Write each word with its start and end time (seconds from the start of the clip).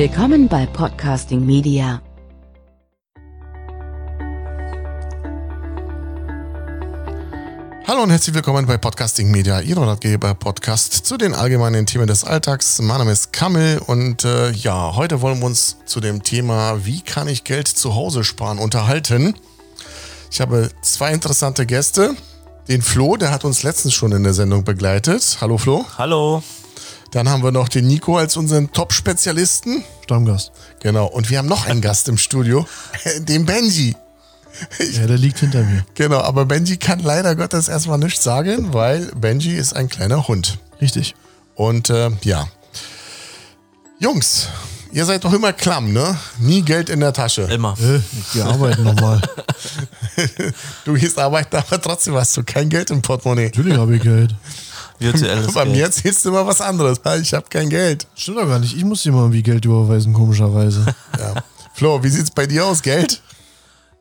Willkommen 0.00 0.48
bei 0.48 0.64
Podcasting 0.64 1.44
Media. 1.44 2.00
Hallo 7.86 8.04
und 8.04 8.08
herzlich 8.08 8.34
willkommen 8.34 8.64
bei 8.64 8.78
Podcasting 8.78 9.30
Media, 9.30 9.60
Ihr 9.60 9.76
Ratgeber 9.76 10.32
Podcast 10.32 11.04
zu 11.04 11.18
den 11.18 11.34
allgemeinen 11.34 11.84
Themen 11.84 12.06
des 12.06 12.24
Alltags. 12.24 12.80
Mein 12.80 12.96
Name 12.96 13.12
ist 13.12 13.34
Kammel 13.34 13.78
und 13.88 14.24
äh, 14.24 14.52
ja, 14.52 14.96
heute 14.96 15.20
wollen 15.20 15.38
wir 15.40 15.44
uns 15.44 15.76
zu 15.84 16.00
dem 16.00 16.22
Thema, 16.22 16.86
wie 16.86 17.02
kann 17.02 17.28
ich 17.28 17.44
Geld 17.44 17.68
zu 17.68 17.94
Hause 17.94 18.24
sparen, 18.24 18.58
unterhalten. 18.58 19.34
Ich 20.30 20.40
habe 20.40 20.70
zwei 20.80 21.12
interessante 21.12 21.66
Gäste. 21.66 22.16
Den 22.68 22.80
Flo, 22.80 23.18
der 23.18 23.32
hat 23.32 23.44
uns 23.44 23.64
letztens 23.64 23.92
schon 23.92 24.12
in 24.12 24.22
der 24.22 24.32
Sendung 24.32 24.64
begleitet. 24.64 25.36
Hallo 25.42 25.58
Flo. 25.58 25.84
Hallo. 25.98 26.42
Dann 27.10 27.28
haben 27.28 27.42
wir 27.42 27.50
noch 27.50 27.68
den 27.68 27.86
Nico 27.86 28.16
als 28.18 28.36
unseren 28.36 28.72
Top-Spezialisten. 28.72 29.84
Stammgast. 30.04 30.52
Genau. 30.80 31.06
Und 31.06 31.30
wir 31.30 31.38
haben 31.38 31.48
noch 31.48 31.66
einen 31.66 31.80
Gast 31.80 32.08
im 32.08 32.18
Studio, 32.18 32.66
den 33.18 33.46
Benji. 33.46 33.96
Ja, 34.92 35.06
der 35.06 35.18
liegt 35.18 35.38
hinter 35.38 35.62
mir. 35.62 35.84
Genau, 35.94 36.20
aber 36.20 36.44
Benji 36.44 36.76
kann 36.76 37.00
leider 37.00 37.34
Gottes 37.34 37.68
erstmal 37.68 37.98
nichts 37.98 38.22
sagen, 38.22 38.72
weil 38.72 39.06
Benji 39.16 39.56
ist 39.56 39.74
ein 39.74 39.88
kleiner 39.88 40.28
Hund. 40.28 40.58
Richtig. 40.80 41.14
Und 41.54 41.90
äh, 41.90 42.10
ja. 42.22 42.48
Jungs, 43.98 44.48
ihr 44.92 45.04
seid 45.04 45.24
doch 45.24 45.32
immer 45.32 45.52
klamm, 45.52 45.92
ne? 45.92 46.16
Nie 46.38 46.62
Geld 46.62 46.88
in 46.90 47.00
der 47.00 47.12
Tasche. 47.12 47.42
Immer. 47.42 47.76
Äh, 47.80 48.00
wir 48.34 48.46
arbeiten 48.46 48.84
nochmal. 48.84 49.20
Du 50.84 50.92
gehst 50.94 51.18
arbeiten, 51.18 51.56
aber 51.56 51.80
trotzdem 51.80 52.14
hast 52.14 52.36
du 52.36 52.42
kein 52.42 52.68
Geld 52.68 52.90
im 52.90 53.00
Portemonnaie. 53.00 53.46
Natürlich 53.46 53.78
habe 53.78 53.96
ich 53.96 54.02
Geld. 54.02 54.34
Virtuelles 55.00 55.52
Bei 55.54 55.64
mir 55.64 55.84
erzählst 55.84 56.24
du 56.24 56.28
immer 56.28 56.46
was 56.46 56.60
anderes. 56.60 57.00
Ich 57.20 57.34
habe 57.34 57.46
kein 57.48 57.68
Geld. 57.68 58.06
Stimmt 58.14 58.38
doch 58.38 58.46
gar 58.46 58.58
nicht. 58.58 58.76
Ich 58.76 58.84
muss 58.84 59.02
dir 59.02 59.12
mal 59.12 59.22
irgendwie 59.22 59.42
Geld 59.42 59.64
überweisen, 59.64 60.12
komischerweise. 60.12 60.94
Ja. 61.18 61.34
Flo, 61.74 62.02
wie 62.02 62.08
sieht's 62.08 62.30
bei 62.30 62.46
dir 62.46 62.64
aus? 62.66 62.82
Geld? 62.82 63.22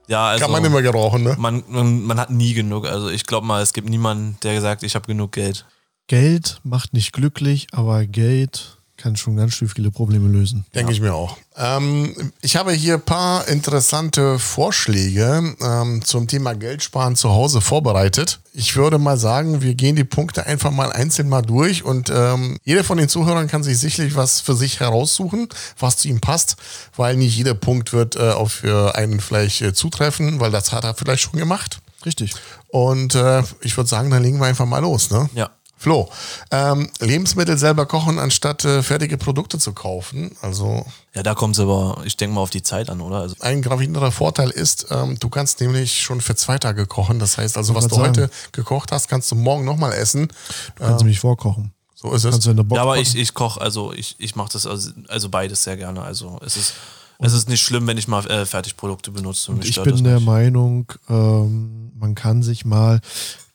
Ja, 0.08 0.28
also 0.28 0.44
Kann 0.44 0.52
man 0.52 0.66
immer 0.66 0.82
gebrauchen, 0.82 1.24
ne? 1.24 1.36
man, 1.38 1.64
man, 1.68 2.02
man 2.02 2.20
hat 2.20 2.30
nie 2.30 2.54
genug. 2.54 2.88
Also 2.88 3.10
ich 3.10 3.26
glaube 3.26 3.46
mal, 3.46 3.62
es 3.62 3.74
gibt 3.74 3.90
niemanden, 3.90 4.38
der 4.44 4.56
gesagt, 4.56 4.84
ich 4.84 4.96
habe 4.96 5.06
genug 5.06 5.34
Geld. 5.34 5.66
Geld 6.08 6.60
macht 6.64 6.94
nicht 6.94 7.14
glücklich, 7.14 7.68
aber 7.72 8.06
Geld 8.06 8.79
kann 9.00 9.16
schon 9.16 9.38
ganz 9.38 9.54
schön 9.54 9.68
viele 9.68 9.90
Probleme 9.90 10.28
lösen. 10.30 10.66
Denke 10.76 10.92
ich 10.92 11.02
mir 11.02 11.14
auch. 11.14 11.38
Ähm, 11.58 12.32
ich 12.42 12.56
habe 12.56 12.72
hier 12.72 12.96
ein 12.96 13.02
paar 13.02 13.48
interessante 13.48 14.38
Vorschläge 14.38 15.56
ähm, 15.62 16.04
zum 16.04 16.28
Thema 16.28 16.54
Geldsparen 16.54 17.16
zu 17.16 17.30
Hause 17.30 17.62
vorbereitet. 17.62 18.40
Ich 18.54 18.76
würde 18.76 19.00
mal 19.00 19.18
sagen, 19.18 19.62
wir 19.62 19.74
gehen 19.74 19.96
die 19.96 20.04
Punkte 20.04 20.46
einfach 20.46 20.72
mal 20.72 20.92
einzeln 20.92 21.30
mal 21.30 21.42
durch 21.42 21.84
und 21.84 22.12
ähm, 22.14 22.58
jeder 22.64 22.84
von 22.84 22.98
den 22.98 23.10
Zuhörern 23.10 23.48
kann 23.48 23.64
sich 23.64 23.80
sicherlich 23.80 24.16
was 24.16 24.42
für 24.42 24.56
sich 24.56 24.80
heraussuchen, 24.80 25.48
was 25.80 25.98
zu 25.98 26.08
ihm 26.08 26.20
passt, 26.20 26.58
weil 26.96 27.16
nicht 27.16 27.36
jeder 27.36 27.54
Punkt 27.54 27.94
wird 27.94 28.16
äh, 28.16 28.32
auf 28.32 28.60
für 28.60 28.96
einen 28.96 29.22
vielleicht 29.22 29.62
äh, 29.62 29.74
zutreffen, 29.74 30.40
weil 30.40 30.52
das 30.52 30.72
hat 30.74 30.84
er 30.84 30.94
vielleicht 30.94 31.24
schon 31.24 31.40
gemacht. 31.40 31.80
Richtig. 32.06 32.34
Und 32.68 33.16
äh, 33.16 33.44
ich 33.62 33.76
würde 33.78 33.90
sagen, 33.90 34.10
dann 34.10 34.24
legen 34.24 34.40
wir 34.40 34.46
einfach 34.46 34.66
mal 34.66 34.80
los, 34.80 35.10
ne? 35.10 35.30
Ja. 35.34 35.50
Flo, 35.80 36.10
ähm, 36.52 36.90
Lebensmittel 37.00 37.58
selber 37.58 37.86
kochen, 37.86 38.20
anstatt 38.20 38.66
äh, 38.66 38.84
fertige 38.84 39.18
Produkte 39.18 39.58
zu 39.58 39.72
kaufen. 39.72 40.36
Also 40.42 40.86
Ja, 41.16 41.24
da 41.24 41.36
kommt 41.36 41.56
es 41.56 41.62
aber, 41.62 42.02
ich 42.04 42.18
denke 42.18 42.36
mal, 42.36 42.42
auf 42.42 42.50
die 42.50 42.62
Zeit 42.62 42.90
an, 42.90 43.00
oder? 43.00 43.22
Also, 43.22 43.36
ein 43.40 43.62
gravierender 43.62 44.12
Vorteil 44.12 44.50
ist, 44.50 44.88
ähm, 44.92 45.18
du 45.20 45.30
kannst 45.30 45.62
nämlich 45.62 46.02
schon 46.02 46.20
für 46.20 46.36
zwei 46.36 46.58
Tage 46.58 46.86
kochen. 46.86 47.20
Das 47.20 47.38
heißt 47.38 47.56
also, 47.56 47.76
was 47.76 47.88
du 47.88 47.96
gerade 47.96 48.10
heute 48.10 48.30
gekocht 48.52 48.92
hast, 48.92 49.08
kannst 49.08 49.32
du 49.32 49.36
morgen 49.36 49.64
nochmal 49.64 49.94
essen. 49.94 50.28
Du 50.76 50.84
kannst 50.84 51.00
nämlich 51.00 51.22
vorkochen. 51.22 51.72
So 51.96 52.12
ist 52.14 52.26
es. 52.26 52.32
Kannst 52.32 52.48
du 52.48 52.52
in 52.52 52.58
der 52.58 52.64
Box 52.64 52.76
ja, 52.76 52.82
aber 52.82 52.96
kochen. 52.96 53.02
ich, 53.04 53.16
ich 53.16 53.34
koche, 53.34 53.62
also 53.62 53.94
ich, 53.94 54.16
ich 54.20 54.36
mache 54.36 54.52
das 54.52 54.66
also, 54.66 54.92
also 55.08 55.30
beides 55.30 55.64
sehr 55.64 55.78
gerne. 55.78 56.02
Also 56.02 56.40
es 56.46 56.58
ist, 56.58 56.74
es 57.20 57.34
ist 57.34 57.50
nicht 57.50 57.62
schlimm, 57.62 57.88
wenn 57.88 57.98
ich 57.98 58.08
mal 58.08 58.26
äh, 58.28 58.46
Fertigprodukte 58.46 59.12
benutze. 59.12 59.54
Ich 59.62 59.82
bin 59.82 60.04
der 60.04 60.16
nicht. 60.16 60.26
Meinung, 60.26 60.92
ähm, 61.10 61.92
man 61.98 62.16
kann 62.16 62.44
sich 62.44 62.64
mal, 62.66 63.02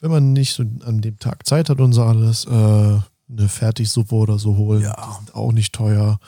wenn 0.04 0.10
man 0.10 0.34
nicht 0.34 0.52
so 0.52 0.64
an 0.84 1.00
dem 1.00 1.18
Tag 1.18 1.46
Zeit 1.46 1.70
hat 1.70 1.80
und 1.80 1.94
so 1.94 2.02
alles, 2.04 2.44
äh, 2.44 2.50
eine 2.50 3.48
Fertigsuppe 3.48 4.14
oder 4.14 4.38
so 4.38 4.54
holen. 4.54 4.82
Ja. 4.82 4.94
Die 4.94 5.16
sind 5.16 5.34
auch 5.34 5.50
nicht 5.50 5.72
teuer. 5.72 6.18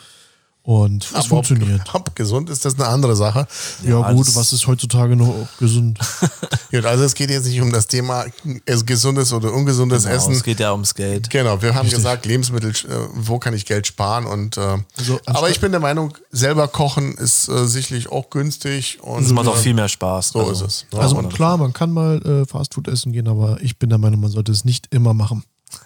Und 0.67 1.05
es 1.05 1.13
Aber 1.15 1.23
funktioniert. 1.23 1.79
Ob, 1.93 1.95
ob 2.09 2.15
gesund 2.17 2.49
ist 2.49 2.65
das 2.65 2.73
eine 2.75 2.87
andere 2.87 3.15
Sache. 3.15 3.47
Ja, 3.83 4.01
Ja, 4.01 4.11
gut, 4.11 4.35
was 4.35 4.51
ist 4.51 4.67
heutzutage 4.67 5.15
noch 5.15 5.33
gesund? 5.59 5.97
Gut, 6.71 6.83
also 6.83 7.05
es 7.05 7.13
geht 7.15 7.29
jetzt 7.29 7.45
nicht 7.45 7.61
um 7.61 7.71
das 7.71 7.87
Thema 7.87 8.25
gesundes 8.65 9.31
oder 9.31 9.53
ungesundes 9.53 10.03
Genau, 10.03 10.15
Essen. 10.15 10.33
es 10.33 10.43
geht 10.43 10.59
ja 10.59 10.73
ums 10.73 10.93
Geld. 10.93 11.29
Genau, 11.29 11.61
wir 11.61 11.73
haben 11.73 11.89
gesagt, 11.89 12.25
Lebensmittel, 12.25 12.71
äh, 12.71 13.07
wo 13.13 13.39
kann 13.39 13.53
ich 13.53 13.65
Geld 13.65 13.87
sparen? 13.87 14.25
Und 14.25 14.57
äh, 14.57 14.77
Also, 14.97 15.21
aber 15.25 15.49
ich 15.49 15.61
bin 15.61 15.71
der 15.71 15.79
Meinung, 15.79 16.17
selber 16.31 16.67
kochen 16.67 17.13
ist 17.13 17.47
äh, 17.47 17.65
sicherlich 17.65 18.11
auch 18.11 18.29
günstig 18.29 18.99
und 19.01 19.23
Es 19.23 19.31
macht 19.31 19.47
auch 19.47 19.55
äh, 19.55 19.59
viel 19.61 19.73
mehr 19.73 19.87
Spaß. 19.87 20.31
so 20.31 20.51
ist 20.51 20.59
es. 20.59 20.85
Also 20.91 21.15
Und- 21.15 21.33
klar, 21.33 21.55
man 21.55 21.71
kann 21.71 21.91
mal 21.93 22.17
äh, 22.25 22.45
Fastfood 22.45 22.89
essen 22.89 23.13
gehen, 23.13 23.29
aber 23.29 23.57
ich 23.61 23.79
bin 23.79 23.87
der 23.89 23.99
Meinung, 23.99 24.19
man 24.19 24.31
sollte 24.31 24.51
es 24.51 24.65
nicht 24.65 24.87
immer 24.93 25.13
machen. 25.13 25.45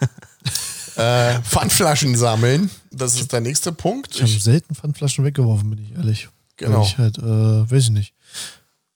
Äh, 0.96 1.40
Pfandflaschen 1.42 2.16
sammeln, 2.16 2.70
das 2.90 3.14
ist 3.14 3.32
der 3.32 3.40
nächste 3.40 3.72
Punkt. 3.72 4.14
Ich 4.14 4.20
habe 4.22 4.30
selten 4.30 4.74
Pfandflaschen 4.74 5.24
weggeworfen, 5.24 5.70
bin 5.70 5.78
ich 5.78 5.92
ehrlich. 5.92 6.28
Genau. 6.56 6.80
Weil 6.80 6.86
ich 6.86 6.98
halt, 6.98 7.18
äh, 7.18 7.70
weiß 7.70 7.84
ich 7.84 7.90
nicht. 7.90 8.14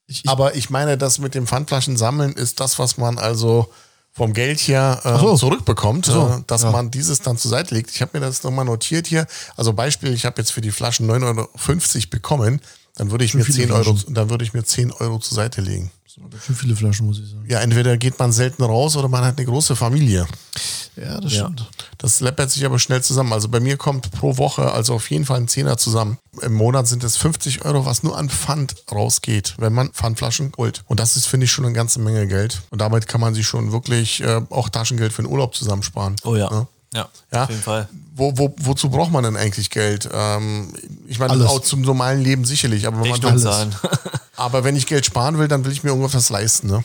Ich, 0.07 0.25
ich, 0.25 0.31
aber 0.31 0.55
ich 0.55 0.71
meine, 0.71 0.99
das 0.99 1.19
mit 1.19 1.35
dem 1.35 1.47
Pfandflaschen 1.47 1.97
sammeln 1.97 2.33
ist 2.33 2.61
das, 2.61 2.79
was 2.79 2.97
man 2.97 3.19
also 3.19 3.73
vom 4.13 4.33
Geld 4.33 4.61
her 4.61 5.01
äh, 5.05 5.19
so. 5.19 5.37
zurückbekommt, 5.37 6.07
so, 6.07 6.29
äh, 6.29 6.43
dass 6.47 6.63
ja. 6.63 6.71
man 6.71 6.91
dieses 6.91 7.21
dann 7.21 7.37
zur 7.37 7.51
Seite 7.51 7.75
legt. 7.75 7.91
Ich 7.91 8.01
habe 8.01 8.19
mir 8.19 8.25
das 8.25 8.43
nochmal 8.43 8.65
notiert 8.65 9.07
hier. 9.07 9.27
Also 9.57 9.73
Beispiel, 9.73 10.13
ich 10.15 10.25
habe 10.25 10.41
jetzt 10.41 10.53
für 10.53 10.63
die 10.63 10.71
Flaschen 10.71 11.11
9,50 11.11 11.97
Euro 11.97 12.07
bekommen, 12.11 12.61
dann 12.95 13.11
würde 13.11 13.25
ich 13.25 13.33
Schon 13.33 13.41
mir 13.41 13.45
viele 13.45 13.67
10 13.67 13.73
Euro, 13.73 13.95
Flaschen. 13.95 14.15
dann 14.15 14.31
würde 14.31 14.45
ich 14.45 14.55
mir 14.55 14.65
10 14.65 14.93
Euro 14.93 15.19
zur 15.19 15.35
Seite 15.35 15.61
legen. 15.61 15.91
Schon 16.45 16.55
viele 16.55 16.75
Flaschen, 16.77 17.07
muss 17.07 17.19
ich 17.19 17.29
sagen. 17.31 17.45
Ja, 17.49 17.61
entweder 17.61 17.97
geht 17.97 18.19
man 18.19 18.33
selten 18.33 18.63
raus 18.63 18.97
oder 18.97 19.09
man 19.09 19.25
hat 19.25 19.37
eine 19.37 19.47
große 19.47 19.77
Familie. 19.77 20.27
Ja, 20.97 21.21
das 21.21 21.33
Ja. 21.33 21.45
stimmt. 21.45 21.69
Das 21.99 22.21
läppert 22.21 22.51
sich 22.51 22.65
aber 22.65 22.79
schnell 22.79 23.03
zusammen. 23.03 23.33
Also 23.33 23.49
bei 23.49 23.61
mir 23.61 23.77
kommt 23.77 24.11
pro 24.13 24.37
Woche 24.39 24.73
also 24.73 24.95
auf 24.95 25.11
jeden 25.11 25.25
Fall 25.27 25.39
ein 25.41 25.49
Zehner 25.49 25.77
zusammen. 25.77 26.19
Im 26.43 26.55
Monat 26.55 26.87
sind 26.89 27.05
es 27.05 27.17
50 27.17 27.65
Euro, 27.65 27.85
was 27.87 28.03
nur 28.03 28.17
an 28.17 28.31
Pfand 28.31 28.75
rausgeht, 28.91 29.55
wenn 29.59 29.73
man 29.75 29.91
Pfandflaschen 29.91 30.53
holt. 30.57 30.83
Und 30.87 31.01
das 31.01 31.17
ist, 31.17 31.27
finde 31.27 31.45
ich, 31.45 31.53
schon 31.53 31.65
eine 31.67 31.75
ganze 31.75 32.01
Menge 32.01 32.27
Geld. 32.27 32.63
Und 32.71 32.81
damit 32.81 33.09
kann 33.09 33.21
man 33.21 33.35
sich 33.35 33.47
schon 33.47 33.73
wirklich 33.73 34.23
äh, 34.23 34.41
auch 34.51 34.69
Taschengeld 34.71 35.13
für 35.13 35.23
den 35.23 35.31
Urlaub 35.31 35.55
zusammensparen. 35.55 36.17
Oh 36.25 36.35
ja. 36.37 36.51
Ja. 36.51 36.67
Ja, 36.95 37.09
Ja. 37.33 37.43
auf 37.45 37.51
jeden 37.51 37.63
Fall. 37.63 37.89
Wo, 38.15 38.33
wo, 38.39 38.55
wozu 38.59 38.89
braucht 38.89 39.13
man 39.13 39.23
denn 39.25 39.37
eigentlich 39.37 39.69
Geld? 39.69 40.09
Ähm, 40.11 40.73
ich 41.07 41.19
meine, 41.19 41.47
auch 41.47 41.61
zum 41.61 41.83
normalen 41.83 42.23
Leben 42.23 42.47
sicherlich. 42.47 42.87
Aber, 42.87 42.97
wenn 43.03 43.11
man 43.11 43.13
Rechnung 43.13 43.35
will, 43.35 43.41
zahlen. 43.43 43.75
aber 44.37 44.65
wenn 44.65 44.77
ich 44.77 44.87
Geld 44.87 45.07
sparen 45.07 45.39
will, 45.39 45.49
dann 45.49 45.65
will 45.65 45.73
ich 45.73 45.83
mir 45.85 45.91
irgendwas 45.91 46.31
leisten. 46.31 46.69
Ne? 46.69 46.85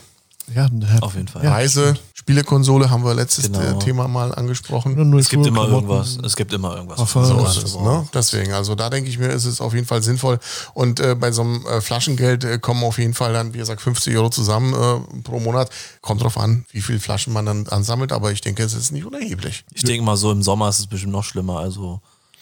Ja, 0.56 0.67
Auf 1.01 1.16
jeden 1.16 1.28
Fall. 1.29 1.44
Ja, 1.45 1.51
Reise, 1.51 1.94
Spielekonsole 2.13 2.89
haben 2.89 3.06
wir 3.06 3.13
letztes 3.13 3.45
Genau. 3.45 3.59
äh, 3.59 3.79
Thema 3.79 4.07
mal 4.09 4.34
angesprochen. 4.35 5.09
Nur 5.09 5.19
Es 5.19 5.29
gibt 5.29 5.45
immer 5.45 5.66
Klamotten. 5.66 5.88
irgendwas. 5.88 6.17
Es 6.25 6.35
gibt 6.35 6.51
immer 6.51 6.75
irgendwas. 6.75 6.97
Parfum. 6.97 7.23
So 7.25 7.38
Ja, 7.38 7.47
ist 7.50 7.63
es, 7.63 7.75
ne? 7.79 8.07
Deswegen, 8.13 8.51
also 8.53 8.75
da 8.75 8.89
denke 8.89 9.09
ich 9.09 9.17
mir, 9.17 9.28
ist 9.29 9.45
es 9.45 9.62
auf 9.62 9.73
jeden 9.73 9.85
Fall 9.85 10.03
sinnvoll. 10.03 10.39
Und 10.73 11.00
äh, 11.00 11.16
bei 11.16 11.31
so 11.31 11.44
einem 11.44 11.66
äh, 11.67 11.79
Flaschengeld 11.79 12.44
äh, 12.44 12.57
kommen 12.59 12.84
auf 12.84 12.97
jeden 12.97 13.13
Fall 13.13 13.31
dann, 13.34 13.53
wie 13.53 13.59
gesagt, 13.59 13.81
50 13.81 14.16
Euro 14.18 14.29
zusammen 14.29 14.73
äh, 14.73 15.22
pro 15.22 15.39
Monat. 15.39 15.69
Kommt 16.01 16.22
drauf 16.22 16.38
an, 16.38 16.66
wie 16.72 16.81
viel 16.81 17.00
Flaschen 17.00 17.31
man 17.33 17.45
dann 17.45 17.68
ansammelt, 17.68 18.12
aber 18.12 18.31
ich 18.31 18.41
denke, 18.41 18.63
es 18.63 18.73
ist 18.73 18.91
nicht 18.91 19.06
unerheblich. 19.06 19.63
Ich 19.73 19.83
denke 19.83 20.03
mal, 20.03 20.18
so 20.18 20.31
im 20.31 20.44
Sommer 20.44 20.68
ist 20.69 20.79
es 20.79 20.88
bestimmt 20.88 21.13
noch 21.13 21.23
schlimmer. 21.23 21.59
Also, 21.59 22.01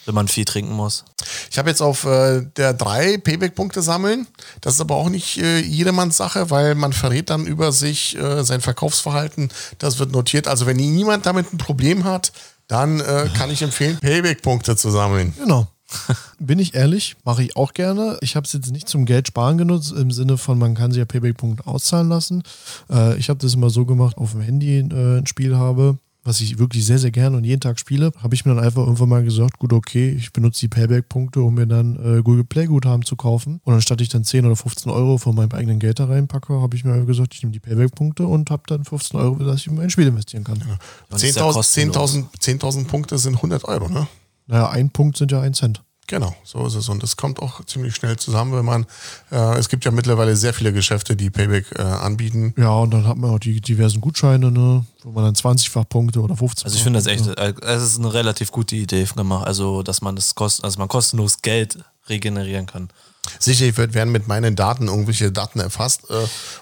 wenn 0.10 0.16
man 0.16 0.28
viel 0.28 0.44
trinken 0.44 0.74
muss. 0.74 1.06
Ich 1.52 1.60
habe 1.60 1.70
jetzt 1.70 1.82
auf 1.82 2.04
äh, 2.04 2.42
der 2.58 2.74
drei 2.74 3.18
Payback-Punkte 3.18 3.84
sammeln. 3.84 4.28
Das 4.60 4.74
ist 4.74 4.82
aber 4.82 4.96
auch 4.96 5.10
nicht 5.10 5.38
äh, 5.38 5.60
jedermanns 5.60 6.18
Sache, 6.18 6.50
weil 6.50 6.74
man 6.74 6.94
verrät 6.94 7.30
dann 7.30 7.46
über 7.46 7.72
sich 7.72 8.18
äh, 8.18 8.44
sein 8.44 8.60
Verkaufsverhalten. 8.60 9.50
Das 9.78 10.00
wird 10.00 10.12
notiert. 10.12 10.48
Also 10.48 10.66
wenn 10.66 10.78
niemand 10.78 11.28
damit 11.28 11.54
ein 11.54 11.60
Problem 11.60 12.06
hat, 12.06 12.32
dann 12.68 13.00
äh, 13.00 13.30
kann 13.38 13.52
ich 13.52 13.62
empfehlen, 13.62 14.00
Payback-Punkte 14.00 14.76
zu 14.76 14.90
sammeln. 14.90 15.34
Genau. 15.38 15.68
Bin 16.40 16.58
ich 16.58 16.74
ehrlich, 16.74 17.16
mache 17.24 17.44
ich 17.44 17.56
auch 17.56 17.74
gerne. 17.74 18.18
Ich 18.22 18.36
habe 18.36 18.46
es 18.46 18.54
jetzt 18.54 18.72
nicht 18.72 18.90
zum 18.90 19.06
Geld 19.06 19.28
sparen 19.28 19.58
genutzt, 19.58 19.92
im 19.92 20.12
Sinne 20.12 20.38
von, 20.38 20.58
man 20.58 20.74
kann 20.74 20.92
sich 20.92 21.00
ja 21.00 21.06
Payback-Punkte 21.06 21.68
auszahlen 21.68 22.10
lassen. 22.10 22.44
Äh, 22.90 23.18
ich 23.18 23.30
habe 23.30 23.40
das 23.40 23.54
immer 23.54 23.70
so 23.70 23.86
gemacht, 23.86 24.18
auf 24.18 24.32
dem 24.32 24.42
Handy 24.42 24.80
äh, 24.80 25.20
ein 25.20 25.28
Spiel 25.28 25.56
habe, 25.56 25.98
was 26.24 26.42
ich 26.42 26.60
wirklich 26.60 26.86
sehr, 26.86 27.00
sehr 27.00 27.12
gerne 27.12 27.38
und 27.38 27.44
jeden 27.44 27.62
Tag 27.62 27.80
spiele, 27.80 28.12
habe 28.22 28.36
ich 28.36 28.46
mir 28.46 28.54
dann 28.54 28.64
einfach 28.64 28.82
irgendwann 28.82 29.10
mal 29.10 29.24
gesagt, 29.24 29.58
gut, 29.58 29.74
okay, 29.74 30.12
ich 30.12 30.34
benutze 30.34 30.62
die 30.62 30.68
Payback-Punkte, 30.68 31.42
um 31.42 31.56
mir 31.56 31.66
dann 31.66 31.96
äh, 31.96 32.22
Google 32.22 32.44
Play-Guthaben 32.44 33.06
zu 33.06 33.16
kaufen. 33.16 33.62
Und 33.64 33.74
anstatt 33.74 34.02
ich 34.02 34.10
dann 34.10 34.24
10 34.24 34.46
oder 34.46 34.56
15 34.56 34.92
Euro 34.92 35.18
von 35.18 35.36
meinem 35.36 35.52
eigenen 35.52 35.80
Geld 35.80 36.00
da 36.00 36.06
reinpacke, 36.06 36.62
habe 36.62 36.76
ich 36.76 36.84
mir 36.84 37.06
gesagt, 37.06 37.34
ich 37.34 37.42
nehme 37.44 37.54
die 37.54 37.60
Payback-Punkte 37.60 38.28
und 38.28 38.50
habe 38.50 38.64
dann 38.68 38.84
15 38.84 39.20
Euro, 39.20 39.36
dass 39.44 39.62
ich 39.62 39.68
in 39.68 39.76
mein 39.76 39.90
Spiel 39.90 40.08
investieren 40.08 40.44
kann. 40.44 40.60
Ja 40.60 41.18
10.000 41.18 41.54
kostenlos. 41.54 42.16
10.000 42.16 42.60
10.000 42.60 42.88
Punkte 42.88 43.18
sind 43.18 43.36
100 43.36 43.66
Euro, 43.66 43.90
ne? 43.90 44.08
Naja, 44.48 44.70
ein 44.70 44.90
Punkt 44.90 45.18
sind 45.18 45.32
ja 45.32 45.42
ein 45.42 45.54
Cent. 45.54 45.84
Genau, 46.10 46.36
so 46.44 46.66
ist 46.66 46.74
es. 46.74 46.90
Und 46.90 47.04
es 47.04 47.18
kommt 47.18 47.40
auch 47.40 47.64
ziemlich 47.66 47.94
schnell 47.94 48.18
zusammen, 48.18 48.54
wenn 48.54 48.66
man, 48.66 48.88
äh, 49.32 49.60
es 49.60 49.70
gibt 49.70 49.86
ja 49.86 49.92
mittlerweile 49.92 50.36
sehr 50.36 50.56
viele 50.56 50.74
Geschäfte, 50.74 51.16
die 51.16 51.30
Payback 51.30 51.68
äh, 51.78 51.84
anbieten. 51.84 52.56
Ja, 52.58 52.72
und 52.72 52.90
dann 52.92 53.08
hat 53.08 53.16
man 53.16 53.30
auch 53.30 53.38
die 53.38 53.62
diversen 53.62 54.02
Gutscheine, 54.02 54.50
ne, 54.52 54.84
wo 55.04 55.12
man 55.12 55.24
dann 55.26 55.36
20-fach 55.36 55.88
Punkte 55.88 56.20
oder 56.22 56.36
15 56.36 56.66
Also 56.66 56.76
ich 56.78 56.82
finde 56.84 56.98
das 56.98 57.06
echt, 57.06 57.28
äh, 57.28 57.54
es 57.62 57.84
ist 57.84 58.00
eine 58.00 58.12
relativ 58.12 58.52
gute 58.52 58.76
Idee 58.76 59.04
gemacht, 59.16 59.46
also 59.46 59.84
dass 59.84 60.02
man 60.02 60.16
das 60.16 60.34
kost, 60.34 60.64
also 60.64 60.80
man 60.80 60.88
kostenlos 60.88 61.44
Geld 61.44 61.78
regenerieren 62.10 62.66
kann. 62.66 62.90
Sicherlich 63.38 63.78
wird, 63.78 63.94
werden 63.94 64.12
mit 64.12 64.28
meinen 64.28 64.56
Daten 64.56 64.88
irgendwelche 64.88 65.32
Daten 65.32 65.60
erfasst 65.60 66.10
äh, 66.10 66.14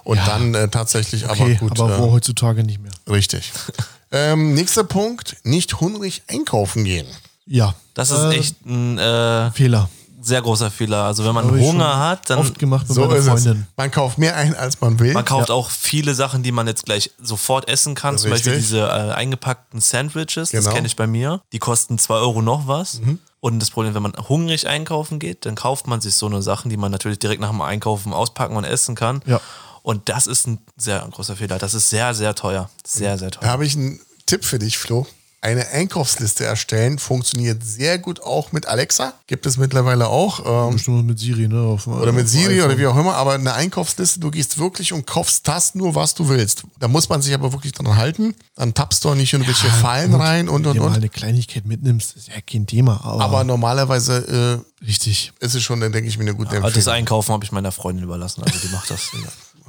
und 0.03 0.17
Ja. 0.17 0.25
dann 0.25 0.53
äh, 0.55 0.67
tatsächlich 0.67 1.23
Okay, 1.29 1.57
aber 1.59 1.69
gut. 1.69 1.79
aber 1.79 1.95
äh, 1.95 1.99
wo 2.01 2.11
heutzutage 2.11 2.65
nicht 2.65 2.81
mehr. 2.81 2.91
richtig. 3.09 3.53
ähm, 4.11 4.55
nächster 4.55 4.83
Punkt, 4.83 5.37
nicht 5.43 5.79
hungrig 5.79 6.23
einkaufen 6.27 6.83
gehen. 6.83 7.07
Ja. 7.45 7.75
Das 7.97 8.11
ist 8.11 8.19
äh, 8.19 8.37
echt 8.37 8.65
ein 8.65 8.97
äh, 8.97 9.51
Fehler. 9.51 9.89
sehr 10.21 10.41
großer 10.41 10.69
Fehler. 10.71 11.03
Also 11.03 11.25
wenn 11.25 11.33
man 11.33 11.49
Hunger 11.49 11.99
hat, 11.99 12.29
dann 12.29 12.39
Oft 12.39 12.59
gemacht 12.59 12.87
mit 12.87 12.95
So 12.95 13.01
meiner 13.01 13.15
ist 13.15 13.25
es. 13.25 13.29
Freundin. 13.43 13.67
Man 13.75 13.91
kauft 13.91 14.17
mehr 14.17 14.35
ein, 14.35 14.55
als 14.55 14.79
man 14.81 14.99
will. 14.99 15.13
man 15.13 15.25
kauft 15.25 15.49
auch 15.51 15.69
viele 15.69 16.13
Sachen, 16.15 16.43
die 16.43 16.51
man 16.51 16.67
jetzt 16.67 16.85
gleich 16.85 17.11
sofort 17.21 17.67
essen 17.67 17.95
kann. 17.95 18.17
Zum 18.17 18.29
Beispiel 18.31 18.53
Richtig. 18.53 18.69
diese 18.69 18.81
äh, 18.87 19.13
eingepackten 19.13 19.79
Sandwiches, 19.81 20.51
das 20.51 20.63
Genau. 20.63 20.73
kenne 20.75 20.87
ich 20.87 20.95
bei 20.95 21.07
mir. 21.07 21.41
Die 21.53 21.59
kosten 21.59 21.97
2 21.97 22.13
Euro 22.15 22.41
noch 22.41 22.67
was. 22.67 22.99
Mhm. 23.01 23.19
Und 23.39 23.59
das 23.59 23.69
Problem, 23.71 23.93
wenn 23.93 24.01
man 24.03 24.13
hungrig 24.29 24.67
einkaufen 24.67 25.19
geht, 25.19 25.45
dann 25.45 25.55
kauft 25.55 25.87
man 25.87 26.01
sich 26.01 26.15
so 26.15 26.25
eine 26.25 26.41
Sachen, 26.41 26.69
die 26.69 26.77
man 26.77 26.91
natürlich 26.91 27.19
direkt 27.19 27.39
nach 27.41 27.51
dem 27.51 27.61
Einkaufen 27.61 28.11
auspacken 28.13 28.57
und 28.57 28.63
essen 28.63 28.95
kann. 28.95 29.21
Ja. 29.25 29.39
Und 29.83 30.09
das 30.09 30.27
ist 30.27 30.47
ein 30.47 30.57
sehr 30.75 31.07
großer 31.11 31.35
Fehler. 31.37 31.57
Das 31.59 31.73
ist 31.73 31.89
sehr, 31.89 32.13
sehr 32.13 32.35
teuer. 32.35 32.69
Sehr, 32.85 33.17
sehr 33.17 33.29
Da 33.31 33.39
teuer. 33.39 33.49
habe 33.49 33.65
ich 33.65 33.75
einen 33.75 33.99
Tipp 34.25 34.43
für 34.43 34.59
dich, 34.59 34.77
Flo. 34.77 35.07
Eine 35.39 35.67
Einkaufsliste 35.67 36.45
erstellen 36.45 36.97
funktioniert 36.97 37.63
sehr 37.63 37.99
gut 37.99 38.21
auch 38.21 38.51
mit 38.51 38.67
Alexa. 38.67 39.13
Gibt 39.27 39.45
es 39.45 39.57
mittlerweile 39.57 40.07
auch. 40.07 40.67
Ähm, 40.67 40.73
Bestimmt 40.73 41.05
mit 41.05 41.19
Siri, 41.19 41.47
ne? 41.47 41.59
Auf, 41.61 41.85
oder 41.85 42.11
mit 42.11 42.27
Siri 42.27 42.61
oder 42.63 42.75
wie 42.77 42.87
auch 42.87 42.97
immer, 42.97 43.13
aber 43.15 43.33
eine 43.33 43.53
Einkaufsliste, 43.53 44.19
du 44.19 44.31
gehst 44.31 44.57
wirklich 44.57 44.93
und 44.93 45.05
kaufst 45.05 45.47
das 45.47 45.75
nur, 45.75 45.93
was 45.93 46.15
du 46.15 46.27
willst. 46.27 46.63
Da 46.79 46.87
muss 46.87 47.07
man 47.07 47.21
sich 47.21 47.35
aber 47.35 47.53
wirklich 47.53 47.71
dran 47.71 47.95
halten. 47.95 48.33
Dann 48.55 48.73
tappst 48.73 49.05
du 49.05 49.09
auch 49.09 49.15
nicht 49.15 49.31
in 49.33 49.41
irgendwelche 49.41 49.69
Fallen 49.69 50.15
rein 50.15 50.49
und 50.49 50.63
Wenn 50.63 50.69
und 50.69 50.75
du 50.75 50.81
mal 50.81 50.87
und. 50.87 50.95
eine 50.95 51.09
Kleinigkeit 51.09 51.65
mitnimmst, 51.65 52.15
ist 52.15 52.29
ja 52.29 52.41
kein 52.41 52.65
Thema. 52.65 53.01
Aber, 53.03 53.23
Aber 53.23 53.43
normalerweise 53.43 54.63
richtig. 54.85 55.33
äh, 55.39 55.45
ist 55.45 55.53
es 55.53 55.61
schon, 55.61 55.79
dann 55.81 55.91
denke 55.91 56.09
ich 56.09 56.17
mir, 56.17 56.23
eine 56.23 56.33
gute 56.33 56.55
das 56.59 56.63
Empfehlung. 56.63 56.93
Einkaufen 56.95 57.33
habe 57.33 57.45
ich 57.45 57.51
meiner 57.51 57.71
Freundin 57.71 58.03
überlassen. 58.03 58.41
Also 58.43 58.57
die 58.57 58.69
macht 58.69 58.89
das. 58.89 59.11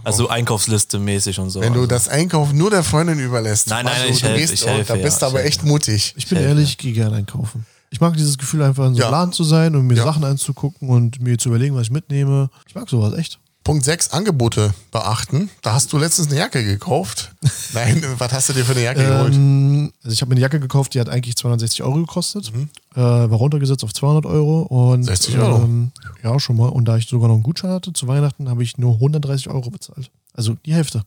Also 0.04 0.28
Einkaufsliste 0.28 0.98
mäßig 0.98 1.38
und 1.38 1.50
so. 1.50 1.60
Wenn 1.60 1.72
du 1.72 1.80
also. 1.80 1.88
das 1.90 2.08
Einkaufen 2.08 2.56
nur 2.56 2.70
der 2.70 2.82
Freundin 2.82 3.18
überlässt, 3.18 3.68
Nein, 3.68 3.84
nein, 3.84 3.94
du, 4.06 4.08
ich 4.12 4.20
du 4.20 4.26
helf- 4.28 4.38
gehst, 4.38 4.52
ich 4.54 4.66
helfe, 4.66 4.92
da 4.94 5.02
bist 5.02 5.20
du 5.20 5.26
ja, 5.26 5.30
aber 5.30 5.40
ich 5.40 5.46
echt 5.48 5.64
mutig. 5.64 6.14
Ich 6.16 6.26
bin 6.28 6.38
helfe, 6.38 6.50
ehrlich, 6.50 6.70
ich 6.70 6.78
gehe 6.78 6.92
gerne 6.92 7.16
einkaufen. 7.16 7.66
Ich 7.90 8.00
mag 8.00 8.14
dieses 8.16 8.36
Gefühl, 8.36 8.62
einfach 8.62 8.86
in 8.86 8.94
so 8.94 9.02
einem 9.02 9.10
Ja. 9.12 9.18
Laden 9.18 9.32
zu 9.32 9.44
sein 9.44 9.74
und 9.74 9.86
mir 9.86 9.94
Ja. 9.96 10.04
Sachen 10.04 10.22
anzugucken 10.24 10.88
und 10.90 11.20
mir 11.22 11.38
zu 11.38 11.48
überlegen, 11.48 11.74
was 11.74 11.84
ich 11.84 11.90
mitnehme. 11.90 12.50
Ich 12.66 12.74
mag 12.74 12.88
sowas 12.88 13.14
echt. 13.14 13.38
Punkt 13.68 13.84
6, 13.84 14.12
Angebote 14.12 14.72
beachten. 14.92 15.50
Da 15.60 15.74
hast 15.74 15.92
du 15.92 15.98
letztens 15.98 16.28
eine 16.28 16.38
Jacke 16.38 16.64
gekauft. 16.64 17.34
Nein, 17.74 18.02
was 18.16 18.32
hast 18.32 18.48
du 18.48 18.54
dir 18.54 18.64
für 18.64 18.72
eine 18.72 18.82
Jacke 18.82 19.04
geholt? 19.06 19.34
Ähm, 19.34 19.92
also 20.02 20.14
ich 20.14 20.22
habe 20.22 20.30
mir 20.30 20.36
eine 20.36 20.40
Jacke 20.40 20.58
gekauft, 20.58 20.94
die 20.94 21.00
hat 21.00 21.10
eigentlich 21.10 21.36
260 21.36 21.82
Euro 21.82 21.96
gekostet. 21.96 22.50
Mhm. 22.50 22.70
Äh, 22.94 23.02
war 23.02 23.28
runtergesetzt 23.28 23.84
auf 23.84 23.92
200 23.92 24.24
Euro. 24.24 24.62
Und, 24.62 25.02
60 25.02 25.36
Euro. 25.36 25.64
Ähm, 25.64 25.92
ja, 26.22 26.40
schon 26.40 26.56
mal. 26.56 26.70
Und 26.70 26.86
da 26.86 26.96
ich 26.96 27.08
sogar 27.08 27.28
noch 27.28 27.34
einen 27.34 27.42
Gutschein 27.42 27.72
hatte 27.72 27.92
zu 27.92 28.08
Weihnachten, 28.08 28.48
habe 28.48 28.62
ich 28.62 28.78
nur 28.78 28.94
130 28.94 29.50
Euro 29.50 29.68
bezahlt. 29.68 30.10
Also 30.32 30.56
die 30.64 30.72
Hälfte. 30.72 31.02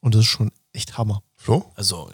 Und 0.00 0.16
das 0.16 0.22
ist 0.22 0.30
schon 0.30 0.50
echt 0.72 0.98
Hammer. 0.98 1.22
Flo? 1.36 1.66
Also, 1.76 2.10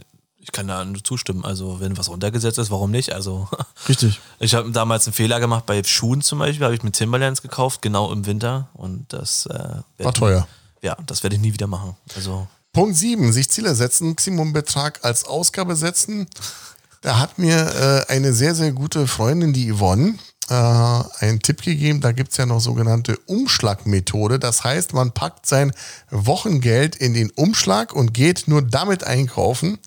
ich 0.46 0.52
kann 0.52 0.68
da 0.68 0.84
nur 0.84 1.02
zustimmen. 1.02 1.44
Also, 1.44 1.80
wenn 1.80 1.98
was 1.98 2.08
runtergesetzt 2.08 2.58
ist, 2.58 2.70
warum 2.70 2.92
nicht? 2.92 3.12
Also, 3.12 3.48
Richtig. 3.88 4.20
ich 4.38 4.54
habe 4.54 4.70
damals 4.70 5.06
einen 5.06 5.14
Fehler 5.14 5.40
gemacht 5.40 5.66
bei 5.66 5.82
Schuhen 5.82 6.22
zum 6.22 6.38
Beispiel. 6.38 6.64
Habe 6.64 6.74
ich 6.74 6.84
mir 6.84 6.92
Timberlands 6.92 7.42
gekauft, 7.42 7.82
genau 7.82 8.12
im 8.12 8.26
Winter. 8.26 8.68
Und 8.74 9.12
das 9.12 9.46
äh, 9.46 10.04
War 10.04 10.14
teuer. 10.14 10.46
Ja, 10.82 10.96
das 11.04 11.24
werde 11.24 11.34
ich 11.34 11.42
nie 11.42 11.52
wieder 11.52 11.66
machen. 11.66 11.96
Also, 12.14 12.46
Punkt 12.72 12.96
7, 12.96 13.32
sich 13.32 13.50
Ziele 13.50 13.74
setzen, 13.74 14.10
Maximumbetrag 14.10 15.00
als 15.02 15.24
Ausgabe 15.24 15.74
setzen. 15.74 16.28
Da 17.00 17.18
hat 17.18 17.38
mir 17.38 18.04
äh, 18.08 18.12
eine 18.12 18.32
sehr, 18.32 18.54
sehr 18.54 18.70
gute 18.70 19.08
Freundin, 19.08 19.52
die 19.52 19.72
Yvonne, 19.72 20.14
äh, 20.48 20.54
einen 21.24 21.40
Tipp 21.40 21.62
gegeben. 21.62 22.00
Da 22.00 22.12
gibt 22.12 22.30
es 22.30 22.36
ja 22.36 22.46
noch 22.46 22.60
sogenannte 22.60 23.16
Umschlagmethode. 23.26 24.38
Das 24.38 24.64
heißt, 24.64 24.92
man 24.92 25.12
packt 25.12 25.46
sein 25.46 25.72
Wochengeld 26.10 26.96
in 26.96 27.14
den 27.14 27.30
Umschlag 27.30 27.92
und 27.92 28.14
geht 28.14 28.48
nur 28.48 28.62
damit 28.62 29.04
einkaufen. 29.04 29.78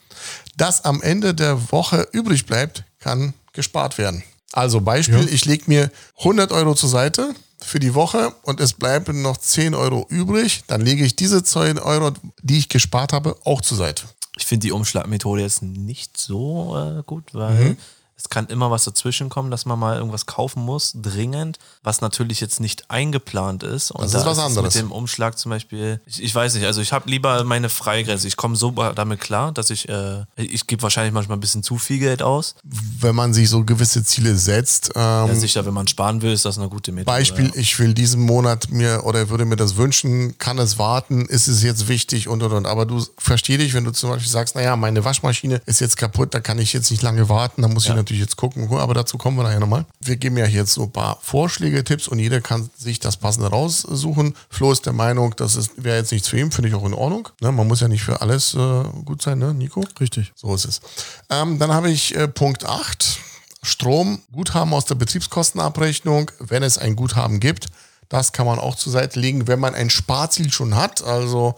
Das 0.57 0.85
am 0.85 1.01
Ende 1.01 1.33
der 1.33 1.71
Woche 1.71 2.07
übrig 2.11 2.45
bleibt, 2.45 2.83
kann 2.99 3.33
gespart 3.53 3.97
werden. 3.97 4.23
Also 4.51 4.81
Beispiel, 4.81 5.27
ich 5.31 5.45
lege 5.45 5.65
mir 5.67 5.91
100 6.19 6.51
Euro 6.51 6.73
zur 6.73 6.89
Seite 6.89 7.33
für 7.61 7.79
die 7.79 7.93
Woche 7.93 8.33
und 8.43 8.59
es 8.59 8.73
bleiben 8.73 9.21
noch 9.21 9.37
10 9.37 9.75
Euro 9.75 10.05
übrig. 10.09 10.63
Dann 10.67 10.81
lege 10.81 11.05
ich 11.05 11.15
diese 11.15 11.43
10 11.43 11.77
Euro, 11.77 12.11
die 12.41 12.57
ich 12.57 12.69
gespart 12.69 13.13
habe, 13.13 13.35
auch 13.43 13.61
zur 13.61 13.77
Seite. 13.77 14.03
ich 14.37 14.45
finde 14.45 14.67
die 14.67 14.71
Umschlagmethode 14.71 15.41
jetzt 15.41 15.61
nicht 15.61 16.17
so 16.17 16.77
äh, 16.77 17.03
gut, 17.05 17.33
weil 17.33 17.77
es 18.21 18.27
kann 18.27 18.47
immer 18.47 18.69
was 18.69 18.83
dazwischen 18.83 19.29
kommen, 19.29 19.49
dass 19.49 19.65
man 19.65 19.79
mal 19.79 19.95
irgendwas 19.95 20.25
kaufen 20.25 20.61
muss, 20.61 20.91
dringend, 20.93 21.57
was 21.83 22.01
natürlich 22.01 22.41
jetzt 22.41 22.59
nicht 22.59 22.91
eingeplant 22.91 23.63
ist. 23.63 23.91
Und 23.91 24.03
Das 24.03 24.11
da 24.11 24.19
ist 24.19 24.25
was 24.25 24.37
es 24.39 24.43
anderes. 24.43 24.75
Mit 24.75 24.83
dem 24.83 24.91
Umschlag 24.91 25.37
zum 25.37 25.51
Beispiel, 25.51 26.01
ich, 26.05 26.21
ich 26.21 26.35
weiß 26.35 26.55
nicht, 26.55 26.65
also 26.65 26.81
ich 26.81 26.91
habe 26.91 27.09
lieber 27.09 27.45
meine 27.45 27.69
Freigrenze. 27.69 28.27
Ich 28.27 28.35
komme 28.35 28.57
so 28.57 28.71
damit 28.71 29.21
klar, 29.21 29.53
dass 29.53 29.69
ich, 29.69 29.87
äh, 29.87 30.25
ich 30.35 30.67
gebe 30.67 30.83
wahrscheinlich 30.83 31.13
manchmal 31.13 31.37
ein 31.37 31.39
bisschen 31.39 31.63
zu 31.63 31.77
viel 31.77 31.99
Geld 31.99 32.21
aus. 32.21 32.55
Wenn 32.63 33.15
man 33.15 33.33
sich 33.33 33.49
so 33.49 33.63
gewisse 33.63 34.03
Ziele 34.03 34.35
setzt, 34.35 34.91
ähm, 34.95 35.27
Ja, 35.27 35.35
sicher, 35.35 35.65
wenn 35.65 35.73
man 35.73 35.87
sparen 35.87 36.21
will, 36.21 36.33
ist 36.33 36.43
das 36.43 36.57
eine 36.57 36.67
gute 36.67 36.91
Methode. 36.91 37.05
Beispiel, 37.05 37.45
ja. 37.45 37.55
ich 37.55 37.79
will 37.79 37.93
diesen 37.93 38.21
Monat 38.21 38.69
mir 38.69 39.05
oder 39.05 39.29
würde 39.29 39.45
mir 39.45 39.55
das 39.55 39.77
wünschen, 39.77 40.37
kann 40.37 40.57
es 40.59 40.77
warten, 40.77 41.25
ist 41.25 41.47
es 41.47 41.63
jetzt 41.63 41.87
wichtig 41.87 42.27
und 42.27 42.43
und 42.43 42.51
und. 42.51 42.65
Aber 42.65 42.85
du 42.85 43.01
versteh 43.17 43.57
dich, 43.57 43.73
wenn 43.73 43.85
du 43.85 43.91
zum 43.91 44.09
Beispiel 44.09 44.29
sagst, 44.29 44.55
naja, 44.55 44.75
meine 44.75 45.05
Waschmaschine 45.05 45.61
ist 45.65 45.79
jetzt 45.79 45.95
kaputt, 45.95 46.33
da 46.33 46.41
kann 46.41 46.59
ich 46.59 46.73
jetzt 46.73 46.91
nicht 46.91 47.01
lange 47.01 47.29
warten, 47.29 47.61
da 47.61 47.69
muss 47.69 47.85
ich 47.85 47.95
natürlich 47.95 48.08
jetzt 48.17 48.37
gucken, 48.37 48.71
aber 48.71 48.93
dazu 48.93 49.17
kommen 49.17 49.37
wir 49.37 49.43
nachher 49.43 49.59
nochmal. 49.59 49.85
Wir 49.99 50.15
geben 50.15 50.37
ja 50.37 50.45
jetzt 50.45 50.73
so 50.73 50.83
ein 50.83 50.91
paar 50.91 51.19
Vorschläge, 51.21 51.83
Tipps 51.83 52.07
und 52.07 52.19
jeder 52.19 52.41
kann 52.41 52.69
sich 52.77 52.99
das 52.99 53.17
passende 53.17 53.49
raussuchen. 53.49 54.35
Flo 54.49 54.71
ist 54.71 54.85
der 54.85 54.93
Meinung, 54.93 55.35
das 55.35 55.69
wäre 55.77 55.97
jetzt 55.97 56.11
nichts 56.11 56.29
für 56.29 56.39
ihn, 56.39 56.51
finde 56.51 56.69
ich 56.69 56.75
auch 56.75 56.85
in 56.85 56.93
Ordnung. 56.93 57.29
Ne, 57.41 57.51
man 57.51 57.67
muss 57.67 57.81
ja 57.81 57.87
nicht 57.87 58.03
für 58.03 58.21
alles 58.21 58.53
äh, 58.53 58.83
gut 59.05 59.21
sein, 59.21 59.39
ne, 59.39 59.53
Nico? 59.53 59.85
Richtig. 59.99 60.31
So 60.35 60.55
ist 60.55 60.65
es. 60.65 60.81
Ähm, 61.29 61.59
dann 61.59 61.71
habe 61.71 61.89
ich 61.91 62.15
äh, 62.15 62.27
Punkt 62.27 62.65
8. 62.65 63.19
Strom, 63.61 64.21
Guthaben 64.31 64.73
aus 64.73 64.85
der 64.85 64.95
Betriebskostenabrechnung, 64.95 66.31
wenn 66.39 66.63
es 66.63 66.77
ein 66.77 66.95
Guthaben 66.95 67.41
gibt. 67.41 67.67
Das 68.07 68.31
kann 68.31 68.45
man 68.45 68.57
auch 68.57 68.75
zur 68.75 68.93
Seite 68.93 69.19
legen, 69.19 69.47
wenn 69.47 69.59
man 69.59 69.75
ein 69.75 69.89
Sparziel 69.89 70.51
schon 70.51 70.75
hat. 70.75 71.03
Also 71.03 71.55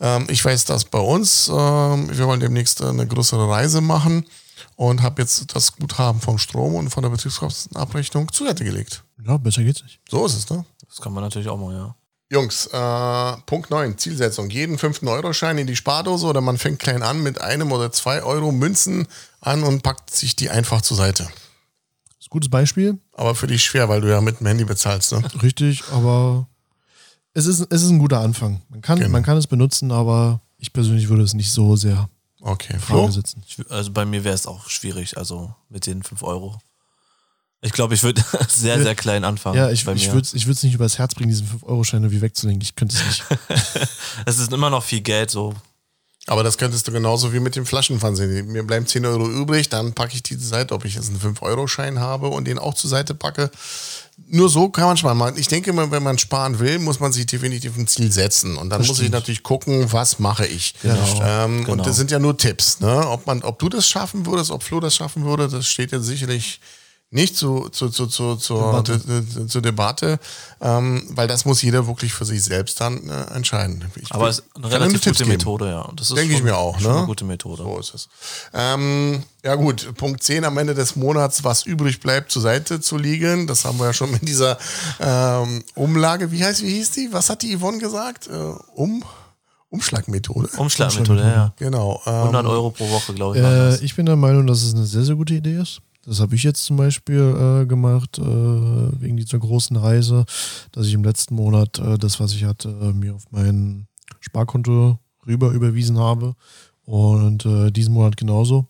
ähm, 0.00 0.26
ich 0.28 0.44
weiß 0.44 0.66
das 0.66 0.84
bei 0.84 0.98
uns. 0.98 1.48
Ähm, 1.48 2.10
wir 2.16 2.26
wollen 2.26 2.40
demnächst 2.40 2.82
eine 2.82 3.06
größere 3.06 3.48
Reise 3.48 3.80
machen 3.80 4.26
und 4.76 5.02
habe 5.02 5.22
jetzt 5.22 5.54
das 5.54 5.72
Guthaben 5.76 6.20
vom 6.20 6.38
Strom 6.38 6.74
und 6.74 6.90
von 6.90 7.02
der 7.02 7.10
Betriebskostenabrechnung 7.10 8.32
zur 8.32 8.48
Seite 8.48 8.64
gelegt. 8.64 9.04
Ja, 9.26 9.36
besser 9.36 9.62
geht's 9.64 9.82
nicht. 9.82 10.00
So 10.08 10.24
ist 10.26 10.34
es, 10.36 10.48
ne? 10.50 10.64
Das 10.88 11.00
kann 11.00 11.12
man 11.12 11.24
natürlich 11.24 11.48
auch 11.48 11.58
mal, 11.58 11.74
ja. 11.74 11.94
Jungs, 12.30 12.66
äh, 12.66 13.36
Punkt 13.46 13.70
9, 13.70 13.96
Zielsetzung. 13.96 14.50
Jeden 14.50 14.76
fünften 14.76 15.08
Euroschein 15.08 15.56
in 15.56 15.66
die 15.66 15.76
Spardose 15.76 16.26
oder 16.26 16.42
man 16.42 16.58
fängt 16.58 16.78
klein 16.78 17.02
an 17.02 17.22
mit 17.22 17.40
einem 17.40 17.72
oder 17.72 17.90
zwei 17.90 18.22
Euro 18.22 18.52
Münzen 18.52 19.06
an 19.40 19.62
und 19.62 19.82
packt 19.82 20.10
sich 20.14 20.36
die 20.36 20.50
einfach 20.50 20.82
zur 20.82 20.96
Seite. 20.98 21.22
Das 21.24 21.32
ist 22.20 22.26
ein 22.26 22.30
gutes 22.30 22.50
Beispiel. 22.50 22.98
Aber 23.14 23.34
für 23.34 23.46
dich 23.46 23.64
schwer, 23.64 23.88
weil 23.88 24.02
du 24.02 24.10
ja 24.10 24.20
mit 24.20 24.40
dem 24.40 24.46
Handy 24.46 24.64
bezahlst, 24.64 25.12
ne? 25.12 25.22
Richtig, 25.42 25.84
aber 25.90 26.46
es 27.32 27.46
ist, 27.46 27.60
es 27.72 27.82
ist 27.82 27.88
ein 27.88 27.98
guter 27.98 28.20
Anfang. 28.20 28.60
Man 28.68 28.82
kann, 28.82 28.98
Genau. 28.98 29.10
man 29.10 29.22
kann 29.22 29.38
es 29.38 29.46
benutzen, 29.46 29.90
aber 29.90 30.42
ich 30.58 30.72
persönlich 30.74 31.08
würde 31.08 31.22
es 31.22 31.32
nicht 31.32 31.50
so 31.50 31.76
sehr 31.76 32.10
Okay, 32.40 32.78
Flo? 32.78 33.10
Setzen. 33.10 33.42
Ich, 33.46 33.58
also 33.70 33.90
bei 33.92 34.04
mir 34.04 34.24
wäre 34.24 34.34
es 34.34 34.46
auch 34.46 34.68
schwierig, 34.68 35.16
also 35.16 35.54
mit 35.68 35.86
den 35.86 36.02
5 36.02 36.22
Euro. 36.22 36.58
Ich 37.60 37.72
glaube, 37.72 37.94
ich 37.94 38.02
würde 38.02 38.22
sehr, 38.48 38.80
sehr 38.80 38.94
klein 38.94 39.24
anfangen. 39.24 39.56
Ja, 39.56 39.70
ich, 39.70 39.86
ich 39.86 40.12
würde 40.12 40.20
es 40.20 40.34
ich 40.34 40.46
würd's 40.46 40.62
nicht 40.62 40.74
übers 40.74 40.98
Herz 40.98 41.14
bringen, 41.14 41.30
diesen 41.30 41.48
5-Euro-Schein 41.48 42.02
irgendwie 42.02 42.22
wegzulenken. 42.22 42.62
Ich 42.62 42.76
könnte 42.76 42.96
es 42.96 43.04
nicht. 43.04 43.24
Es 44.26 44.38
ist 44.38 44.52
immer 44.52 44.70
noch 44.70 44.82
viel 44.84 45.00
Geld, 45.00 45.30
so. 45.30 45.54
Aber 46.26 46.42
das 46.42 46.58
könntest 46.58 46.86
du 46.86 46.92
genauso 46.92 47.32
wie 47.32 47.40
mit 47.40 47.56
dem 47.56 47.64
Flaschenpfand 47.64 48.16
sehen. 48.16 48.48
Mir 48.48 48.62
bleiben 48.62 48.86
10 48.86 49.06
Euro 49.06 49.28
übrig, 49.28 49.68
dann 49.70 49.94
packe 49.94 50.14
ich 50.14 50.22
die 50.22 50.36
zur 50.36 50.46
Seite, 50.46 50.74
ob 50.74 50.84
ich 50.84 50.94
jetzt 50.94 51.08
einen 51.08 51.20
5-Euro-Schein 51.20 51.98
habe 51.98 52.28
und 52.28 52.46
den 52.46 52.58
auch 52.58 52.74
zur 52.74 52.90
Seite 52.90 53.14
packe. 53.14 53.50
Nur 54.30 54.48
so 54.50 54.68
kann 54.68 54.84
man 54.84 54.96
sparen. 54.96 55.16
Man- 55.16 55.38
Ich 55.38 55.48
denke 55.48 55.74
wenn 55.74 56.02
man 56.02 56.18
sparen 56.18 56.58
will, 56.58 56.78
muss 56.80 57.00
man 57.00 57.12
sich 57.12 57.24
definitiv 57.26 57.76
ein 57.78 57.86
Ziel 57.86 58.12
setzen. 58.12 58.56
Und 58.58 58.68
dann 58.70 58.86
muss 58.86 59.00
ich 59.00 59.10
natürlich 59.10 59.42
gucken, 59.42 59.90
was 59.92 60.18
mache 60.18 60.46
ich. 60.46 60.74
Ähm, 61.22 61.60
Genau. 61.64 61.72
Und 61.72 61.86
das 61.86 61.96
sind 61.96 62.10
ja 62.10 62.18
nur 62.18 62.36
Tipps. 62.36 62.80
Ne? 62.80 63.08
Ob, 63.08 63.26
man, 63.26 63.42
ob 63.42 63.58
du 63.58 63.68
das 63.70 63.88
schaffen 63.88 64.26
würdest, 64.26 64.50
ob 64.50 64.62
Flo 64.62 64.80
das 64.80 64.94
schaffen 64.96 65.24
würde, 65.24 65.48
das 65.48 65.66
steht 65.66 65.92
jetzt 65.92 66.04
sicherlich 66.04 66.60
nicht 67.10 67.36
zu, 67.36 67.68
zu, 67.70 67.88
zu, 67.88 68.06
zu, 68.06 68.36
zur, 68.36 68.66
Debatte. 68.66 69.46
Zur 69.48 69.62
Debatte 69.62 70.18
ähm, 70.60 71.04
weil 71.10 71.28
das 71.28 71.44
muss 71.44 71.62
jeder 71.62 71.86
wirklich 71.86 72.12
für 72.12 72.24
sich 72.24 72.42
selbst 72.42 72.80
dann 72.80 73.08
äh, 73.08 73.34
entscheiden. 73.34 73.84
Ich 73.94 74.12
Aber 74.12 74.28
es 74.28 74.40
ist 74.40 74.44
eine 74.56 74.70
relativ 74.70 75.00
Tipps 75.00 75.18
gute 75.18 75.24
geben. 75.24 75.38
Methode, 75.38 75.70
ja. 75.70 75.88
Das 75.94 76.10
ist 76.10 76.16
Denke 76.16 76.34
ich 76.34 76.42
mir 76.42 76.56
auch, 76.56 76.80
ne? 76.80 76.90
eine 76.90 77.06
gute 77.06 77.24
Methode. 77.24 77.62
So 77.62 77.78
ist 77.78 77.94
es. 77.94 78.08
Ähm, 78.52 79.22
ja 79.44 79.54
gut, 79.54 79.94
Punkt 79.96 80.22
10 80.22 80.44
am 80.44 80.58
Ende 80.58 80.74
des 80.74 80.96
Monats, 80.96 81.44
was 81.44 81.64
übrig 81.64 82.00
bleibt, 82.00 82.32
zur 82.32 82.42
Seite 82.42 82.80
zu 82.80 82.96
liegen. 82.96 83.46
Das 83.46 83.64
haben 83.64 83.78
wir 83.78 83.86
ja 83.86 83.92
schon 83.92 84.10
mit 84.10 84.26
dieser 84.26 84.58
ähm, 84.98 85.62
Umlage, 85.74 86.32
wie 86.32 86.44
heißt, 86.44 86.62
wie 86.62 86.74
hieß 86.74 86.90
die? 86.92 87.08
Was 87.12 87.30
hat 87.30 87.42
die 87.42 87.56
Yvonne 87.56 87.78
gesagt? 87.78 88.26
Äh, 88.26 88.32
um, 88.74 89.04
Umschlagmethode. 89.70 90.48
Umschlagmethode, 90.56 91.20
ja, 91.20 91.28
ja. 91.28 91.52
Genau. 91.56 92.00
Ähm, 92.06 92.14
100 92.14 92.46
Euro 92.46 92.70
pro 92.70 92.90
Woche, 92.90 93.14
glaube 93.14 93.38
ich. 93.38 93.44
Äh, 93.44 93.84
ich 93.84 93.94
bin 93.94 94.06
der 94.06 94.16
Meinung, 94.16 94.46
dass 94.46 94.62
es 94.62 94.74
eine 94.74 94.86
sehr, 94.86 95.04
sehr 95.04 95.14
gute 95.14 95.34
Idee 95.34 95.60
ist. 95.60 95.82
Das 96.04 96.20
habe 96.20 96.34
ich 96.34 96.42
jetzt 96.42 96.64
zum 96.64 96.76
Beispiel 96.76 97.62
äh, 97.62 97.66
gemacht, 97.66 98.18
äh, 98.18 98.22
wegen 98.22 99.16
dieser 99.16 99.38
großen 99.38 99.76
Reise, 99.76 100.24
dass 100.72 100.86
ich 100.86 100.94
im 100.94 101.04
letzten 101.04 101.34
Monat 101.34 101.78
äh, 101.78 101.98
das, 101.98 102.20
was 102.20 102.32
ich 102.32 102.44
hatte, 102.44 102.68
äh, 102.68 102.92
mir 102.92 103.14
auf 103.14 103.24
mein 103.30 103.88
Sparkonto 104.20 104.98
rüber 105.26 105.50
überwiesen 105.50 105.98
habe. 105.98 106.34
Und 106.84 107.44
äh, 107.44 107.70
diesen 107.70 107.92
Monat 107.92 108.16
genauso 108.16 108.66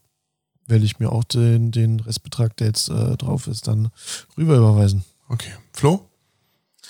werde 0.67 0.85
ich 0.85 0.99
mir 0.99 1.13
auch 1.13 1.25
den, 1.25 1.71
den 1.71 2.01
Restbetrag, 2.01 2.57
der 2.57 2.69
jetzt 2.69 2.89
äh, 2.91 3.17
drauf 3.17 3.47
ist, 3.47 3.69
dann 3.69 3.91
rüber 4.37 4.57
überweisen. 4.57 5.05
Okay. 5.29 5.53
Flo? 5.73 6.08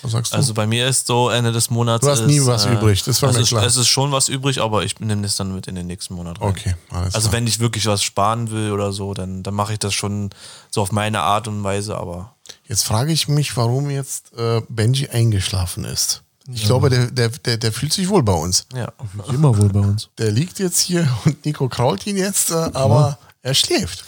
Was 0.02 0.12
sagst 0.12 0.32
du? 0.32 0.36
Also 0.36 0.54
bei 0.54 0.66
mir 0.66 0.86
ist 0.86 1.06
so 1.06 1.28
Ende 1.28 1.50
des 1.52 1.70
Monats. 1.70 2.04
Du 2.04 2.10
hast 2.10 2.20
ist, 2.20 2.26
nie 2.26 2.44
was 2.44 2.66
übrig, 2.66 3.02
das 3.02 3.20
war 3.22 3.28
also 3.28 3.38
mir 3.40 3.42
es, 3.44 3.48
klar. 3.48 3.64
Es 3.64 3.76
ist 3.76 3.88
schon 3.88 4.12
was 4.12 4.28
übrig, 4.28 4.60
aber 4.60 4.84
ich 4.84 4.98
nehme 5.00 5.22
das 5.22 5.36
dann 5.36 5.54
mit 5.54 5.66
in 5.66 5.74
den 5.74 5.86
nächsten 5.86 6.14
Monat 6.14 6.40
rein. 6.40 6.48
okay, 6.48 6.74
alles 6.90 7.14
Also 7.14 7.28
klar. 7.28 7.40
wenn 7.40 7.46
ich 7.46 7.58
wirklich 7.58 7.86
was 7.86 8.02
sparen 8.02 8.50
will 8.50 8.70
oder 8.72 8.92
so, 8.92 9.14
dann, 9.14 9.42
dann 9.42 9.54
mache 9.54 9.72
ich 9.72 9.78
das 9.78 9.94
schon 9.94 10.30
so 10.70 10.82
auf 10.82 10.92
meine 10.92 11.20
Art 11.20 11.48
und 11.48 11.64
Weise, 11.64 11.96
aber 11.96 12.34
Jetzt 12.66 12.84
frage 12.84 13.12
ich 13.12 13.28
mich, 13.28 13.56
warum 13.56 13.90
jetzt 13.90 14.32
äh, 14.36 14.62
Benji 14.68 15.08
eingeschlafen 15.08 15.84
ist. 15.84 16.22
Ich 16.50 16.64
glaube, 16.64 16.88
der, 16.88 17.10
der, 17.10 17.28
der, 17.28 17.58
der 17.58 17.72
fühlt 17.72 17.92
sich 17.92 18.08
wohl 18.08 18.22
bei 18.22 18.32
uns. 18.32 18.66
ja. 18.74 18.90
Immer 19.28 19.56
wohl 19.58 19.68
bei 19.68 19.80
uns. 19.80 20.08
Der 20.16 20.30
liegt 20.30 20.58
jetzt 20.58 20.80
hier 20.80 21.06
und 21.26 21.44
Nico 21.44 21.68
krault 21.68 22.06
ihn 22.06 22.16
jetzt, 22.16 22.50
äh, 22.50 22.54
aber 22.72 23.18
er 23.42 23.52
schläft. 23.54 24.04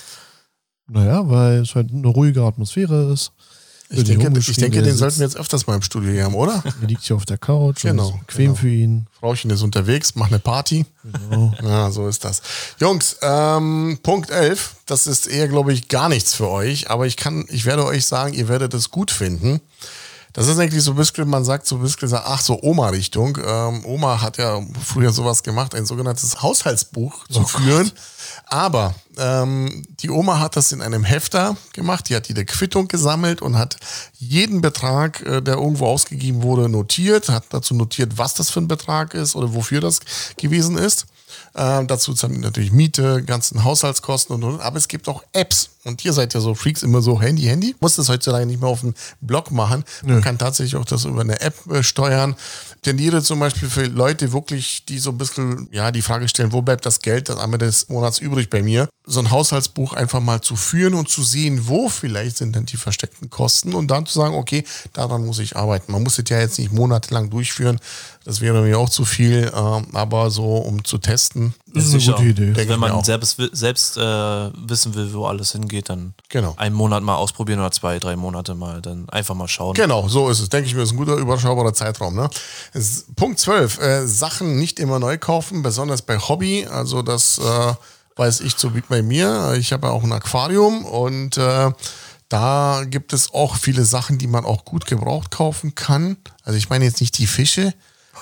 Naja, 0.88 1.28
weil 1.28 1.61
es 1.61 1.75
halt 1.75 1.90
eine 1.92 2.09
ruhige 2.09 2.42
Atmosphäre 2.42 3.12
ist. 3.12 3.32
Ich 3.92 4.04
denke, 4.04 4.38
ich 4.38 4.56
denke 4.56 4.82
den 4.82 4.94
sollten 4.97 5.18
wir 5.18 5.26
jetzt 5.26 5.37
öfters 5.37 5.66
mal 5.66 5.75
im 5.75 5.82
Studio 5.82 6.12
hier 6.12 6.25
haben, 6.25 6.35
oder? 6.35 6.62
Er 6.80 6.87
liegt 6.87 7.02
hier 7.02 7.16
auf 7.16 7.25
der 7.25 7.38
Couch 7.38 7.82
Genau, 7.82 8.12
bequem 8.26 8.47
genau. 8.47 8.54
für 8.54 8.68
ihn. 8.68 9.06
Frauchen 9.18 9.50
ist 9.50 9.62
unterwegs, 9.62 10.14
macht 10.14 10.30
eine 10.30 10.38
Party. 10.38 10.87
Genau. 11.02 11.52
Ja, 11.62 11.90
so 11.90 12.06
ist 12.06 12.25
das. 12.25 12.40
Jungs, 12.78 13.16
ähm, 13.20 13.99
Punkt 14.02 14.30
11, 14.30 14.76
das 14.87 15.09
ist 15.09 15.26
eher, 15.26 15.49
glaube 15.49 15.73
ich, 15.73 15.88
gar 15.88 16.09
nichts 16.09 16.35
für 16.35 16.49
euch, 16.49 16.88
aber 16.88 17.06
ich 17.06 17.16
kann, 17.16 17.44
ich 17.49 17.66
werde 17.66 17.85
euch 17.85 18.06
sagen, 18.06 18.32
ihr 18.32 18.49
werdet 18.49 18.75
es 18.75 18.90
gut 18.90 19.11
finden. 19.11 19.61
Das 20.32 20.47
ist 20.47 20.59
eigentlich 20.59 20.85
so 20.85 20.92
ein 20.92 20.97
bisschen, 20.97 21.28
man 21.28 21.44
sagt 21.44 21.66
so 21.66 21.76
ein 21.76 21.82
bisschen, 21.82 22.09
ach 22.14 22.40
so 22.40 22.62
Oma-Richtung. 22.62 23.37
Ähm, 23.44 23.85
Oma 23.85 24.20
hat 24.20 24.38
ja 24.38 24.61
früher 24.85 25.12
sowas 25.12 25.42
gemacht, 25.42 25.75
ein 25.75 25.87
sogenanntes 25.87 26.40
Haushaltsbuch 26.40 27.26
zu 27.26 27.44
führen. 27.44 27.90
Aber 28.50 28.95
ähm, 29.16 29.85
die 30.00 30.11
Oma 30.11 30.40
hat 30.40 30.57
das 30.57 30.73
in 30.73 30.83
einem 30.83 31.04
Hefter 31.04 31.57
gemacht, 31.73 32.09
die 32.09 32.16
hat 32.16 32.26
jede 32.26 32.45
Quittung 32.45 32.88
gesammelt 32.88 33.42
und 33.42 33.57
hat 33.57 33.76
jeden 34.19 34.61
Betrag, 34.61 35.21
äh, 35.25 35.40
der 35.40 35.54
irgendwo 35.54 35.87
ausgegeben 35.87 36.42
wurde, 36.42 36.69
notiert, 36.69 37.28
hat 37.28 37.45
dazu 37.50 37.75
notiert, 37.75 38.19
was 38.19 38.35
das 38.35 38.50
für 38.50 38.61
ein 38.61 38.66
Betrag 38.66 39.14
ist 39.14 39.37
oder 39.37 39.54
wofür 39.54 39.80
das 39.80 40.00
gewesen 40.37 40.76
ist. 40.76 41.07
Ähm, 41.54 41.87
dazu 41.87 42.12
natürlich 42.28 42.73
Miete, 42.73 43.23
ganzen 43.23 43.62
Haushaltskosten 43.62 44.35
und, 44.35 44.42
und 44.42 44.61
aber 44.61 44.78
es 44.78 44.88
gibt 44.88 45.09
auch 45.09 45.23
Apps. 45.33 45.71
Und 45.90 46.04
ihr 46.04 46.12
seid 46.12 46.32
ja 46.35 46.40
so 46.40 46.54
Freaks 46.54 46.82
immer 46.82 47.02
so 47.02 47.20
Handy, 47.20 47.42
Handy. 47.42 47.75
Muss 47.80 47.97
das 47.97 48.09
heutzutage 48.09 48.47
nicht 48.47 48.61
mehr 48.61 48.70
auf 48.70 48.80
dem 48.80 48.94
Blog 49.20 49.50
machen. 49.50 49.85
Man 50.04 50.23
kann 50.23 50.38
tatsächlich 50.38 50.76
auch 50.76 50.85
das 50.85 51.04
über 51.04 51.20
eine 51.20 51.40
App 51.40 51.54
äh, 51.70 51.82
steuern. 51.82 52.37
Tendiere 52.82 53.23
zum 53.23 53.40
Beispiel 53.40 53.68
für 53.68 53.85
Leute 53.87 54.32
wirklich, 54.32 54.85
die 54.87 54.99
so 54.99 55.11
ein 55.11 55.18
bisschen, 55.18 55.68
ja, 55.70 55.90
die 55.90 56.00
Frage 56.00 56.28
stellen, 56.28 56.52
wo 56.52 56.62
bleibt 56.62 56.87
das 56.87 57.00
Geld 57.00 57.28
das 57.28 57.38
am 57.38 57.52
Ende 57.52 57.66
des 57.66 57.88
Monats 57.88 58.18
übrig 58.20 58.49
bei 58.49 58.62
mir? 58.62 58.88
So 59.04 59.20
ein 59.20 59.30
Haushaltsbuch 59.30 59.92
einfach 59.92 60.20
mal 60.20 60.40
zu 60.40 60.56
führen 60.56 60.94
und 60.94 61.09
zu 61.09 61.23
sehen, 61.23 61.66
wo 61.66 61.88
vielleicht 61.88 62.37
sind 62.38 62.54
denn 62.54 62.66
die 62.66 62.76
versteckten 62.76 63.28
Kosten 63.28 63.75
und 63.75 63.88
dann 63.88 64.06
zu 64.06 64.18
sagen, 64.18 64.35
okay, 64.35 64.64
daran 64.92 65.26
muss 65.26 65.40
ich 65.40 65.56
arbeiten. 65.56 65.92
Man 65.92 66.02
muss 66.02 66.18
es 66.18 66.28
ja 66.28 66.38
jetzt 66.38 66.59
nicht 66.59 66.73
monatelang 66.73 67.28
durchführen. 67.28 67.80
Das 68.25 68.40
wäre 68.40 68.62
mir 68.62 68.78
auch 68.78 68.88
zu 68.88 69.04
viel, 69.04 69.50
ähm, 69.54 69.87
aber 69.92 70.30
so, 70.30 70.56
um 70.56 70.85
zu 70.85 70.99
testen. 70.99 71.54
Das 71.73 71.87
ist 71.87 71.94
eine 71.94 72.02
gute 72.02 72.28
Idee. 72.28 72.44
Denke 72.47 72.62
ich 72.62 72.68
Wenn 72.68 72.80
man 72.80 73.02
selbst, 73.02 73.40
selbst 73.52 73.97
äh, 73.97 74.00
wissen 74.00 74.94
will, 74.94 75.12
wo 75.14 75.26
alles 75.26 75.52
hingeht, 75.52 75.79
dann 75.88 76.14
Genau. 76.28 76.54
einen 76.56 76.75
Monat 76.75 77.02
mal 77.02 77.16
ausprobieren 77.16 77.60
oder 77.60 77.70
zwei, 77.70 77.99
drei 77.99 78.16
Monate 78.16 78.54
mal, 78.54 78.80
dann 78.82 79.08
einfach 79.08 79.34
mal 79.34 79.49
schauen. 79.49 79.75
Genau, 79.75 80.08
so 80.08 80.28
ist 80.28 80.40
es. 80.40 80.49
Denke 80.49 80.68
ich 80.68 80.75
mir, 80.75 80.82
ist 80.82 80.92
ein 80.92 80.96
guter, 80.96 81.16
überschaubarer 81.16 81.72
Zeitraum. 81.75 82.14
Ne? 82.14 82.28
Punkt 83.16 83.38
12. 83.38 83.78
Äh, 83.80 84.06
Sachen 84.06 84.58
nicht 84.58 84.78
immer 84.78 84.99
neu 84.99 85.18
kaufen, 85.18 85.62
besonders 85.62 86.02
bei 86.02 86.18
Hobby. 86.18 86.66
Also 86.66 87.02
das 87.02 87.38
äh, 87.38 87.75
weiß 88.16 88.40
ich 88.40 88.54
so 88.56 88.75
wie 88.75 88.82
bei 88.82 89.02
mir. 89.02 89.54
Ich 89.58 89.72
habe 89.72 89.87
ja 89.88 89.92
auch 89.92 90.02
ein 90.02 90.12
Aquarium 90.12 90.84
und 90.84 91.37
äh, 91.38 91.70
da 92.28 92.84
gibt 92.87 93.12
es 93.12 93.34
auch 93.34 93.56
viele 93.56 93.84
Sachen, 93.84 94.18
die 94.18 94.28
man 94.28 94.44
auch 94.44 94.64
gut 94.64 94.87
gebraucht 94.87 95.30
kaufen 95.30 95.75
kann. 95.75 96.16
Also 96.44 96.56
ich 96.58 96.70
meine 96.70 96.84
jetzt 96.84 97.00
nicht 97.00 97.18
die 97.18 97.26
Fische, 97.26 97.75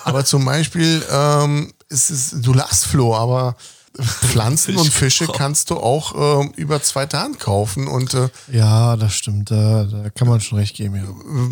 aber 0.04 0.24
zum 0.24 0.44
Beispiel 0.44 1.04
ähm, 1.12 1.72
ist 1.90 2.10
es, 2.10 2.30
du 2.40 2.54
lachst 2.54 2.86
Flo, 2.86 3.14
aber 3.14 3.56
Pflanzen 4.00 4.76
und 4.76 4.92
Fische 4.92 5.24
gebraucht. 5.24 5.38
kannst 5.38 5.70
du 5.70 5.76
auch 5.76 6.40
ähm, 6.42 6.52
über 6.56 6.82
zweite 6.82 7.18
Hand 7.18 7.40
kaufen 7.40 7.88
und 7.88 8.14
äh, 8.14 8.28
Ja, 8.52 8.96
das 8.96 9.14
stimmt. 9.14 9.50
Da, 9.50 9.84
da 9.84 10.10
kann 10.10 10.28
man 10.28 10.40
schon 10.40 10.58
recht 10.58 10.76
geben, 10.76 10.96
ja. 10.96 11.04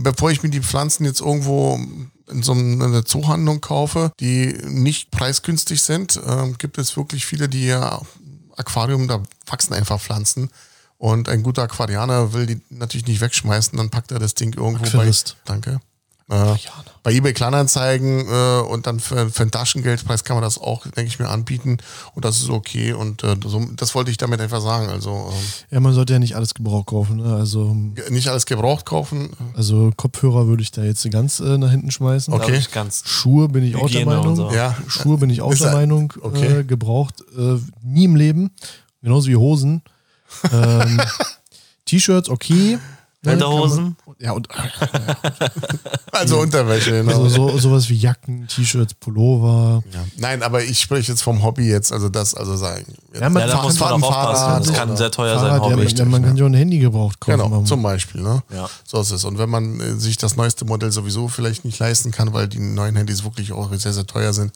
bevor 0.03 0.31
ich 0.31 0.43
mir 0.43 0.51
die 0.51 0.61
Pflanzen 0.61 1.05
jetzt 1.05 1.21
irgendwo 1.21 1.79
in 2.29 2.43
so 2.43 2.53
einer 2.53 3.05
Zoohandlung 3.05 3.61
kaufe, 3.61 4.13
die 4.21 4.59
nicht 4.65 5.11
preisgünstig 5.11 5.83
sind, 5.83 6.21
ähm, 6.27 6.57
gibt 6.59 6.79
es 6.79 6.97
wirklich 6.97 7.25
viele, 7.25 7.49
die 7.49 7.67
ja 7.67 8.01
Aquarium, 8.57 9.07
da 9.09 9.23
wachsen 9.47 9.75
einfach 9.75 10.01
Pflanzen. 10.01 10.51
Und 10.99 11.29
ein 11.29 11.43
guter 11.43 11.63
Aquarianer 11.63 12.33
will 12.33 12.47
die 12.47 12.61
natürlich 12.71 13.07
nicht 13.07 13.21
wegschmeißen, 13.21 13.77
dann 13.77 13.91
packt 13.91 14.13
er 14.13 14.19
das 14.19 14.35
Ding 14.35 14.55
irgendwo 14.55 14.85
Aquarist. 14.87 15.37
bei. 15.45 15.53
Danke. 15.53 15.81
Äh, 16.29 16.55
bei 17.05 17.13
eBay 17.13 17.33
Kleinanzeigen 17.33 18.27
äh, 18.29 18.61
und 18.69 18.89
dann 18.89 18.99
für, 18.99 19.31
für 19.31 19.43
einen 19.43 19.53
Taschengeldpreis 19.53 20.25
kann 20.25 20.35
man 20.37 20.43
das 20.43 20.59
auch, 20.59 20.83
denke 20.83 21.07
ich 21.07 21.21
mir, 21.21 21.29
anbieten. 21.29 21.79
Und 22.15 22.25
das 22.25 22.39
ist 22.39 22.51
okay. 22.51 22.93
Und 22.95 23.23
äh, 23.23 23.37
so, 23.45 23.65
das 23.77 23.95
wollte 23.95 24.11
ich 24.11 24.17
damit 24.17 24.41
einfach 24.41 24.61
sagen. 24.61 24.89
Also 24.89 25.31
ähm, 25.31 25.35
Ja, 25.71 25.79
man 25.79 25.93
sollte 25.95 26.15
ja 26.15 26.19
nicht 26.19 26.35
alles 26.35 26.55
Gebrauch 26.55 26.85
kaufen. 26.85 27.19
Ne? 27.19 27.37
Also, 27.37 27.77
nicht 28.11 28.27
alles 28.29 28.45
gebraucht 28.45 28.87
kaufen. 28.87 29.31
also 29.55 29.93
Kopfhörer 29.97 30.49
würde 30.49 30.65
ich 30.65 30.73
da 30.73 30.83
jetzt 30.83 31.09
ganz 31.13 31.39
äh, 31.39 31.59
nach 31.59 31.71
hinten 31.71 31.93
schmeißen. 31.93 32.35
Okay. 32.35 32.57
Ich 32.57 32.73
ganz. 32.73 33.05
Schuhe 33.07 33.49
bin 33.49 33.63
ich 33.63 33.77
auch 33.77 33.89
der 33.89 34.01
Hygiene 34.01 34.17
Meinung. 34.17 34.35
so. 34.35 34.51
Ja. 34.51 34.77
Schuhe 34.89 35.19
bin 35.19 35.31
ich 35.31 35.43
auch 35.43 35.53
Ist 35.53 35.63
der 35.63 35.73
Meinung. 35.73 36.13
okay. 36.21 36.59
Äh, 36.61 36.65
gebraucht 36.65 37.23
äh, 37.39 37.59
nie 37.85 38.05
im 38.07 38.17
Leben. 38.17 38.51
Genauso 39.01 39.29
wie 39.29 39.37
Hosen. 39.37 39.83
Ähm, 40.53 41.01
T-Shirts, 41.85 42.29
okay. 42.29 42.79
Ne, 43.27 43.33
Unterhosen? 43.33 43.97
man- 44.07 44.17
Ja, 44.19 44.33
und 44.33 44.49
Also 46.13 46.39
Unterwäsche, 46.39 46.91
genau. 46.93 47.25
also 47.25 47.29
so, 47.29 47.59
sowas 47.59 47.89
wie 47.91 47.97
Jacken, 47.97 48.47
T-Shirts, 48.49 48.95
Pullover. 48.95 49.83
Ja. 49.93 50.05
Nein, 50.17 50.43
aber 50.43 50.63
ich 50.65 50.81
spreche 50.81 51.13
jetzt 51.13 51.23
vom 51.23 51.43
Hobby 51.43 51.69
jetzt, 51.69 51.93
also 51.93 52.09
das, 52.09 52.35
also 52.35 52.57
sagen. 52.57 52.87
Ja, 53.15 53.29
man- 53.29 53.43
Ja, 53.43 53.49
da 53.49 53.63
muss 53.63 53.79
man 53.79 53.89
fahren 53.91 54.03
auch 54.03 54.09
aufpassen. 54.09 54.45
Fahrrad 54.45 54.67
Das 54.69 54.75
kann 54.75 54.97
sehr 54.97 55.11
teuer 55.11 55.35
Fahrrad, 55.35 55.61
sein, 55.63 55.71
ja, 55.71 55.77
Hobby. 55.77 55.95
man, 55.99 56.11
man 56.11 56.25
kann 56.25 56.37
ja 56.37 56.45
auch 56.45 56.49
ein 56.49 56.55
Handy 56.55 56.79
gebraucht 56.79 57.21
kaufen. 57.21 57.39
Genau, 57.43 57.63
zum 57.65 57.83
Beispiel. 57.83 58.23
Ne? 58.23 58.43
Ja. 58.55 58.69
So 58.87 59.01
ist 59.01 59.11
es. 59.11 59.25
Und 59.25 59.39
wenn 59.39 59.51
man 59.51 59.81
äh, 59.81 59.95
sich 59.97 60.17
das 60.17 60.37
neueste 60.37 60.65
Modell 60.65 60.93
sowieso 60.93 61.29
vielleicht 61.29 61.65
nicht 61.65 61.79
leisten 61.79 62.11
kann, 62.13 62.33
weil 62.33 62.49
die 62.49 62.59
neuen 62.61 62.97
Handys 62.97 63.25
wirklich 63.25 63.53
auch 63.53 63.71
sehr, 63.75 63.93
sehr 63.93 64.07
teuer 64.07 64.33
sind, 64.33 64.53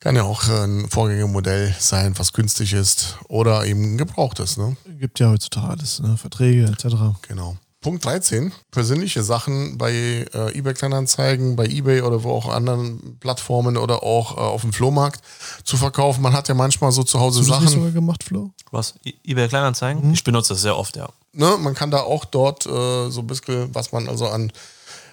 kann 0.00 0.16
ja 0.16 0.22
auch 0.24 0.48
äh, 0.48 0.64
ein 0.64 0.88
Vorgängermodell 0.88 1.74
sein, 1.78 2.14
was 2.16 2.32
günstig 2.32 2.72
ist 2.72 3.16
oder 3.28 3.66
eben 3.66 3.94
ein 3.94 3.98
gebrauchtes. 3.98 4.56
Ne? 4.56 4.76
Gibt 4.98 5.20
ja 5.20 5.28
heutzutage 5.30 5.68
alles, 5.68 6.00
ne? 6.00 6.16
Verträge 6.16 6.64
etc. 6.66 6.96
Genau. 7.28 7.56
Punkt 7.80 8.04
13. 8.04 8.52
Persönliche 8.70 9.22
Sachen 9.22 9.78
bei 9.78 9.92
äh, 10.34 10.58
eBay 10.58 10.74
Kleinanzeigen, 10.74 11.56
bei 11.56 11.64
eBay 11.66 12.02
oder 12.02 12.22
wo 12.22 12.32
auch 12.32 12.48
anderen 12.48 13.18
Plattformen 13.20 13.76
oder 13.78 14.02
auch 14.02 14.36
äh, 14.36 14.40
auf 14.40 14.60
dem 14.60 14.72
Flohmarkt 14.74 15.22
zu 15.64 15.78
verkaufen. 15.78 16.20
Man 16.20 16.34
hat 16.34 16.48
ja 16.48 16.54
manchmal 16.54 16.92
so 16.92 17.02
zu 17.04 17.18
Hause 17.18 17.40
Hast 17.40 17.48
du 17.48 17.52
das 17.52 17.62
Sachen. 17.62 17.74
sogar 17.74 17.90
gemacht, 17.92 18.22
Flo? 18.24 18.50
Was? 18.70 18.94
I- 19.06 19.14
eBay 19.24 19.48
Kleinanzeigen? 19.48 20.12
Ich 20.12 20.22
benutze 20.24 20.50
das 20.52 20.60
sehr 20.62 20.76
oft, 20.76 20.96
ja. 20.96 21.08
ne, 21.32 21.56
man 21.58 21.74
kann 21.74 21.90
da 21.90 22.00
auch 22.00 22.26
dort 22.26 22.66
äh, 22.66 23.08
so 23.10 23.20
ein 23.20 23.26
bisschen, 23.26 23.74
was 23.74 23.92
man 23.92 24.08
also 24.10 24.28
an 24.28 24.52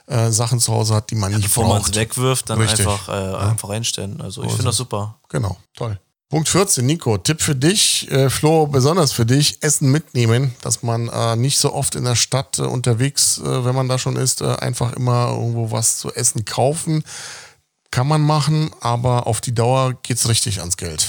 äh, 0.08 0.30
Sachen 0.32 0.60
zu 0.60 0.74
Hause 0.74 0.96
hat, 0.96 1.10
die 1.10 1.16
man 1.16 1.32
nicht 1.32 1.44
Bevor 1.44 1.68
man 1.70 1.78
es 1.78 1.84
braucht. 1.84 1.96
wegwirft, 1.96 2.50
dann 2.50 2.60
Richtig. 2.60 2.86
einfach, 2.86 3.08
äh, 3.10 3.36
einfach 3.50 3.70
einstellen. 3.70 4.20
Also 4.22 4.44
ich 4.44 4.50
finde 4.52 4.66
das 4.66 4.76
super. 4.78 5.16
Genau, 5.30 5.56
toll. 5.76 6.00
Punkt 6.30 6.50
14, 6.50 6.86
Nico, 6.86 7.18
Tipp 7.18 7.42
für 7.42 7.56
dich, 7.56 8.12
äh, 8.12 8.30
Flo, 8.30 8.68
besonders 8.68 9.14
für 9.14 9.26
dich, 9.26 9.64
Essen 9.64 9.90
mitnehmen, 9.90 10.54
dass 10.62 10.84
man 10.84 11.08
äh, 11.08 11.38
nicht 11.38 11.58
so 11.58 11.74
oft 11.74 11.96
in 11.96 12.04
der 12.04 12.16
Stadt 12.16 12.60
äh, 12.60 12.64
unterwegs, 12.64 13.38
äh, 13.38 13.64
wenn 13.64 13.74
man 13.74 13.88
da 13.88 13.98
schon 13.98 14.18
ist, 14.18 14.42
äh, 14.42 14.56
einfach 14.58 14.92
immer 14.94 15.30
irgendwo 15.30 15.72
was 15.72 16.00
zu 16.00 16.14
essen 16.14 16.44
kaufen. 16.44 17.06
Kann 17.92 18.10
man 18.10 18.22
machen, 18.22 18.72
aber 18.82 19.26
auf 19.26 19.40
die 19.40 19.56
Dauer 19.56 19.94
geht's 20.04 20.28
richtig 20.28 20.60
ans 20.60 20.76
Geld. 20.76 21.08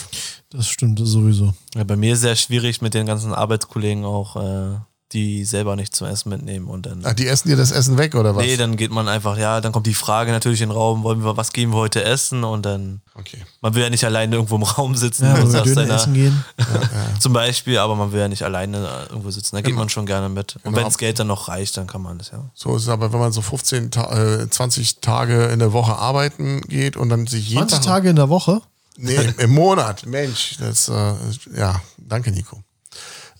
Das 0.50 0.68
stimmt 0.68 1.00
sowieso. 1.02 1.52
Ja, 1.74 1.82
bei 1.82 1.96
mir 1.96 2.12
ist 2.12 2.18
es 2.18 2.22
sehr 2.22 2.36
schwierig 2.36 2.80
mit 2.80 2.94
den 2.94 3.06
ganzen 3.06 3.34
Arbeitskollegen 3.34 4.04
auch 4.04 4.36
äh, 4.36 4.78
die 5.12 5.44
selber 5.46 5.74
nicht 5.74 5.96
zum 5.96 6.06
Essen 6.06 6.28
mitnehmen 6.28 6.66
und 6.68 6.84
dann. 6.84 7.00
Ach, 7.04 7.14
die 7.14 7.26
essen 7.26 7.48
dir 7.48 7.56
das 7.56 7.70
Essen 7.70 7.96
weg 7.96 8.14
oder 8.14 8.36
was? 8.36 8.44
Nee, 8.44 8.56
dann 8.58 8.76
geht 8.76 8.90
man 8.90 9.08
einfach, 9.08 9.38
ja, 9.38 9.60
dann 9.62 9.72
kommt 9.72 9.86
die 9.86 9.94
Frage 9.94 10.32
natürlich 10.32 10.60
in 10.60 10.68
den 10.68 10.76
Raum, 10.76 11.02
wollen 11.02 11.24
wir, 11.24 11.36
was 11.36 11.52
gehen 11.52 11.70
wir 11.70 11.76
heute 11.78 12.04
essen? 12.04 12.44
Und 12.44 12.66
dann, 12.66 13.00
Okay. 13.14 13.38
man 13.62 13.74
will 13.74 13.82
ja 13.82 13.90
nicht 13.90 14.04
alleine 14.04 14.36
irgendwo 14.36 14.56
im 14.56 14.62
Raum 14.64 14.94
sitzen 14.94 15.24
Ja, 15.24 15.34
und 15.42 15.52
Döner 15.52 15.64
seiner- 15.66 15.94
essen 15.94 16.12
gehen. 16.14 16.44
zum 17.20 17.32
Beispiel, 17.32 17.78
aber 17.78 17.96
man 17.96 18.12
will 18.12 18.20
ja 18.20 18.28
nicht 18.28 18.42
alleine 18.42 18.86
irgendwo 19.08 19.30
sitzen. 19.30 19.56
Da 19.56 19.62
geht 19.62 19.74
man 19.74 19.88
schon 19.88 20.04
gerne 20.06 20.28
mit. 20.28 20.56
Und 20.56 20.62
Genau. 20.64 20.76
wenn 20.76 20.84
das 20.84 20.98
Geld 20.98 21.18
dann 21.18 21.26
noch 21.28 21.48
reicht, 21.48 21.76
dann 21.78 21.86
kann 21.86 22.02
man 22.02 22.18
das, 22.18 22.30
ja. 22.30 22.44
So 22.54 22.76
ist 22.76 22.82
es 22.82 22.88
aber, 22.88 23.12
wenn 23.12 23.20
man 23.20 23.32
so 23.32 23.40
15, 23.40 23.90
Ta 23.90 24.12
äh, 24.42 24.50
20 24.50 25.00
Tage 25.00 25.46
in 25.46 25.58
der 25.58 25.72
Woche 25.72 25.96
arbeiten 25.96 26.60
geht 26.62 26.96
und 26.98 27.08
dann 27.08 27.26
sich 27.26 27.48
jeden 27.48 27.60
20 27.60 27.78
Tag. 27.78 27.86
Tage 27.86 28.10
in 28.10 28.16
der 28.16 28.28
Woche? 28.28 28.60
Nee, 28.98 29.14
im, 29.14 29.34
im 29.38 29.50
Monat. 29.54 30.04
Mensch, 30.06 30.56
das, 30.58 30.88
äh, 30.88 31.14
ja, 31.56 31.80
danke, 31.96 32.30
Nico. 32.32 32.62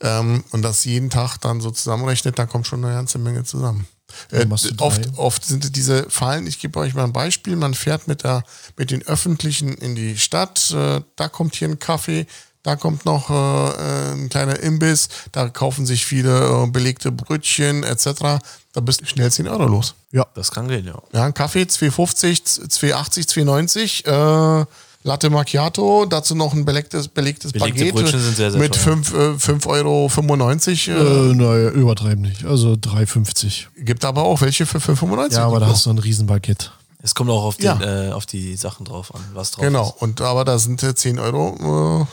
Ähm, 0.01 0.45
und 0.51 0.63
das 0.63 0.85
jeden 0.85 1.11
Tag 1.11 1.39
dann 1.39 1.61
so 1.61 1.71
zusammenrechnet, 1.71 2.39
da 2.39 2.47
kommt 2.47 2.67
schon 2.67 2.85
eine 2.85 2.95
ganze 2.95 3.19
Menge 3.19 3.45
zusammen. 3.45 3.87
Äh, 4.31 4.47
oft, 4.79 5.19
oft 5.19 5.45
sind 5.45 5.77
diese 5.77 6.09
Fallen, 6.09 6.47
ich 6.47 6.61
gebe 6.61 6.79
euch 6.79 6.95
mal 6.95 7.05
ein 7.05 7.13
Beispiel, 7.13 7.57
man 7.57 7.75
fährt 7.75 8.09
mit, 8.09 8.25
der, 8.25 8.43
mit 8.77 8.91
den 8.91 9.07
Öffentlichen 9.07 9.75
in 9.75 9.95
die 9.95 10.17
Stadt, 10.17 10.71
äh, 10.71 11.03
da 11.17 11.29
kommt 11.29 11.55
hier 11.55 11.69
ein 11.69 11.79
Kaffee, 11.79 12.27
da 12.63 12.77
kommt 12.77 13.05
noch 13.05 13.31
äh, 13.31 13.35
äh, 13.35 14.13
ein 14.13 14.29
kleiner 14.29 14.59
Imbiss, 14.61 15.09
da 15.33 15.49
kaufen 15.49 15.87
sich 15.87 16.05
viele 16.05 16.65
äh, 16.65 16.67
belegte 16.67 17.13
Brötchen 17.13 17.83
etc. 17.83 18.41
Da 18.73 18.81
bist 18.81 19.01
du 19.01 19.07
schnell 19.07 19.31
10 19.31 19.47
Euro 19.49 19.67
los. 19.67 19.95
Ja. 20.11 20.27
Das 20.35 20.51
kann 20.51 20.69
gehen, 20.69 20.87
ja. 20.87 21.01
Ja, 21.13 21.25
ein 21.25 21.35
Kaffee 21.35 21.63
2,50, 21.63 22.69
2,80, 22.69 23.29
2,90. 23.29 24.63
Äh, 24.63 24.67
Latte 25.05 25.31
Macchiato, 25.31 26.07
dazu 26.07 26.35
noch 26.35 26.53
ein 26.53 26.65
belegtes, 26.65 27.09
belegtes 27.09 27.53
Belegte 27.53 27.85
Baguette 27.93 28.19
sind 28.19 28.37
sehr, 28.37 28.51
sehr 28.51 28.61
mit 28.61 28.75
teuer. 28.75 28.83
5, 28.83 29.15
äh, 29.15 29.39
5 29.39 29.67
Euro 29.67 30.09
95. 30.09 30.89
Äh, 30.89 30.93
Äh, 30.93 31.35
naja, 31.35 31.71
übertreiben 31.71 32.23
nicht. 32.23 32.45
Also 32.45 32.73
3,50. 32.75 33.67
Gibt 33.85 34.05
aber 34.05 34.25
auch 34.25 34.41
welche 34.41 34.67
für 34.67 34.79
5,95. 34.81 35.33
Ja, 35.35 35.47
aber 35.47 35.61
da 35.61 35.69
hast 35.69 35.87
du 35.87 35.91
ein 35.91 35.99
Riesenbaguette. 35.99 36.71
Es 37.01 37.15
kommt 37.15 37.31
auch 37.31 37.45
auf 37.45 37.57
die, 37.57 37.65
Ja. 37.65 37.81
äh, 38.09 38.11
auf 38.13 38.27
die 38.27 38.57
Sachen 38.57 38.85
drauf 38.85 39.15
an, 39.15 39.21
was 39.33 39.53
drauf 39.53 39.65
Genau, 39.65 39.85
ist. 39.97 40.03
und 40.03 40.21
aber 40.21 40.45
da 40.45 40.59
sind 40.59 40.83
äh, 40.83 40.95
10 40.95 41.21
Euro. 41.21 42.03
Äh, 42.03 42.07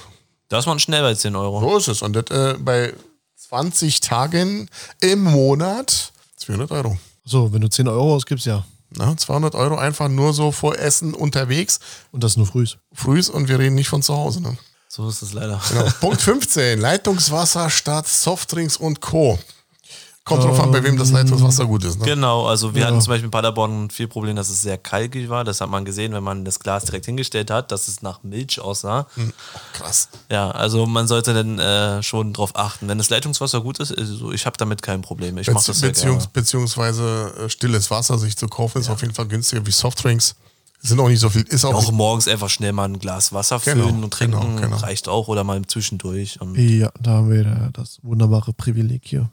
Da 0.50 0.60
ist 0.60 0.68
man 0.68 0.78
schnell 0.80 1.02
bei 1.02 1.16
10 1.16 1.36
Euro. 1.36 1.60
so 1.62 1.78
ist 1.78 1.88
es. 1.88 2.02
Und 2.04 2.14
das, 2.14 2.26
äh, 2.30 2.56
bei 2.60 2.94
20 3.36 4.00
Tagen 4.00 4.70
im 5.02 5.24
Monat 5.24 6.12
200 6.38 6.70
Euro. 6.72 6.98
So, 7.26 7.52
wenn 7.52 7.62
du 7.62 7.68
10 7.68 7.88
Euro 7.88 8.14
ausgibst, 8.14 8.46
ja. 8.46 8.64
Na, 8.98 9.16
200 9.18 9.56
Euro 9.56 9.78
einfach 9.78 10.08
nur 10.10 10.34
so 10.34 10.52
vor 10.52 10.78
Essen 10.78 11.14
unterwegs, 11.14 11.80
Und 12.12 12.24
das 12.24 12.38
nur 12.38 12.46
frühs. 12.46 12.78
frühs 12.94 13.30
und 13.30 13.48
wir 13.50 13.60
reden 13.60 13.76
nicht 13.76 13.90
von 13.90 14.02
zu 14.02 14.16
Hause. 14.16 14.42
Ne? 14.42 14.58
So 14.88 15.10
ist 15.10 15.22
es 15.22 15.34
leider. 15.34 15.60
Genau. 15.70 15.90
Punkt 16.00 16.22
15. 16.22 16.80
Leitungswasser 16.80 17.70
statt 17.70 18.08
Softdrinks 18.08 18.78
und 18.78 19.02
Co. 19.02 19.38
Kommt 20.26 20.44
drauf 20.44 20.60
an, 20.60 20.72
bei 20.72 20.84
wem 20.84 20.98
das 20.98 21.12
Leitungswasser 21.12 21.68
gut 21.68 21.84
ist. 21.84 22.00
Ne? 22.00 22.06
Genau, 22.06 22.48
also 22.48 22.74
wir 22.74 22.88
hatten 22.88 23.00
zum 23.00 23.12
Beispiel 23.12 23.26
in 23.26 23.32
Paderborn 23.32 23.92
viel 23.92 24.08
Problem, 24.08 24.36
dass 24.36 24.50
es 24.50 24.60
sehr 24.60 24.80
kalkig 24.80 25.30
war. 25.30 25.44
Das 25.44 25.62
hat 25.62 25.70
man 25.70 25.86
gesehen, 25.86 26.14
wenn 26.14 26.24
man 26.24 26.44
das 26.44 26.60
Glas 26.60 26.86
direkt 26.86 27.06
hingestellt 27.06 27.52
hat, 27.52 27.72
dass 27.72 27.88
es 27.88 28.02
nach 28.02 28.24
Milch 28.24 28.60
aussah. 28.60 29.06
Krass. 29.74 30.10
Ja, 30.32 30.50
also 30.50 30.88
man 30.88 31.08
sollte 31.08 31.36
dann 31.36 31.60
äh, 31.60 32.02
schon 32.02 32.34
drauf 32.34 32.56
achten. 32.56 32.88
Wenn 32.88 32.98
das 32.98 33.12
Leitungswasser 33.12 33.62
gut 33.62 33.80
ist, 33.80 33.96
also 33.96 34.32
ich 34.32 34.48
habe 34.48 34.58
damit 34.58 34.82
kein 34.82 35.04
Problem. 35.04 35.38
Ich 35.38 35.52
mache 35.52 35.68
das 35.68 35.78
sehr 35.78 35.90
Beziehungs 35.90 36.24
gerne. 36.24 36.34
beziehungsweise 36.34 37.32
äh, 37.46 37.50
stilles 37.50 37.92
Wasser 37.92 38.18
sich 38.18 38.36
zu 38.36 38.48
kaufen, 38.48 38.82
ist 38.82 38.90
auf 38.90 39.02
jeden 39.02 39.14
Fall 39.14 39.28
günstiger 39.28 39.64
wie 39.68 39.72
Softdrinks. 39.72 40.34
Sind 40.82 41.00
auch 41.00 41.08
nicht 41.08 41.20
so 41.20 41.30
viel. 41.30 41.44
Ist 41.44 41.66
auch, 41.66 41.74
Auch 41.76 41.92
morgens 41.92 42.28
einfach 42.28 42.50
schnell 42.50 42.72
mal 42.74 42.86
ein 42.86 42.98
Glas 43.00 43.32
Wasser 43.32 43.60
Genau, 43.64 43.86
füllen 43.86 44.04
und 44.04 44.12
trinken, 44.12 44.40
genau, 44.56 44.62
genau. 44.62 44.78
reicht 44.78 45.08
auch. 45.08 45.28
Oder 45.28 45.44
mal 45.44 45.62
zwischendurch. 45.68 46.40
Ja, 46.56 46.92
da 47.00 47.12
haben 47.12 47.30
wir 47.30 47.44
ja 47.44 47.70
das 47.74 48.00
wunderbare 48.04 48.54
Privileg 48.54 49.02
hier. 49.06 49.30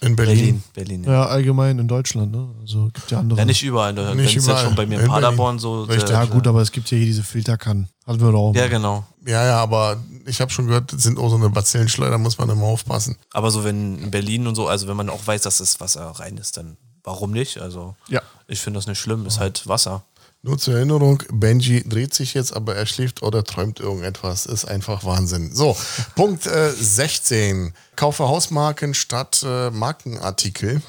In 0.00 0.16
Berlin. 0.16 0.36
Berlin, 0.36 0.62
Berlin. 0.74 1.04
Ja. 1.04 1.12
Ja, 1.12 1.26
allgemein 1.26 1.78
in 1.78 1.88
Deutschland, 1.88 2.32
ne? 2.32 2.48
Also 2.60 2.88
gibt 2.92 3.10
ja 3.10 3.18
andere. 3.18 3.38
Ja, 3.38 3.44
nicht 3.44 3.62
überall. 3.62 3.96
Wenn 3.96 4.16
Nicht 4.16 4.36
es 4.36 4.46
ja 4.46 4.52
überall. 4.52 4.64
schon 4.66 4.74
bei 4.74 4.86
mir 4.86 4.96
In 4.96 5.02
in 5.02 5.08
Paderborn 5.08 5.56
Berlin. 5.56 5.58
so. 5.58 5.82
Richtig. 5.84 6.10
ja, 6.10 6.24
äh, 6.24 6.26
gut, 6.26 6.46
aber 6.46 6.60
es 6.62 6.72
gibt 6.72 6.90
ja 6.90 6.96
hier 6.96 7.06
diese 7.06 7.22
Filterkannen. 7.22 7.88
Hatten 8.06 8.20
wir 8.20 8.32
doch 8.32 8.38
auch. 8.50 8.54
Ja, 8.54 8.62
mal. 8.62 8.68
genau. 8.70 9.06
Ja, 9.26 9.44
ja, 9.44 9.56
aber 9.62 9.96
ich 10.26 10.40
habe 10.40 10.50
schon 10.50 10.66
gehört, 10.68 10.92
das 10.92 11.02
sind 11.02 11.18
auch 11.18 11.28
so 11.28 11.36
eine 11.36 11.50
Bazillenschleuder, 11.50 12.18
muss 12.18 12.38
man 12.38 12.48
immer 12.48 12.64
aufpassen. 12.66 13.16
Aber 13.32 13.50
so 13.50 13.64
wenn 13.64 13.98
in 13.98 14.10
Berlin 14.10 14.46
und 14.46 14.54
so, 14.54 14.68
also 14.68 14.86
wenn 14.88 14.96
man 14.96 15.10
auch 15.10 15.26
weiß, 15.26 15.42
dass 15.42 15.58
das 15.58 15.80
Wasser 15.80 16.06
rein 16.10 16.36
ist, 16.36 16.56
dann 16.56 16.76
warum 17.02 17.32
nicht? 17.32 17.58
Also 17.60 17.94
Ja. 18.08 18.20
ich 18.48 18.60
finde 18.60 18.78
das 18.78 18.86
nicht 18.86 18.98
schlimm, 18.98 19.26
ist 19.26 19.38
halt 19.40 19.66
Wasser. 19.66 20.02
Nur 20.46 20.58
zur 20.58 20.76
Erinnerung, 20.76 21.24
Benji 21.32 21.82
dreht 21.88 22.14
sich 22.14 22.34
jetzt, 22.34 22.54
aber 22.54 22.76
er 22.76 22.86
schläft 22.86 23.20
oder 23.20 23.42
träumt 23.42 23.80
irgendetwas. 23.80 24.46
Ist 24.46 24.64
einfach 24.64 25.02
Wahnsinn. 25.04 25.52
So, 25.52 25.76
Punkt 26.14 26.46
äh, 26.46 26.70
16. 26.70 27.74
Kaufe 27.96 28.28
Hausmarken 28.28 28.94
statt 28.94 29.44
äh, 29.44 29.70
Markenartikel. 29.70 30.82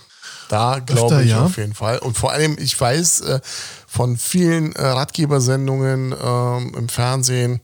Da 0.49 0.77
glaube 0.77 1.23
ich 1.23 1.31
ja. 1.31 1.45
auf 1.45 1.57
jeden 1.57 1.73
Fall. 1.73 1.97
Und 1.97 2.15
vor 2.15 2.31
allem, 2.31 2.55
ich 2.59 2.79
weiß 2.79 3.21
äh, 3.21 3.39
von 3.87 4.15
vielen 4.15 4.73
äh, 4.73 4.85
Ratgebersendungen 4.85 6.13
ähm, 6.23 6.75
im 6.77 6.87
Fernsehen, 6.87 7.59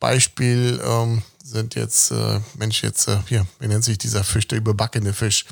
Beispiel 0.00 0.80
ähm, 0.82 1.20
sind 1.44 1.74
jetzt, 1.74 2.10
äh, 2.10 2.40
Mensch, 2.56 2.82
jetzt, 2.82 3.06
äh, 3.06 3.18
hier, 3.28 3.46
wie 3.60 3.68
nennt 3.68 3.84
sich 3.84 3.98
dieser 3.98 4.24
Fisch, 4.24 4.48
der 4.48 4.58
überbackene 4.58 5.12
Fisch? 5.12 5.44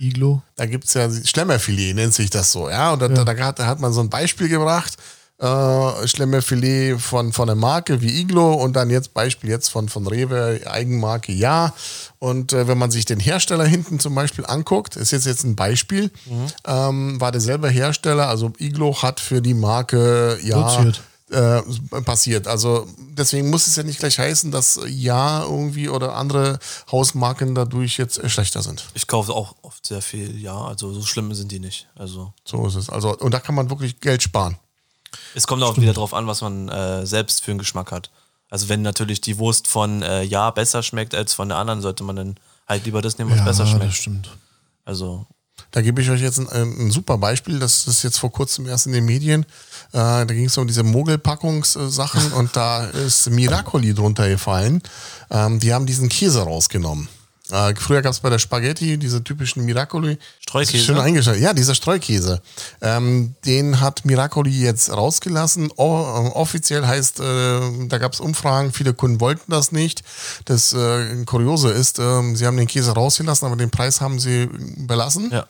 Iglo. 0.00 0.40
da 0.56 0.64
gibt 0.64 0.84
es 0.84 0.94
ja 0.94 1.10
Schlemmerfilet, 1.10 1.92
nennt 1.94 2.14
sich 2.14 2.30
das 2.30 2.52
so, 2.52 2.70
ja. 2.70 2.92
Und 2.92 3.02
da, 3.02 3.08
da, 3.08 3.24
da, 3.24 3.44
hat, 3.44 3.58
da 3.58 3.66
hat 3.66 3.80
man 3.80 3.92
so 3.92 4.00
ein 4.00 4.08
Beispiel 4.08 4.48
gebracht. 4.48 4.96
Äh, 5.40 6.08
Schlemmerfilet 6.08 6.98
von, 6.98 7.32
von 7.32 7.46
der 7.46 7.54
Marke 7.54 8.00
wie 8.00 8.20
Iglo 8.20 8.54
und 8.54 8.74
dann 8.74 8.90
jetzt 8.90 9.14
Beispiel 9.14 9.50
jetzt 9.50 9.68
von, 9.68 9.88
von 9.88 10.04
Rewe, 10.08 10.62
Eigenmarke, 10.66 11.30
ja. 11.30 11.72
Und 12.18 12.52
äh, 12.52 12.66
wenn 12.66 12.76
man 12.76 12.90
sich 12.90 13.04
den 13.04 13.20
Hersteller 13.20 13.64
hinten 13.64 14.00
zum 14.00 14.16
Beispiel 14.16 14.44
anguckt, 14.44 14.96
ist 14.96 15.12
jetzt 15.12 15.26
jetzt 15.26 15.44
ein 15.44 15.54
Beispiel, 15.54 16.10
ähm, 16.66 17.20
war 17.20 17.30
derselbe 17.30 17.68
Hersteller, 17.68 18.28
also 18.28 18.52
Iglo 18.58 19.00
hat 19.00 19.20
für 19.20 19.40
die 19.40 19.54
Marke, 19.54 20.40
ja, 20.42 20.60
Produziert. 20.60 21.02
äh, 21.30 21.62
passiert. 22.02 22.48
Also 22.48 22.88
deswegen 22.98 23.48
muss 23.48 23.68
es 23.68 23.76
ja 23.76 23.84
nicht 23.84 24.00
gleich 24.00 24.18
heißen, 24.18 24.50
dass 24.50 24.80
ja 24.88 25.44
irgendwie 25.44 25.88
oder 25.88 26.16
andere 26.16 26.58
Hausmarken 26.90 27.54
dadurch 27.54 27.96
jetzt 27.96 28.18
äh, 28.18 28.28
schlechter 28.28 28.62
sind. 28.62 28.86
Ich 28.94 29.06
kaufe 29.06 29.32
auch 29.32 29.54
oft 29.62 29.86
sehr 29.86 30.02
viel, 30.02 30.36
ja, 30.40 30.56
also 30.64 30.92
so 30.92 31.02
schlimm 31.02 31.32
sind 31.32 31.52
die 31.52 31.60
nicht. 31.60 31.86
Also 31.94 32.32
So 32.44 32.66
ist 32.66 32.74
es. 32.74 32.90
Also, 32.90 33.16
und 33.16 33.32
da 33.32 33.38
kann 33.38 33.54
man 33.54 33.70
wirklich 33.70 34.00
Geld 34.00 34.24
sparen. 34.24 34.58
Es 35.34 35.46
kommt 35.46 35.62
auch 35.62 35.76
wieder 35.78 35.92
drauf 35.92 36.14
an, 36.14 36.26
was 36.26 36.40
man 36.40 36.68
äh, 36.68 37.06
selbst 37.06 37.42
für 37.42 37.50
einen 37.52 37.58
Geschmack 37.58 37.92
hat. 37.92 38.10
Also 38.50 38.68
wenn 38.68 38.82
natürlich 38.82 39.20
die 39.20 39.38
Wurst 39.38 39.66
von 39.68 40.02
äh, 40.02 40.22
Ja 40.22 40.50
besser 40.50 40.82
schmeckt 40.82 41.14
als 41.14 41.34
von 41.34 41.48
der 41.48 41.58
anderen, 41.58 41.80
sollte 41.82 42.02
man 42.04 42.16
dann 42.16 42.34
halt 42.66 42.84
lieber 42.86 43.02
das 43.02 43.18
nehmen, 43.18 43.30
was 43.30 43.38
Ja, 43.38 43.44
besser 43.44 43.64
das 43.64 43.70
schmeckt. 43.72 43.94
stimmt. 43.94 44.30
Also 44.84 45.26
Da 45.70 45.82
gebe 45.82 46.00
ich 46.00 46.08
euch 46.08 46.20
jetzt 46.22 46.38
ein, 46.38 46.48
ein 46.48 46.90
super 46.90 47.18
Beispiel. 47.18 47.58
Das 47.58 47.86
ist 47.86 48.02
jetzt 48.04 48.18
vor 48.18 48.32
kurzem 48.32 48.66
erst 48.66 48.86
in 48.86 48.92
den 48.92 49.04
Medien. 49.04 49.42
Äh, 49.92 49.98
da 49.98 50.24
ging 50.24 50.46
es 50.46 50.56
um 50.56 50.66
diese 50.66 50.82
Mogelpackungssachen 50.82 52.32
und 52.32 52.56
da 52.56 52.84
ist 52.86 53.28
Miracoli 53.30 53.92
drunter 53.94 54.28
gefallen. 54.28 54.82
Ähm, 55.30 55.58
die 55.60 55.74
haben 55.74 55.84
diesen 55.86 56.08
Käse 56.08 56.40
rausgenommen. 56.42 57.08
Äh, 57.50 57.74
früher 57.76 58.02
gab 58.02 58.12
es 58.12 58.20
bei 58.20 58.30
der 58.30 58.38
Spaghetti 58.38 58.98
diese 58.98 59.24
typischen 59.24 59.64
Miracoli. 59.64 60.18
Streukäse? 60.40 60.84
Schön 60.84 60.98
eingestellt. 60.98 61.40
Ja, 61.40 61.52
dieser 61.54 61.74
Streukäse. 61.74 62.42
Ähm, 62.80 63.34
den 63.46 63.80
hat 63.80 64.04
Miracoli 64.04 64.50
jetzt 64.50 64.92
rausgelassen. 64.92 65.70
O 65.76 66.02
äh, 66.02 66.30
offiziell 66.34 66.86
heißt, 66.86 67.20
äh, 67.20 67.60
da 67.88 67.98
gab 67.98 68.12
es 68.12 68.20
Umfragen, 68.20 68.72
viele 68.72 68.92
Kunden 68.92 69.20
wollten 69.20 69.50
das 69.50 69.72
nicht. 69.72 70.02
Das 70.44 70.72
äh, 70.74 71.24
Kuriose 71.24 71.70
ist, 71.70 71.98
äh, 71.98 72.34
sie 72.34 72.46
haben 72.46 72.56
den 72.56 72.66
Käse 72.66 72.92
rausgelassen, 72.92 73.46
aber 73.46 73.56
den 73.56 73.70
Preis 73.70 74.00
haben 74.00 74.18
sie 74.18 74.48
belassen. 74.76 75.30
Ja. 75.30 75.46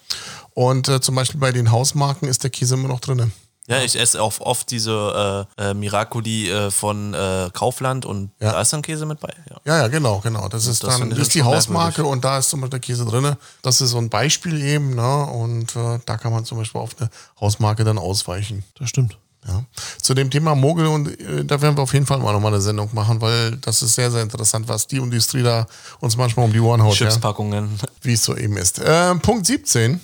Und 0.55 0.89
äh, 0.89 1.01
zum 1.01 1.15
Beispiel 1.15 1.41
bei 1.41 1.53
den 1.53 1.71
Hausmarken 1.71 2.29
ist 2.29 2.43
der 2.45 2.51
Käse 2.51 2.75
immer 2.75 2.89
noch 2.89 3.01
drin. 3.01 3.33
Ja, 3.69 3.83
ich 3.83 3.99
esse 3.99 4.21
auch 4.23 4.41
oft 4.41 4.71
diese 4.71 5.47
äh, 5.59 5.63
äh, 5.71 5.75
Miracoli 5.75 6.51
äh, 6.51 6.71
von 6.71 7.13
äh, 7.15 7.51
Kaufland 7.53 8.07
und 8.07 8.31
Ja. 8.41 8.53
da 8.53 8.61
ist 8.63 8.73
dann 8.73 8.81
Käse 8.83 9.05
mit 9.07 9.21
bei. 9.21 9.29
Ja. 9.51 9.57
Ja, 9.67 9.83
ja, 9.83 9.89
genau, 9.89 10.21
genau. 10.21 10.49
Das 10.49 10.67
ist 10.67 10.83
das 10.83 10.99
dann 10.99 11.11
das 11.11 11.19
ist 11.19 11.35
die 11.35 11.43
Hausmarke 11.43 12.01
merkwürdig. 12.03 12.13
und 12.13 12.25
da 12.25 12.39
ist 12.39 12.49
zum 12.49 12.61
Beispiel 12.63 12.71
der 12.71 12.81
Käse 12.81 13.05
drin. 13.05 13.37
Das 13.63 13.81
ist 13.81 13.91
so 13.91 13.99
ein 13.99 14.09
Beispiel 14.09 14.63
eben, 14.63 14.95
ne? 14.95 15.27
Und 15.27 15.77
äh, 15.77 15.99
da 16.07 16.17
kann 16.17 16.33
man 16.33 16.45
zum 16.47 16.57
Beispiel 16.59 16.81
auf 16.81 16.97
eine 16.99 17.11
Hausmarke 17.41 17.85
dann 17.85 17.99
ausweichen. 17.99 18.65
Das 18.79 18.89
stimmt. 18.89 19.19
Ja. 19.47 19.63
Zu 20.03 20.15
dem 20.15 20.31
Thema 20.31 20.55
Mogel 20.55 20.87
und 20.89 21.21
äh, 21.21 21.45
da 21.45 21.61
werden 21.63 21.77
wir 21.77 21.83
auf 21.83 21.93
jeden 21.93 22.07
Fall 22.07 22.19
mal 22.19 22.33
nochmal 22.33 22.53
eine 22.53 22.61
Sendung 22.63 22.89
machen, 22.93 23.21
weil 23.21 23.57
das 23.59 23.83
ist 23.83 23.95
sehr, 23.95 24.11
sehr 24.11 24.23
interessant, 24.23 24.67
was 24.69 24.87
die 24.87 24.97
Industrie 24.97 25.43
da 25.43 25.67
uns 26.01 26.17
manchmal 26.17 26.47
um 26.47 26.53
die 26.53 26.61
Ohren 26.61 26.83
haut, 26.83 26.99
ja? 26.99 27.07
Chipspackungen. 27.07 27.79
wie 28.03 28.15
es 28.15 28.25
so 28.25 28.37
eben 28.37 28.57
ist. 28.57 28.79
Äh, 28.79 29.15
Punkt 29.17 29.47
17. 29.47 30.01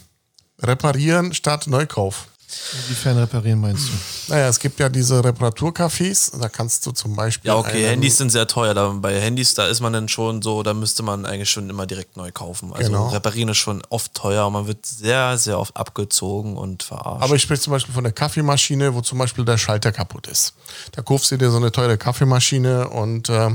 Reparieren 0.62 1.34
statt 1.34 1.66
Neukauf. 1.66 2.28
Inwiefern 2.72 3.18
reparieren 3.18 3.60
meinst 3.60 3.88
du? 3.88 4.32
Naja, 4.32 4.48
es 4.48 4.58
gibt 4.58 4.80
ja 4.80 4.88
diese 4.88 5.20
Reparaturcafés, 5.20 6.38
da 6.38 6.48
kannst 6.48 6.84
du 6.86 6.92
zum 6.92 7.14
Beispiel. 7.14 7.48
Ja, 7.48 7.56
okay, 7.56 7.86
Handys 7.86 8.16
sind 8.16 8.30
sehr 8.30 8.46
teuer. 8.46 8.74
Da, 8.74 8.88
bei 8.88 9.20
Handys, 9.20 9.54
da 9.54 9.66
ist 9.66 9.80
man 9.80 9.92
dann 9.92 10.08
schon 10.08 10.42
so, 10.42 10.62
da 10.62 10.74
müsste 10.74 11.02
man 11.02 11.24
eigentlich 11.26 11.50
schon 11.50 11.70
immer 11.70 11.86
direkt 11.86 12.16
neu 12.16 12.32
kaufen. 12.32 12.72
Also 12.72 12.90
Genau. 12.90 13.08
reparieren 13.08 13.48
ist 13.50 13.58
schon 13.58 13.82
oft 13.90 14.14
teuer 14.14 14.46
und 14.46 14.52
man 14.54 14.66
wird 14.66 14.84
sehr, 14.84 15.38
sehr 15.38 15.58
oft 15.58 15.76
abgezogen 15.76 16.56
und 16.56 16.82
verarscht. 16.82 17.22
Aber 17.22 17.34
ich 17.36 17.42
spreche 17.42 17.62
zum 17.62 17.72
Beispiel 17.72 17.94
von 17.94 18.04
der 18.04 18.12
Kaffeemaschine, 18.12 18.94
wo 18.94 19.00
zum 19.00 19.18
Beispiel 19.18 19.44
der 19.44 19.58
Schalter 19.58 19.92
kaputt 19.92 20.26
ist. 20.26 20.54
Da 20.92 21.02
kaufst 21.02 21.30
du 21.30 21.36
dir 21.36 21.50
so 21.50 21.58
eine 21.58 21.70
teure 21.72 21.96
Kaffeemaschine 21.98 22.88
und 22.88 23.28
äh, 23.28 23.50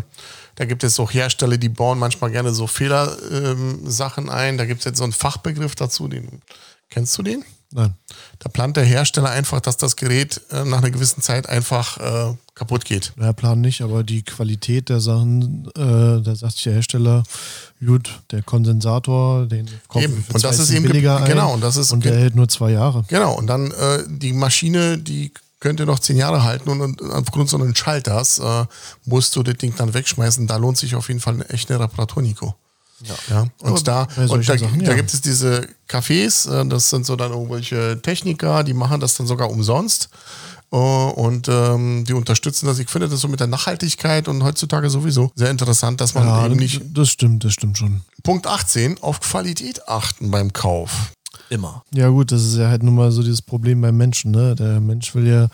Da 0.56 0.66
gibt 0.66 0.84
es 0.84 1.00
auch 1.00 1.14
Hersteller, 1.14 1.58
die 1.58 1.70
bauen 1.70 1.98
manchmal 2.00 2.32
gerne 2.32 2.54
so 2.54 2.68
Fehlersachen 2.68 4.26
ähm, 4.26 4.30
ein. 4.30 4.58
Da 4.58 4.66
gibt 4.66 4.80
es 4.80 4.86
jetzt 4.86 4.98
so 4.98 5.04
einen 5.06 5.14
Fachbegriff 5.14 5.76
dazu, 5.76 6.10
den 6.10 6.42
kennst 6.90 7.18
du 7.18 7.24
den? 7.24 7.46
Nein. 7.72 7.94
Da 8.40 8.50
plant 8.50 8.78
der 8.78 8.84
Hersteller 8.84 9.30
einfach, 9.30 9.60
dass 9.62 9.78
das 9.78 9.96
Gerät 9.96 10.42
äh, 10.52 10.66
nach 10.66 10.80
einer 10.80 10.90
gewissen 10.90 11.22
Zeit 11.22 11.48
einfach 11.48 11.98
äh, 12.32 12.36
kaputt 12.56 12.84
geht. 12.84 13.14
Der 13.16 13.32
Plan 13.34 13.62
nicht, 13.62 13.82
aber 13.82 14.04
die 14.04 14.24
Qualität 14.24 14.90
der 14.90 15.00
Sachen, 15.00 15.68
äh, 15.76 16.22
da 16.24 16.36
sagt 16.36 16.54
sich 16.54 16.64
der 16.64 16.74
Hersteller, 16.74 17.24
gut, 17.86 18.22
der 18.32 18.42
Kondensator, 18.42 19.46
den 19.46 19.68
kaufen 19.88 20.04
Eben. 20.04 20.24
für 20.24 20.34
Und 20.34 20.44
das 20.44 20.58
ist 20.58 20.72
eben 20.72 20.82
ge- 20.84 20.92
billiger 20.94 21.18
ein 21.18 21.26
genau, 21.30 21.54
und 21.54 21.62
das 21.62 21.78
ist 21.78 21.92
und 21.92 22.04
der 22.04 22.18
hält 22.18 22.36
nur 22.36 22.48
zwei 22.50 22.72
Jahre. 22.72 23.06
Genau, 23.08 23.36
und 23.38 23.46
dann 23.48 23.70
äh, 23.72 24.04
die 24.08 24.34
Maschine, 24.34 24.98
die 24.98 25.32
könnte 25.60 25.86
noch 25.86 26.00
zehn 26.00 26.18
Jahre 26.18 26.44
halten 26.44 26.70
und, 26.70 26.82
und 26.82 27.02
aufgrund 27.12 27.50
so 27.50 27.58
eines 27.62 27.78
Schalters 27.78 28.40
äh, 28.40 28.66
musst 29.06 29.36
du 29.36 29.44
das 29.44 29.56
Ding 29.56 29.76
dann 29.78 29.94
wegschmeißen. 29.94 30.48
Da 30.48 30.56
lohnt 30.58 30.78
sich 30.78 30.96
auf 30.96 31.08
jeden 31.10 31.20
Fall 31.20 31.34
eine 31.36 31.50
echte 31.50 31.80
Reparatur, 31.80 32.24
Nico. 32.24 32.56
Ja. 33.04 33.16
ja. 33.30 33.42
Und 33.42 33.52
Aber 33.62 33.82
da, 33.82 34.24
und 34.28 34.48
da, 34.50 34.58
Sachen, 34.58 34.80
da 34.80 34.92
ja. 34.92 34.94
gibt 34.96 35.14
es 35.14 35.22
diese 35.22 35.68
Cafés, 35.90 36.50
äh, 36.50 36.68
das 36.68 36.90
sind 36.90 37.06
so 37.06 37.16
dann 37.16 37.32
irgendwelche 37.32 38.02
Techniker, 38.02 38.64
die 38.64 38.74
machen 38.74 39.00
das 39.00 39.16
dann 39.16 39.28
sogar 39.28 39.50
umsonst. 39.50 40.10
Äh, 40.72 40.76
Und 40.76 41.48
ähm, 41.48 42.06
die 42.06 42.14
unterstützen 42.14 42.68
das. 42.68 42.78
Ich 42.80 42.90
finde 42.90 43.10
das 43.10 43.20
so 43.22 43.28
mit 43.28 43.40
der 43.40 43.48
Nachhaltigkeit 43.48 44.28
und 44.28 44.44
heutzutage 44.44 44.90
sowieso 44.90 45.32
sehr 45.36 45.50
interessant, 45.50 46.00
dass 46.00 46.14
man 46.14 46.28
Ja, 46.28 46.46
eben 46.46 46.58
nicht. 46.58 46.82
das 46.94 47.10
stimmt, 47.10 47.44
das 47.44 47.54
stimmt 47.54 47.78
schon. 47.78 48.02
Punkt 48.24 48.46
18, 48.46 49.02
auf 49.02 49.20
Qualität 49.20 49.88
achten 49.88 50.30
beim 50.30 50.54
Kauf. 50.54 51.12
Immer. 51.50 51.84
Ja 51.92 52.10
gut, 52.10 52.32
das 52.32 52.44
ist 52.44 52.58
ja 52.58 52.68
halt 52.70 52.84
nun 52.84 52.94
mal 52.96 53.12
so 53.12 53.24
dieses 53.24 53.42
Problem 53.42 53.82
beim 53.82 53.98
Menschen. 53.98 54.30
Ne? 54.32 54.54
Der 54.56 54.80
Mensch 54.80 55.16
will 55.16 55.28
ja 55.28 55.48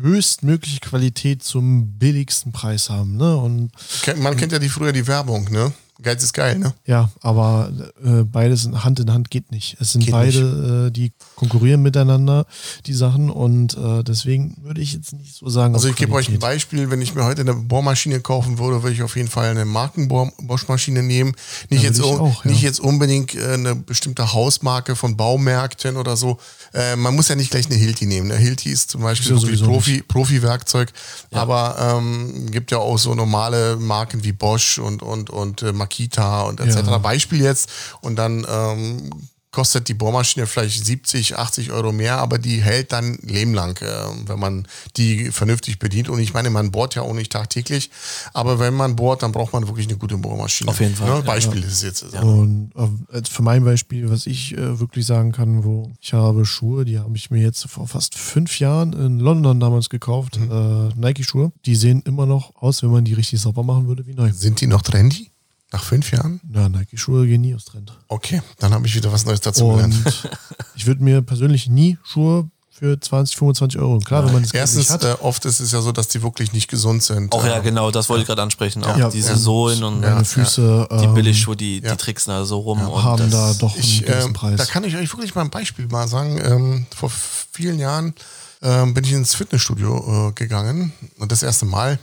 höchstmögliche 0.00 0.80
Qualität 0.80 1.42
zum 1.42 1.92
billigsten 1.98 2.52
Preis 2.52 2.90
haben. 2.90 3.16
Ne? 3.16 3.36
Und 3.36 3.70
Man 4.18 4.36
kennt 4.36 4.52
ja 4.52 4.58
die 4.58 4.68
früher 4.68 4.92
die 4.92 5.06
Werbung, 5.06 5.50
ne? 5.50 5.72
Geiz 6.02 6.22
ist 6.22 6.32
geil, 6.32 6.58
ne? 6.58 6.74
ja, 6.86 7.10
aber 7.20 7.70
äh, 8.04 8.22
beides 8.24 8.68
Hand 8.68 9.00
in 9.00 9.12
Hand 9.12 9.30
geht 9.30 9.50
nicht. 9.52 9.76
Es 9.80 9.92
sind 9.92 10.04
Geht 10.04 10.12
beide, 10.12 10.86
Äh, 10.88 10.90
die 10.90 11.12
konkurrieren 11.36 11.82
miteinander, 11.82 12.46
die 12.86 12.92
Sachen. 12.94 13.30
Und 13.30 13.76
äh, 13.76 14.02
deswegen 14.02 14.56
würde 14.62 14.80
ich 14.80 14.92
jetzt 14.92 15.12
nicht 15.12 15.34
so 15.34 15.48
sagen. 15.48 15.74
Also 15.74 15.88
ich 15.88 15.96
gebe 15.96 16.12
euch 16.12 16.28
ein. 16.28 16.38
Beispiel, 16.38 16.90
wenn 16.90 17.00
ich 17.00 17.14
mir 17.14 17.24
heute 17.24 17.42
eine 17.42 17.54
Bohrmaschine 17.54 18.20
kaufen 18.20 18.58
würde, 18.58 18.82
würde 18.82 18.94
ich 18.94 19.02
auf 19.02 19.16
jeden 19.16 19.28
Fall 19.28 19.50
eine 19.50 19.64
Markenbohrmaschine 19.64 21.02
nehmen. 21.02 21.32
Nicht, 21.70 21.82
Ja, 21.82 21.88
jetzt, 21.88 22.02
auch, 22.02 22.44
ja. 22.44 22.50
nicht 22.50 22.62
jetzt 22.62 22.80
unbedingt 22.80 23.34
äh, 23.34 23.54
eine 23.54 23.74
bestimmte 23.74 24.32
Hausmarke 24.32 24.96
von 24.96 25.16
Baumärkten 25.16 25.96
oder 25.96 26.16
so. 26.16 26.38
Äh, 26.74 26.96
man 26.96 27.14
muss 27.14 27.28
ja 27.28 27.34
nicht 27.34 27.50
gleich 27.50 27.66
eine 27.66 27.76
Hilti 27.76 28.06
nehmen. 28.06 28.30
Eine 28.30 28.40
Hilti 28.40 28.70
ist 28.70 28.90
zum 28.90 29.02
Beispiel 29.02 29.32
ja 29.32 29.38
sowieso 29.38 29.66
Profi, 29.66 30.02
Profi-Werkzeug, 30.02 30.92
aber 31.30 31.76
ähm, 31.98 32.50
gibt 32.50 32.70
ja 32.70 32.78
auch 32.78 32.98
so 32.98 33.14
normale 33.14 33.76
Marken 33.76 34.24
wie 34.24 34.32
Bosch 34.32 34.78
und, 34.78 35.02
und, 35.02 35.30
und 35.30 35.62
äh, 35.62 35.72
Makita 35.92 36.42
und 36.42 36.60
etc. 36.60 36.76
Ja. 36.86 36.98
Beispiel 36.98 37.40
jetzt 37.42 37.68
und 38.00 38.16
dann 38.16 38.46
ähm, 38.48 39.10
kostet 39.54 39.88
die 39.88 39.92
Bohrmaschine 39.94 40.46
vielleicht 40.46 40.82
70, 40.82 41.36
80 41.36 41.72
Euro 41.72 41.92
mehr, 41.92 42.16
aber 42.16 42.38
die 42.38 42.62
hält 42.62 42.90
dann 42.90 43.18
lebenlang, 43.20 43.76
äh, 43.82 43.86
wenn 44.26 44.38
man 44.38 44.66
die 44.96 45.30
vernünftig 45.30 45.78
bedient. 45.78 46.08
Und 46.08 46.20
ich 46.20 46.32
meine, 46.32 46.48
man 46.48 46.70
bohrt 46.70 46.94
ja 46.94 47.02
auch 47.02 47.12
nicht 47.12 47.32
tagtäglich, 47.32 47.90
aber 48.32 48.58
wenn 48.60 48.72
man 48.72 48.96
bohrt, 48.96 49.22
dann 49.22 49.30
braucht 49.32 49.52
man 49.52 49.68
wirklich 49.68 49.88
eine 49.88 49.98
gute 49.98 50.16
Bohrmaschine. 50.16 50.70
Auf 50.70 50.80
jeden 50.80 50.96
Fall, 50.96 51.06
Ne? 51.10 51.14
ja. 51.16 51.20
Beispiel 51.20 51.62
ist 51.62 51.72
es 51.74 51.82
jetzt. 51.82 51.98
so. 51.98 52.16
Und 52.16 52.70
äh, 52.74 53.14
als 53.14 53.28
für 53.28 53.42
mein 53.42 53.62
Beispiel, 53.62 54.08
was 54.10 54.24
ich 54.26 54.56
äh, 54.56 54.80
wirklich 54.80 55.04
sagen 55.04 55.32
kann, 55.32 55.64
wo 55.64 55.90
ich 56.00 56.14
habe 56.14 56.46
Schuhe, 56.46 56.86
die 56.86 56.98
habe 56.98 57.14
ich 57.14 57.30
mir 57.30 57.42
jetzt 57.42 57.68
vor 57.68 57.86
fast 57.86 58.14
fünf 58.16 58.58
Jahren 58.58 58.94
in 58.94 59.18
London 59.18 59.60
damals 59.60 59.90
gekauft, 59.90 60.40
Mhm. 60.40 60.50
äh, 60.50 60.98
Nike-Schuhe. 60.98 61.52
Die 61.66 61.76
sehen 61.76 62.00
immer 62.06 62.24
noch 62.24 62.56
aus, 62.56 62.82
wenn 62.82 62.90
man 62.90 63.04
die 63.04 63.12
richtig 63.12 63.38
sauber 63.42 63.64
machen 63.64 63.86
würde, 63.86 64.06
wie 64.06 64.14
neu. 64.14 64.32
Sind 64.32 64.62
die 64.62 64.66
noch 64.66 64.80
trendy? 64.80 65.28
Nach 65.72 65.82
fünf 65.84 66.10
Jahren? 66.12 66.40
Na, 66.48 66.68
Nike-Schuhe 66.68 67.26
gehen 67.26 67.40
nie 67.40 67.54
aus 67.54 67.64
Trend. 67.64 67.92
Okay, 68.08 68.42
dann 68.58 68.72
habe 68.74 68.86
ich 68.86 68.94
wieder 68.94 69.10
was 69.12 69.24
Neues 69.24 69.40
dazu 69.40 69.68
gelernt. 69.68 69.94
Ich 70.74 70.86
würde 70.86 71.02
mir 71.04 71.22
persönlich 71.22 71.68
nie 71.68 71.98
Schuhe 72.02 72.48
für 72.70 72.98
20, 72.98 73.36
25 73.36 73.78
Euro. 73.80 73.92
Und 73.94 74.04
klar, 74.04 74.24
wenn 74.24 74.32
man 74.32 74.42
das 74.42 74.50
Geld 74.52 74.62
Erstens, 74.62 74.88
nicht 74.88 74.90
hat, 74.90 75.04
äh, 75.04 75.22
oft 75.22 75.44
ist 75.44 75.60
es 75.60 75.70
ja 75.70 75.80
so, 75.82 75.92
dass 75.92 76.08
die 76.08 76.22
wirklich 76.22 76.52
nicht 76.52 76.68
gesund 76.68 77.02
sind. 77.02 77.32
Auch 77.32 77.44
ja, 77.44 77.58
Ähm, 77.58 77.62
genau, 77.62 77.90
das 77.90 78.08
wollte 78.08 78.22
ich 78.22 78.26
gerade 78.26 78.42
ansprechen. 78.42 78.82
Auch 78.84 78.96
Ja. 78.96 79.08
diese 79.10 79.32
Ja. 79.32 79.36
Sohlen 79.36 79.84
und 79.84 80.00
meine 80.00 80.24
Füße 80.24 80.88
die 81.00 81.04
ähm, 81.04 81.14
Billigschuhe, 81.14 81.54
die, 81.56 81.80
ja. 81.80 81.90
die 81.92 81.96
tricksen 81.96 82.32
da 82.32 82.44
so 82.44 82.58
rum. 82.60 82.80
und 82.80 83.02
haben 83.04 83.30
das, 83.30 83.58
da 83.58 83.66
doch 83.66 83.74
einen 83.74 83.82
Ich, 83.84 84.04
gewissen 84.04 84.28
ähm, 84.28 84.32
Preis. 84.32 84.56
da 84.56 84.64
kann 84.64 84.82
ich 84.84 84.96
euch 84.96 85.12
wirklich 85.12 85.34
mal 85.34 85.42
ein 85.42 85.50
Beispiel 85.50 85.86
mal 85.88 86.08
sagen. 86.08 86.40
Ähm, 86.42 86.86
vor 86.96 87.10
vielen 87.10 87.78
Jahren 87.78 88.14
ähm, 88.62 88.94
bin 88.94 89.04
ich 89.04 89.12
ins 89.12 89.34
Fitnessstudio 89.34 90.28
äh, 90.28 90.32
gegangen 90.32 90.92
und 91.18 91.30
das 91.30 91.42
erste 91.42 91.66
Mal 91.66 91.98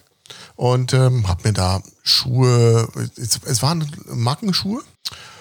und 0.59 0.91
ähm, 0.91 1.25
habe 1.25 1.47
mir 1.47 1.53
da 1.53 1.81
Schuhe, 2.03 2.89
es, 3.15 3.39
es 3.45 3.63
waren 3.63 3.89
Markenschuhe. 4.07 4.81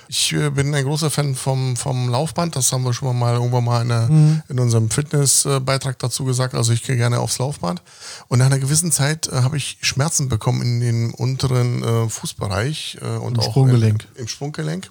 Ich 0.06 0.32
äh, 0.32 0.50
bin 0.50 0.72
ein 0.72 0.84
großer 0.84 1.10
Fan 1.10 1.34
vom, 1.34 1.74
vom 1.74 2.08
Laufband, 2.08 2.54
das 2.54 2.70
haben 2.70 2.84
wir 2.84 2.92
schon 2.92 3.18
mal 3.18 3.34
irgendwann 3.34 3.64
mal 3.64 3.82
in, 3.82 3.88
der, 3.88 4.08
in 4.48 4.60
unserem 4.60 4.90
Fitnessbeitrag 4.90 5.98
dazu 5.98 6.24
gesagt. 6.24 6.54
Also 6.54 6.72
ich 6.72 6.84
gehe 6.84 6.96
gerne 6.96 7.18
aufs 7.18 7.38
Laufband. 7.38 7.82
Und 8.28 8.38
nach 8.38 8.46
einer 8.46 8.60
gewissen 8.60 8.92
Zeit 8.92 9.26
äh, 9.26 9.42
habe 9.42 9.56
ich 9.56 9.78
Schmerzen 9.80 10.28
bekommen 10.28 10.62
in 10.62 10.80
den 10.80 11.10
unteren 11.12 11.82
äh, 11.82 12.08
Fußbereich 12.08 12.98
äh, 13.02 13.16
und 13.16 13.34
Im 13.34 13.40
auch 13.40 13.50
Sprunggelenk. 13.50 14.06
Im, 14.14 14.20
im 14.22 14.28
Sprunggelenk. 14.28 14.88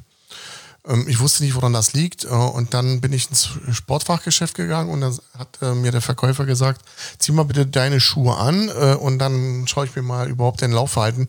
Ähm, 0.88 1.06
ich 1.08 1.20
wusste 1.20 1.44
nicht, 1.44 1.56
woran 1.56 1.74
das 1.74 1.94
liegt. 1.94 2.26
Äh, 2.26 2.28
und 2.30 2.74
dann 2.74 3.02
bin 3.02 3.14
ich 3.14 3.30
ins 3.30 3.50
Sportfachgeschäft 3.72 4.56
gegangen 4.56 4.90
und 4.90 5.02
dann 5.02 5.18
hat 5.38 5.58
äh, 5.62 5.74
mir 5.74 5.92
der 5.92 6.02
Verkäufer 6.02 6.46
gesagt, 6.46 6.82
zieh 7.20 7.32
mal 7.32 7.44
bitte 7.44 7.66
deine 7.66 8.00
Schuhe 8.00 8.36
an 8.38 8.70
äh, 8.70 8.96
und 8.96 9.20
dann 9.20 9.66
schaue 9.68 9.86
ich 9.86 9.96
mir 9.96 10.02
mal 10.02 10.30
überhaupt 10.30 10.62
dein 10.62 10.72
Laufverhalten. 10.72 11.28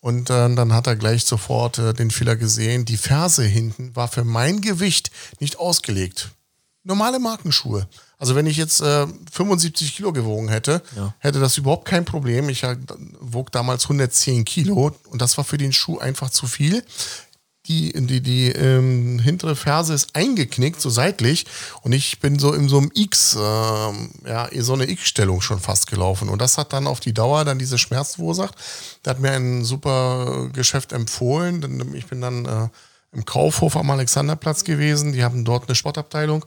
Und 0.00 0.30
dann 0.30 0.72
hat 0.72 0.88
er 0.88 0.96
gleich 0.96 1.24
sofort 1.24 1.78
den 1.78 2.10
Fehler 2.10 2.34
gesehen. 2.34 2.84
Die 2.84 2.96
Ferse 2.96 3.44
hinten 3.44 3.94
war 3.94 4.08
für 4.08 4.24
mein 4.24 4.60
Gewicht 4.60 5.12
nicht 5.38 5.60
ausgelegt. 5.60 6.30
Normale 6.82 7.20
Markenschuhe. 7.20 7.86
Also 8.18 8.34
wenn 8.34 8.46
ich 8.46 8.56
jetzt 8.56 8.80
äh, 8.80 9.06
75 9.30 9.94
Kilo 9.94 10.12
gewogen 10.12 10.48
hätte, 10.48 10.82
Ja. 10.96 11.14
hätte 11.20 11.38
das 11.38 11.56
überhaupt 11.56 11.84
kein 11.84 12.04
Problem. 12.04 12.48
Ich 12.48 12.64
äh, 12.64 12.76
wog 13.20 13.52
damals 13.52 13.84
110 13.84 14.44
Kilo 14.44 14.90
und 15.08 15.22
das 15.22 15.36
war 15.38 15.44
für 15.44 15.56
den 15.58 15.72
Schuh 15.72 16.00
einfach 16.00 16.30
zu 16.30 16.48
viel 16.48 16.82
die, 17.66 17.92
die, 17.92 18.20
die 18.20 18.48
ähm, 18.48 19.20
hintere 19.20 19.54
Ferse 19.54 19.94
ist 19.94 20.16
eingeknickt, 20.16 20.80
so 20.80 20.90
seitlich. 20.90 21.46
Und 21.82 21.92
ich 21.92 22.18
bin 22.18 22.38
so 22.38 22.52
in 22.52 22.68
so 22.68 22.78
einem 22.78 22.90
X, 22.92 23.36
ähm, 23.40 24.10
ja, 24.26 24.48
so 24.58 24.72
eine 24.72 24.90
X-Stellung 24.90 25.40
schon 25.40 25.60
fast 25.60 25.88
gelaufen. 25.88 26.28
Und 26.28 26.42
das 26.42 26.58
hat 26.58 26.72
dann 26.72 26.88
auf 26.88 26.98
die 26.98 27.14
Dauer 27.14 27.44
dann 27.44 27.60
diese 27.60 27.78
Schmerzen 27.78 28.16
verursacht. 28.16 28.56
Der 29.04 29.10
hat 29.10 29.20
mir 29.20 29.30
ein 29.30 29.64
super 29.64 30.48
Geschäft 30.52 30.92
empfohlen. 30.92 31.94
Ich 31.94 32.06
bin 32.06 32.20
dann 32.20 32.46
äh, 32.46 32.68
im 33.12 33.24
Kaufhof 33.24 33.76
am 33.76 33.90
Alexanderplatz 33.90 34.64
gewesen. 34.64 35.12
Die 35.12 35.22
haben 35.22 35.44
dort 35.44 35.68
eine 35.68 35.76
Sportabteilung. 35.76 36.44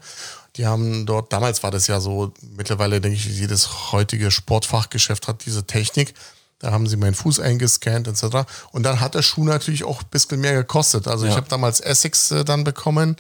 Die 0.58 0.66
haben 0.66 1.06
dort, 1.06 1.32
damals 1.32 1.64
war 1.64 1.72
das 1.72 1.88
ja 1.88 2.02
so, 2.02 2.34
mittlerweile 2.58 3.00
denke 3.00 3.18
ich, 3.18 3.26
jedes 3.26 3.92
heutige 3.94 4.32
Sportfachgeschäft 4.32 5.28
hat 5.30 5.46
diese 5.46 5.66
Technik. 5.66 6.14
Da 6.60 6.72
haben 6.72 6.88
sie 6.88 6.96
meinen 6.96 7.16
Fuß 7.16 7.42
eingescannt 7.42 8.08
etc. 8.08 8.48
Und 8.72 8.84
dann 8.84 9.02
hat 9.02 9.14
der 9.14 9.22
Schuh 9.22 9.44
natürlich 9.44 9.84
auch 9.84 10.02
ein 10.02 10.08
bisschen 10.10 10.40
mehr 10.40 10.54
gekostet. 10.54 11.08
Also 11.08 11.26
ich 11.26 11.32
Ja. 11.32 11.38
habe 11.38 11.50
damals 11.50 11.82
Essex 11.82 12.32
äh, 12.32 12.46
dann 12.46 12.64
bekommen. 12.64 13.18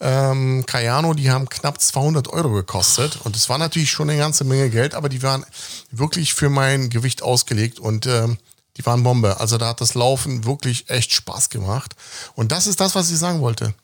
Ähm, 0.00 0.64
Cayano, 0.66 1.14
die 1.14 1.30
haben 1.30 1.48
knapp 1.48 1.80
200 1.80 2.28
Euro 2.28 2.50
gekostet. 2.50 3.18
Und 3.24 3.36
das 3.36 3.48
war 3.48 3.58
natürlich 3.58 3.90
schon 3.90 4.10
eine 4.10 4.18
ganze 4.18 4.44
Menge 4.44 4.68
Geld, 4.68 4.94
aber 4.94 5.08
die 5.08 5.22
waren 5.22 5.46
wirklich 5.92 6.34
für 6.34 6.50
mein 6.50 6.90
Gewicht 6.90 7.22
ausgelegt 7.22 7.78
und 7.78 8.06
ähm, 8.06 8.36
die 8.76 8.84
waren 8.86 9.02
Bombe. 9.04 9.38
Also 9.38 9.58
da 9.58 9.68
hat 9.68 9.80
das 9.80 9.94
Laufen 9.94 10.44
wirklich 10.44 10.88
echt 10.90 11.12
Spaß 11.12 11.50
gemacht. 11.50 11.94
Und 12.34 12.52
das 12.52 12.66
ist 12.66 12.80
das, 12.80 12.94
was 12.94 13.10
ich 13.10 13.18
sagen 13.18 13.40
wollte. 13.42 13.74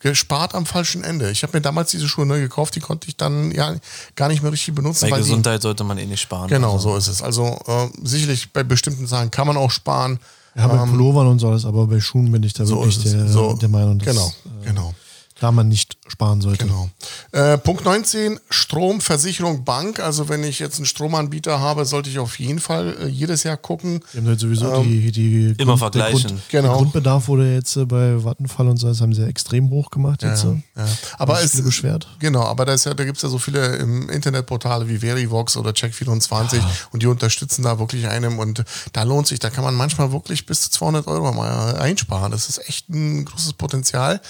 Gespart 0.00 0.54
am 0.54 0.66
falschen 0.66 1.02
Ende. 1.04 1.30
Ich 1.30 1.42
habe 1.42 1.56
mir 1.56 1.60
damals 1.60 1.90
diese 1.90 2.08
Schuhe 2.08 2.26
neu 2.26 2.40
gekauft, 2.40 2.76
die 2.76 2.80
konnte 2.80 3.08
ich 3.08 3.16
dann 3.16 3.50
ja 3.50 3.74
gar 4.14 4.28
nicht 4.28 4.42
mehr 4.42 4.52
richtig 4.52 4.74
benutzen. 4.74 5.06
bei 5.06 5.10
weil 5.12 5.22
die- 5.22 5.28
Gesundheit 5.28 5.62
sollte 5.62 5.84
man 5.84 5.98
eh 5.98 6.06
nicht 6.06 6.20
sparen. 6.20 6.48
Genau, 6.48 6.74
Also, 6.74 6.90
so 6.92 6.96
ist 6.96 7.08
es. 7.08 7.22
Also 7.22 7.58
äh, 7.66 7.88
sicherlich 8.02 8.52
bei 8.52 8.62
bestimmten 8.62 9.06
Sachen 9.06 9.30
kann 9.30 9.46
man 9.46 9.56
auch 9.56 9.70
sparen. 9.70 10.18
ja, 10.56 10.66
bei 10.68 10.76
Pullovern 10.76 11.26
und 11.26 11.38
so 11.40 11.48
alles, 11.48 11.64
aber 11.64 11.86
bei 11.86 11.98
Schuhen 12.00 12.30
bin 12.30 12.42
ich 12.44 12.52
da 12.52 12.62
Ähm, 12.62 12.68
So 12.68 12.76
wirklich 12.84 13.02
der, 13.02 13.28
So, 13.28 13.54
der 13.54 13.68
Meinung, 13.68 13.98
dass 13.98 14.06
genau, 14.08 14.32
äh, 14.62 14.66
genau. 14.66 14.94
Da 15.40 15.50
man 15.52 15.68
nicht 15.68 15.96
sparen 16.06 16.40
sollte. 16.40 16.64
Genau. 16.66 16.88
Äh, 17.32 17.58
Punkt 17.58 17.84
19, 17.84 18.38
Strom, 18.50 19.00
Versicherung, 19.00 19.64
Bank. 19.64 19.98
Also 20.00 20.28
wenn 20.28 20.44
ich 20.44 20.58
jetzt 20.60 20.76
einen 20.76 20.86
Stromanbieter 20.86 21.60
habe, 21.60 21.84
sollte 21.84 22.08
ich 22.08 22.18
auf 22.18 22.38
jeden 22.38 22.60
Fall 22.60 22.96
äh, 23.02 23.06
jedes 23.08 23.42
Jahr 23.42 23.56
gucken. 23.56 24.00
Die 24.12 24.18
haben 24.18 24.26
halt 24.28 24.40
sowieso 24.40 24.82
die, 24.84 25.10
die 25.12 25.54
Immer 25.58 25.72
Grund- 25.72 25.78
vergleichen. 25.80 26.20
Der, 26.22 26.28
Grund, 26.30 26.48
Genau. 26.50 26.68
der 26.68 26.76
Grundbedarf 26.76 27.28
wurde 27.28 27.52
jetzt 27.54 27.76
äh, 27.76 27.84
bei 27.84 28.22
Vattenfall 28.24 28.68
und 28.68 28.76
so, 28.76 28.86
das 28.88 29.00
haben 29.00 29.12
sie 29.12 29.22
ja 29.22 29.28
extrem 29.28 29.70
hoch 29.70 29.90
gemacht 29.90 30.22
jetzt. 30.22 30.44
äh. 30.44 30.62
Ja. 30.76 30.86
Aber 31.18 31.40
es 31.42 31.50
viele 31.52 31.64
beschwert. 31.64 32.06
Genau, 32.20 32.42
aber 32.44 32.64
da, 32.64 32.72
ist 32.74 32.84
ja, 32.86 32.94
da 32.94 33.04
gibt 33.04 33.16
es 33.16 33.22
ja 33.22 33.28
so 33.28 33.38
viele 33.38 33.76
im 33.76 34.08
Internetportale 34.08 34.88
wie 34.88 34.98
Verivox 34.98 35.56
oder 35.56 35.70
Check24 35.72 36.60
und 36.92 37.02
die 37.02 37.06
unterstützen 37.06 37.62
da 37.62 37.78
wirklich 37.78 38.06
einem 38.08 38.38
und 38.38 38.64
da 38.92 39.02
lohnt 39.02 39.26
sich, 39.26 39.38
da 39.40 39.50
kann 39.50 39.64
man 39.64 39.74
manchmal 39.74 40.12
wirklich 40.12 40.46
bis 40.46 40.62
zu 40.62 40.70
200 40.70 41.06
Euro 41.08 41.32
mal 41.32 41.76
einsparen. 41.76 42.30
Das 42.30 42.48
ist 42.48 42.68
echt 42.68 42.88
ein 42.88 43.24
großes 43.24 43.54
Potenzial. 43.54 44.20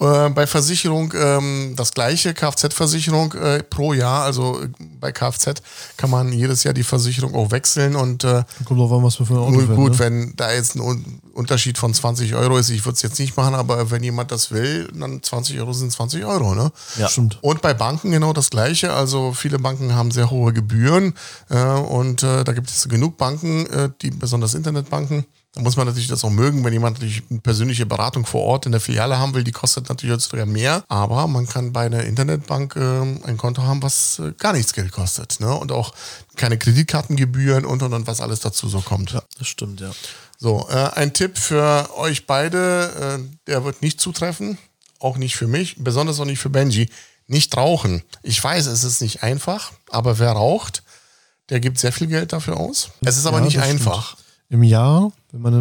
Äh, 0.00 0.28
bei 0.30 0.46
Versicherung 0.52 1.12
ähm, 1.16 1.72
das 1.76 1.92
gleiche, 1.92 2.34
Kfz-Versicherung 2.34 3.32
äh, 3.32 3.62
pro 3.62 3.94
Jahr. 3.94 4.24
Also 4.24 4.60
äh, 4.62 4.68
bei 5.00 5.10
Kfz 5.10 5.62
kann 5.96 6.10
man 6.10 6.30
jedes 6.32 6.62
Jahr 6.62 6.74
die 6.74 6.82
Versicherung 6.84 7.34
auch 7.34 7.50
wechseln 7.50 7.96
und 7.96 8.22
äh, 8.24 8.44
Kommt 8.66 8.78
drauf 8.78 8.92
an, 8.92 9.02
was 9.02 9.18
wir 9.18 9.24
für 9.26 9.32
ein 9.32 9.38
Auto 9.40 9.60
fährt, 9.60 9.74
gut, 9.76 9.92
ne? 9.92 9.98
wenn 9.98 10.32
da 10.36 10.52
jetzt 10.52 10.76
ein 10.76 10.80
Un- 10.82 11.20
Unterschied 11.32 11.78
von 11.78 11.94
20 11.94 12.34
Euro 12.34 12.58
ist, 12.58 12.68
ich 12.68 12.84
würde 12.84 12.96
es 12.96 13.02
jetzt 13.02 13.18
nicht 13.18 13.34
machen, 13.36 13.54
aber 13.54 13.90
wenn 13.90 14.04
jemand 14.04 14.30
das 14.30 14.50
will, 14.50 14.88
dann 14.94 15.22
20 15.22 15.58
Euro 15.60 15.72
sind 15.72 15.90
20 15.90 16.24
Euro, 16.26 16.54
ne? 16.54 16.70
Ja. 16.98 17.08
Stimmt. 17.08 17.38
Und 17.40 17.62
bei 17.62 17.72
Banken 17.72 18.10
genau 18.10 18.34
das 18.34 18.50
Gleiche. 18.50 18.92
Also 18.92 19.32
viele 19.32 19.58
Banken 19.58 19.94
haben 19.94 20.10
sehr 20.10 20.30
hohe 20.30 20.52
Gebühren 20.52 21.14
äh, 21.48 21.56
und 21.62 22.22
äh, 22.22 22.44
da 22.44 22.52
gibt 22.52 22.68
es 22.70 22.86
genug 22.88 23.16
Banken, 23.16 23.64
äh, 23.70 23.88
die 24.02 24.10
besonders 24.10 24.52
Internetbanken. 24.52 25.24
Da 25.54 25.60
muss 25.60 25.76
man 25.76 25.86
natürlich 25.86 26.08
das 26.08 26.24
auch 26.24 26.30
mögen, 26.30 26.64
wenn 26.64 26.72
jemand 26.72 26.96
natürlich 26.96 27.22
eine 27.28 27.40
persönliche 27.40 27.84
Beratung 27.84 28.24
vor 28.24 28.40
Ort 28.42 28.64
in 28.64 28.72
der 28.72 28.80
Filiale 28.80 29.18
haben 29.18 29.34
will, 29.34 29.44
die 29.44 29.52
kostet 29.52 29.90
natürlich 29.90 30.14
heutzutage 30.14 30.46
mehr. 30.46 30.82
Aber 30.88 31.26
man 31.26 31.46
kann 31.46 31.74
bei 31.74 31.84
einer 31.84 32.04
Internetbank 32.04 32.74
äh, 32.76 32.80
ein 32.80 33.36
Konto 33.36 33.62
haben, 33.62 33.82
was 33.82 34.18
äh, 34.18 34.32
gar 34.38 34.54
nichts 34.54 34.72
Geld 34.72 34.92
kostet. 34.92 35.40
Ne? 35.40 35.54
Und 35.54 35.70
auch 35.70 35.92
keine 36.36 36.56
Kreditkartengebühren 36.56 37.66
und 37.66 37.82
und 37.82 37.92
und 37.92 38.06
was 38.06 38.22
alles 38.22 38.40
dazu 38.40 38.66
so 38.68 38.80
kommt. 38.80 39.14
Das 39.38 39.46
stimmt, 39.46 39.80
ja. 39.82 39.90
So, 40.38 40.66
äh, 40.70 40.88
ein 40.94 41.12
Tipp 41.12 41.36
für 41.36 41.90
euch 41.98 42.26
beide, 42.26 43.18
äh, 43.20 43.36
der 43.46 43.64
wird 43.64 43.82
nicht 43.82 44.00
zutreffen, 44.00 44.56
auch 45.00 45.18
nicht 45.18 45.36
für 45.36 45.48
mich, 45.48 45.76
besonders 45.78 46.18
auch 46.18 46.24
nicht 46.24 46.40
für 46.40 46.50
Benji. 46.50 46.88
Nicht 47.26 47.56
rauchen. 47.56 48.02
Ich 48.22 48.42
weiß, 48.42 48.66
es 48.66 48.84
ist 48.84 49.00
nicht 49.02 49.22
einfach, 49.22 49.72
aber 49.90 50.18
wer 50.18 50.32
raucht, 50.32 50.82
der 51.50 51.60
gibt 51.60 51.78
sehr 51.78 51.92
viel 51.92 52.06
Geld 52.06 52.32
dafür 52.32 52.56
aus. 52.56 52.88
Es 53.04 53.18
ist 53.18 53.26
aber 53.26 53.38
Ja, 53.38 53.44
nicht 53.44 53.60
einfach. 53.60 54.16
Im 54.52 54.62
Jahr, 54.62 55.10
wenn 55.32 55.40
man 55.40 55.54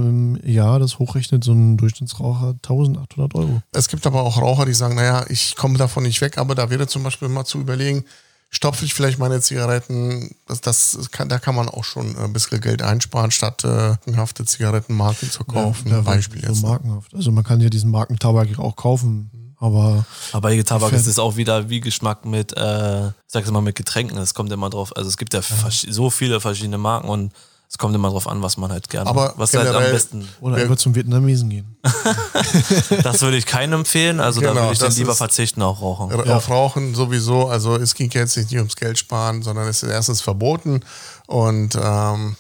im 0.44 0.50
Jahr 0.52 0.78
das 0.80 1.00
hochrechnet, 1.00 1.44
so 1.46 1.54
ein 1.54 1.78
Durchschnittsraucher 1.78 2.56
1800 2.62 3.36
Euro. 3.36 3.62
Es 3.72 3.88
gibt 3.88 4.06
aber 4.06 4.22
auch 4.24 4.42
Raucher, 4.42 4.66
die 4.66 4.74
sagen, 4.74 4.96
naja, 4.96 5.26
ich 5.30 5.56
komme 5.56 5.78
davon 5.78 6.04
nicht 6.04 6.20
weg, 6.20 6.38
aber 6.38 6.56
da 6.56 6.70
wäre 6.70 6.88
zum 6.88 7.02
Beispiel 7.04 7.30
mal 7.30 7.46
zu 7.46 7.58
überlegen, 7.58 8.04
stopfe 8.50 8.84
ich 8.84 8.94
vielleicht 8.94 9.18
meine 9.18 9.40
Zigaretten, 9.40 10.36
das, 10.46 10.60
das 10.60 11.10
kann, 11.12 11.30
da 11.30 11.40
kann 11.40 11.56
man 11.56 11.70
auch 11.70 11.86
schon 11.86 12.18
ein 12.18 12.34
bisschen 12.34 12.60
Geld 12.60 12.82
einsparen, 12.82 13.32
statt 13.32 13.64
äh, 13.64 13.96
hafte 14.18 14.44
Zigarettenmarken 14.44 15.32
zu 15.32 15.46
kaufen. 15.46 15.90
Ja, 15.90 16.02
Beispiel 16.02 16.42
so 16.42 16.48
jetzt. 16.50 16.62
ne? 16.64 16.68
markenhaft. 16.68 17.16
Also 17.16 17.32
man 17.32 17.46
kann 17.46 17.62
ja 17.62 17.70
diesen 17.70 17.92
Markentabak 17.92 18.60
auch 18.60 18.76
kaufen, 18.76 19.54
aber 19.58 20.06
Aber 20.34 20.42
bei 20.50 20.62
Tabak 20.64 20.92
ist 20.92 21.08
es 21.08 21.18
auch 21.18 21.38
wieder 21.38 21.70
wie 21.70 21.80
Geschmack 21.80 22.26
mit, 22.26 22.52
äh, 22.58 23.08
ich 23.08 23.14
sag's 23.28 23.50
mal, 23.52 23.62
mit 23.62 23.76
Getränken. 23.78 24.18
Es 24.18 24.34
kommt 24.34 24.52
immer 24.52 24.70
drauf. 24.70 24.94
Also 24.98 25.08
es 25.08 25.16
gibt 25.16 25.34
ja, 25.34 25.40
versch- 25.40 25.90
so 25.90 26.10
viele 26.10 26.42
verschiedene 26.42 26.78
Marken 26.78 27.08
und 27.08 27.32
es 27.74 27.78
kommt 27.78 27.96
immer 27.96 28.10
drauf 28.10 28.28
an, 28.28 28.42
was 28.42 28.58
man 28.58 28.70
halt 28.70 28.90
gerne, 28.90 29.10
Aber 29.10 29.34
was 29.38 29.54
halt 29.54 29.70
am 29.74 29.82
besten. 29.84 30.28
oder 30.42 30.58
einfach 30.58 30.76
zum 30.76 30.94
Vietnamesen 30.94 31.50
gehen. 31.50 31.78
Das 33.04 33.22
würde 33.22 33.38
ich 33.38 33.46
keinem 33.46 33.74
empfehlen. 33.80 34.20
Also 34.20 34.42
da 34.42 34.50
Genau, 34.50 34.62
würde 34.64 34.74
ich 34.74 34.80
dann 34.80 34.90
das 34.90 34.98
lieber 34.98 35.16
verzichten, 35.16 35.62
auch 35.62 35.82
rauchen. 35.82 36.12
R- 36.12 36.36
Auf 36.36 36.50
Rauchen 36.50 36.96
sowieso, 36.96 37.48
also 37.48 37.76
es 37.76 37.94
ging 37.96 38.12
jetzt 38.12 38.36
nicht 38.38 38.54
ums 38.56 38.76
Geld 38.76 38.98
sparen, 38.98 39.42
sondern 39.42 39.68
es 39.68 39.84
ist 39.84 39.90
erstens 39.90 40.22
verboten 40.22 40.82
und 41.28 41.78
ähm, 41.82 42.36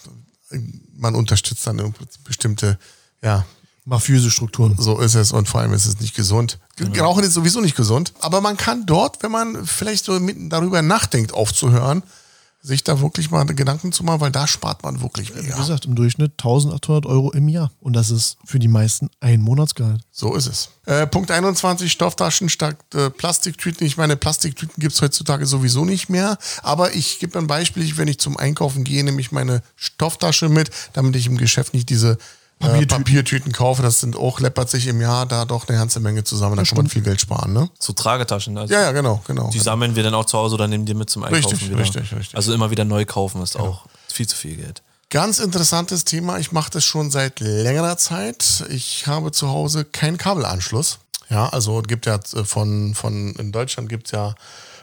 man 0.98 1.15
unterstützt 1.15 1.65
dann 1.65 1.80
irgendwie 1.80 2.06
bestimmte, 2.24 2.78
ja, 3.24 3.46
Mafiöse 3.86 4.30
Strukturen. 4.30 4.76
so 4.78 5.00
ist 5.00 5.15
es 5.15 5.32
und 5.32 5.48
vor 5.50 5.62
allem 5.62 5.74
ist 5.74 5.86
es 5.88 6.00
nicht 6.00 6.15
gesund. 6.15 6.60
Rauchen 7.00 7.24
ist 7.24 7.34
sowieso 7.34 7.62
nicht 7.62 7.76
gesund, 7.76 8.13
aber 8.20 8.39
man 8.41 8.56
kann 8.58 8.86
dort, 8.86 9.24
wenn 9.24 9.32
man 9.32 9.65
vielleicht 9.65 10.06
so 10.06 10.20
mitten 10.20 10.50
darüber 10.50 10.82
nachdenkt, 10.84 11.34
aufzuhören, 11.34 12.04
sich 12.62 12.84
da 12.84 13.02
wirklich 13.02 13.32
mal 13.32 13.43
Gedanken 13.45 13.91
zu 13.91 14.04
machen, 14.04 14.21
weil 14.21 14.32
da 14.32 14.45
spart 14.47 14.84
man 14.84 15.02
wirklich 15.02 15.36
Wie 15.36 15.41
mega. 15.41 15.58
gesagt, 15.58 15.86
im 15.86 15.95
Durchschnitt 15.95 16.34
1800 16.34 17.06
Euro 17.08 17.32
im 17.32 17.47
Jahr. 17.47 17.71
Und 17.80 17.93
das 17.93 18.12
ist 18.12 18.38
für 18.45 18.60
die 18.60 18.67
meisten 18.67 19.10
ein 19.19 19.41
Monatsgehalt. 19.41 20.02
So 20.12 20.36
ist 20.36 20.47
es. 20.47 20.69
Äh, 20.86 21.08
Punkt 21.08 21.32
21, 21.32 21.91
Stofftaschen 21.91 22.50
statt 22.50 22.78
äh, 22.93 23.10
Plastiktüten. 23.10 23.86
Ich 23.88 23.97
meine, 23.97 24.15
Plastiktüten 24.15 24.80
gibt 24.80 24.93
es 24.93 25.02
heutzutage 25.02 25.45
sowieso 25.47 25.86
nicht 25.86 26.10
mehr. 26.10 26.38
Aber 26.62 26.93
ich 26.93 27.19
gebe 27.19 27.39
ein 27.39 27.47
Beispiel, 27.47 27.97
wenn 27.97 28.08
ich 28.08 28.19
zum 28.19 28.38
Einkaufen 28.38 28.84
gehe, 28.84 29.04
nehme 29.04 29.21
ich 29.21 29.32
meine 29.32 29.63
Stofftasche 29.76 30.50
mit, 30.50 30.69
damit 30.93 31.15
ich 31.15 31.26
im 31.26 31.38
Geschäft 31.38 31.74
nicht 31.74 31.89
diese 31.89 32.17
äh, 32.62 32.67
Papiertüten. 32.67 33.04
Papiertüten 33.04 33.52
kaufe. 33.52 33.82
Das 33.82 34.00
sind 34.00 34.15
auch, 34.15 34.39
läppert 34.39 34.69
sich 34.69 34.88
im 34.88 35.02
Jahr 35.02 35.26
da 35.26 35.45
doch 35.45 35.67
eine 35.67 35.78
ganze 35.78 36.00
Menge 36.00 36.24
zusammen. 36.24 36.56
Da 36.58 36.63
kann 36.63 36.78
man 36.78 36.88
viel 36.88 37.02
Geld 37.02 37.21
sparen, 37.21 37.54
ne? 37.54 37.69
So 37.80 37.93
Tragetaschen. 37.93 38.58
Also 38.58 38.74
Ja, 38.74 38.82
ja, 38.82 38.91
genau, 38.91 39.21
genau. 39.28 39.50
Die 39.50 39.60
sammeln 39.60 39.95
wir 39.95 40.04
dann 40.04 40.13
auch 40.13 40.26
zu 40.26 40.38
Hause 40.38 40.56
oder 40.56 40.67
nehmen 40.67 40.86
die 40.86 40.93
mit 40.93 41.10
zum 41.10 41.24
Einkaufen 41.24 41.50
Richtig, 41.52 41.69
wieder. 41.69 41.80
richtig, 41.80 42.13
richtig. 42.13 42.36
Also 42.36 42.54
immer 42.54 42.71
wieder 42.71 42.86
neu 42.86 43.06
kaufen 43.06 43.41
ist 43.41 43.58
auch 43.58 43.86
viel 44.12 44.28
zu 44.28 44.36
viel 44.36 44.56
Geld. 44.58 44.82
Ganz 45.10 45.39
interessantes 45.39 46.06
Thema. 46.06 46.39
Ich 46.39 46.54
mache 46.54 46.71
das 46.71 46.86
schon 46.86 47.12
seit 47.12 47.41
längerer 47.41 47.97
Zeit. 47.97 48.63
Ich 48.69 49.08
habe 49.08 49.34
zu 49.34 49.50
Hause 49.50 49.84
keinen 49.84 50.17
Kabelanschluss. 50.17 51.00
Ja, 51.30 51.50
also 51.50 51.80
es 51.80 51.88
gibt 51.88 52.06
ja 52.06 52.15
äh, 52.15 52.43
von, 52.45 52.93
von 52.95 53.34
in 53.36 53.52
Deutschland 53.52 53.89
gibt 53.89 54.08
es 54.08 54.12
ja 54.12 54.36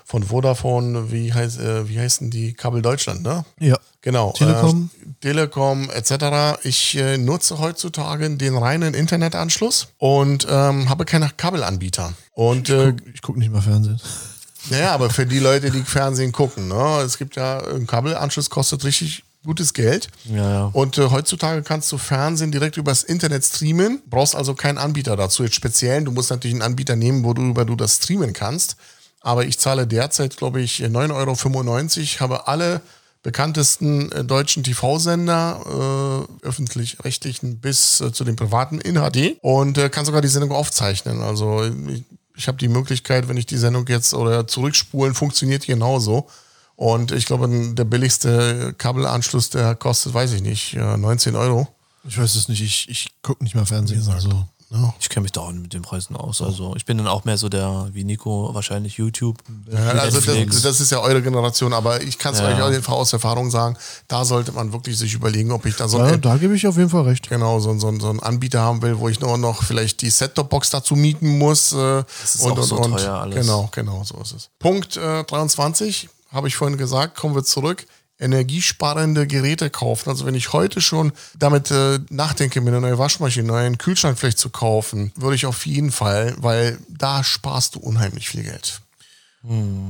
von 0.04 0.22
Vodafone, 0.22 1.12
wie 1.12 1.32
heißt, 1.32 1.60
äh, 1.60 1.88
wie 1.88 1.98
heißen 2.00 2.30
die 2.30 2.54
Kabel 2.54 2.80
Deutschland, 2.80 3.22
ne? 3.22 3.44
Ja. 3.60 3.78
Genau. 4.02 4.32
Telekom. 4.32 4.90
Äh, 4.94 5.08
Telekom 5.20 5.90
etc. 5.90 6.60
Ich 6.62 6.96
äh, 6.96 7.18
nutze 7.18 7.58
heutzutage 7.58 8.30
den 8.30 8.56
reinen 8.56 8.94
Internetanschluss 8.94 9.88
und 9.98 10.46
ähm, 10.48 10.88
habe 10.88 11.04
keine 11.04 11.30
Kabelanbieter. 11.36 12.12
Und 12.32 12.68
äh, 12.68 12.94
Ich 13.12 13.22
gucke 13.22 13.38
nicht 13.38 13.52
mal 13.52 13.60
Fernsehen. 13.60 14.00
naja, 14.70 14.92
aber 14.92 15.10
für 15.10 15.26
die 15.26 15.40
Leute, 15.40 15.70
die 15.70 15.82
Fernsehen 15.82 16.30
gucken, 16.30 16.68
ne? 16.68 17.02
es 17.04 17.18
gibt 17.18 17.36
ja, 17.36 17.58
ein 17.66 17.86
Kabelanschluss 17.86 18.48
kostet 18.48 18.84
richtig 18.84 19.24
gutes 19.44 19.72
Geld. 19.72 20.08
Ja, 20.24 20.50
ja. 20.50 20.64
Und 20.72 20.98
äh, 20.98 21.10
heutzutage 21.10 21.62
kannst 21.62 21.90
du 21.90 21.98
Fernsehen 21.98 22.52
direkt 22.52 22.76
übers 22.76 23.02
Internet 23.02 23.44
streamen, 23.44 24.02
brauchst 24.06 24.36
also 24.36 24.54
keinen 24.54 24.78
Anbieter 24.78 25.16
dazu. 25.16 25.42
Jetzt 25.42 25.54
speziell, 25.54 26.04
du 26.04 26.12
musst 26.12 26.30
natürlich 26.30 26.54
einen 26.54 26.62
Anbieter 26.62 26.96
nehmen, 26.96 27.24
worüber 27.24 27.64
du 27.64 27.74
das 27.74 27.96
streamen 27.96 28.32
kannst. 28.32 28.76
Aber 29.20 29.44
ich 29.44 29.58
zahle 29.58 29.86
derzeit, 29.86 30.36
glaube 30.36 30.60
ich, 30.60 30.80
9,95 30.80 32.14
Euro, 32.14 32.20
habe 32.20 32.46
alle 32.46 32.80
bekanntesten 33.22 34.12
äh, 34.12 34.24
deutschen 34.24 34.62
TV-Sender, 34.62 36.26
äh, 36.42 36.46
öffentlich-rechtlichen 36.46 37.58
bis 37.58 38.00
äh, 38.00 38.12
zu 38.12 38.24
den 38.24 38.36
privaten 38.36 38.80
in 38.80 38.94
HD 38.94 39.36
und 39.42 39.78
äh, 39.78 39.88
kann 39.88 40.04
sogar 40.04 40.20
die 40.20 40.28
Sendung 40.28 40.52
aufzeichnen. 40.52 41.22
Also 41.22 41.64
ich, 41.88 42.04
ich 42.36 42.48
habe 42.48 42.58
die 42.58 42.68
Möglichkeit, 42.68 43.28
wenn 43.28 43.36
ich 43.36 43.46
die 43.46 43.58
Sendung 43.58 43.86
jetzt 43.88 44.14
oder 44.14 44.46
zurückspulen, 44.46 45.14
funktioniert 45.14 45.66
genauso. 45.66 46.28
Und 46.76 47.10
ich 47.10 47.26
glaube, 47.26 47.48
der 47.74 47.84
billigste 47.84 48.72
Kabelanschluss, 48.78 49.50
der 49.50 49.74
kostet, 49.74 50.14
weiß 50.14 50.32
ich 50.32 50.42
nicht, 50.42 50.74
äh, 50.74 50.96
19 50.96 51.34
Euro. 51.34 51.66
Ich 52.04 52.16
weiß 52.16 52.36
es 52.36 52.48
nicht, 52.48 52.62
ich, 52.62 52.88
ich 52.88 53.08
gucke 53.22 53.42
nicht 53.42 53.56
mal 53.56 53.66
Fernsehen. 53.66 54.06
Also, 54.08 54.46
Ja. 54.70 54.92
Ich 55.00 55.08
kenne 55.08 55.22
mich 55.22 55.32
da 55.32 55.40
auch 55.40 55.52
mit 55.52 55.72
den 55.72 55.80
Preisen 55.80 56.14
aus. 56.14 56.42
Also 56.42 56.74
ich 56.76 56.84
bin 56.84 56.98
dann 56.98 57.06
auch 57.06 57.24
mehr 57.24 57.38
so 57.38 57.48
der, 57.48 57.88
wie 57.92 58.04
Nico, 58.04 58.50
wahrscheinlich 58.52 58.98
YouTube. 58.98 59.38
Ja, 59.72 59.78
also 59.92 60.20
das, 60.20 60.62
das 60.62 60.80
ist 60.80 60.90
ja 60.92 61.00
eure 61.00 61.22
Generation, 61.22 61.72
aber 61.72 62.02
ich 62.02 62.18
kann 62.18 62.34
es 62.34 62.40
Ja. 62.40 62.48
euch 62.48 62.60
auf 62.60 62.70
jeden 62.70 62.82
Fall 62.82 62.96
aus 62.96 63.12
Erfahrung 63.14 63.50
sagen, 63.50 63.78
da 64.08 64.26
sollte 64.26 64.52
man 64.52 64.72
wirklich 64.74 64.98
sich 64.98 65.14
überlegen, 65.14 65.52
ob 65.52 65.64
ich 65.64 65.76
da 65.76 65.88
so 65.88 65.98
ja, 65.98 66.04
ein, 66.04 66.20
da 66.20 66.36
gebe 66.36 66.54
ich 66.54 66.66
auf 66.66 66.76
jeden 66.76 66.90
Fall 66.90 67.04
recht. 67.04 67.28
genau, 67.30 67.60
so, 67.60 67.78
so, 67.78 67.98
so 67.98 68.10
einen 68.10 68.20
Anbieter 68.20 68.60
haben 68.60 68.82
will, 68.82 68.98
wo 68.98 69.08
ich 69.08 69.20
nur 69.20 69.38
noch 69.38 69.62
vielleicht 69.62 70.02
die 70.02 70.10
Set-Top-Box 70.10 70.68
dazu 70.68 70.96
mieten 70.96 71.38
muss. 71.38 71.72
Äh, 71.72 72.00
ist 72.22 72.42
auch 72.42 72.62
so 72.62 72.76
teuer 72.76 73.14
alles. 73.14 73.46
Genau, 73.46 73.70
genau, 73.72 74.04
so 74.04 74.20
ist 74.20 74.32
es. 74.32 74.50
Punkt 74.58 74.98
äh, 74.98 75.24
23, 75.24 76.10
habe 76.30 76.48
ich 76.48 76.56
vorhin 76.56 76.76
gesagt, 76.76 77.16
kommen 77.16 77.34
wir 77.34 77.42
zurück. 77.44 77.86
Energiesparende 78.18 79.26
Geräte 79.26 79.70
kaufen. 79.70 80.10
Also 80.10 80.26
wenn 80.26 80.34
ich 80.34 80.52
heute 80.52 80.80
schon 80.80 81.12
damit 81.38 81.70
äh, 81.70 82.00
nachdenke, 82.10 82.60
mir 82.60 82.70
eine 82.70 82.80
neue 82.80 82.98
Waschmaschine, 82.98 83.44
einen 83.44 83.62
neuen 83.62 83.78
Kühlschrank 83.78 84.18
vielleicht 84.18 84.38
zu 84.38 84.50
kaufen, 84.50 85.12
würde 85.16 85.36
ich 85.36 85.46
auf 85.46 85.66
jeden 85.66 85.92
Fall, 85.92 86.34
weil 86.38 86.78
da 86.88 87.22
sparst 87.22 87.76
du 87.76 87.80
unheimlich 87.80 88.28
viel 88.28 88.42
Geld. 88.42 88.80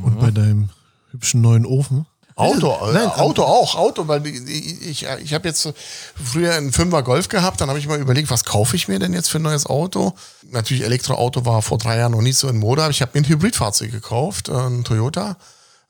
Und 0.04 0.20
bei 0.20 0.30
deinem 0.30 0.68
hübschen 1.10 1.40
neuen 1.40 1.64
Ofen. 1.64 2.06
Auto, 2.38 2.70
äh, 2.88 2.92
Nein, 2.92 3.08
Auto 3.08 3.42
auch, 3.42 3.74
Auto, 3.74 4.06
weil 4.06 4.24
ich, 4.24 4.86
ich, 4.86 5.06
ich 5.24 5.34
habe 5.34 5.48
jetzt 5.48 5.72
früher 6.14 6.54
einen 6.54 6.70
Fünfer 6.70 7.02
Golf 7.02 7.28
gehabt, 7.28 7.60
dann 7.60 7.68
habe 7.68 7.80
ich 7.80 7.88
mal 7.88 7.98
überlegt, 7.98 8.30
was 8.30 8.44
kaufe 8.44 8.76
ich 8.76 8.86
mir 8.86 9.00
denn 9.00 9.12
jetzt 9.12 9.28
für 9.28 9.40
ein 9.40 9.42
neues 9.42 9.66
Auto? 9.66 10.12
Natürlich, 10.52 10.84
Elektroauto 10.84 11.44
war 11.44 11.62
vor 11.62 11.78
drei 11.78 11.98
Jahren 11.98 12.12
noch 12.12 12.22
nicht 12.22 12.38
so 12.38 12.48
in 12.48 12.58
Mode, 12.58 12.82
aber 12.82 12.92
ich 12.92 13.02
habe 13.02 13.10
mir 13.14 13.22
ein 13.22 13.28
Hybridfahrzeug 13.28 13.90
gekauft, 13.90 14.50
äh, 14.50 14.52
ein 14.52 14.84
Toyota. 14.84 15.36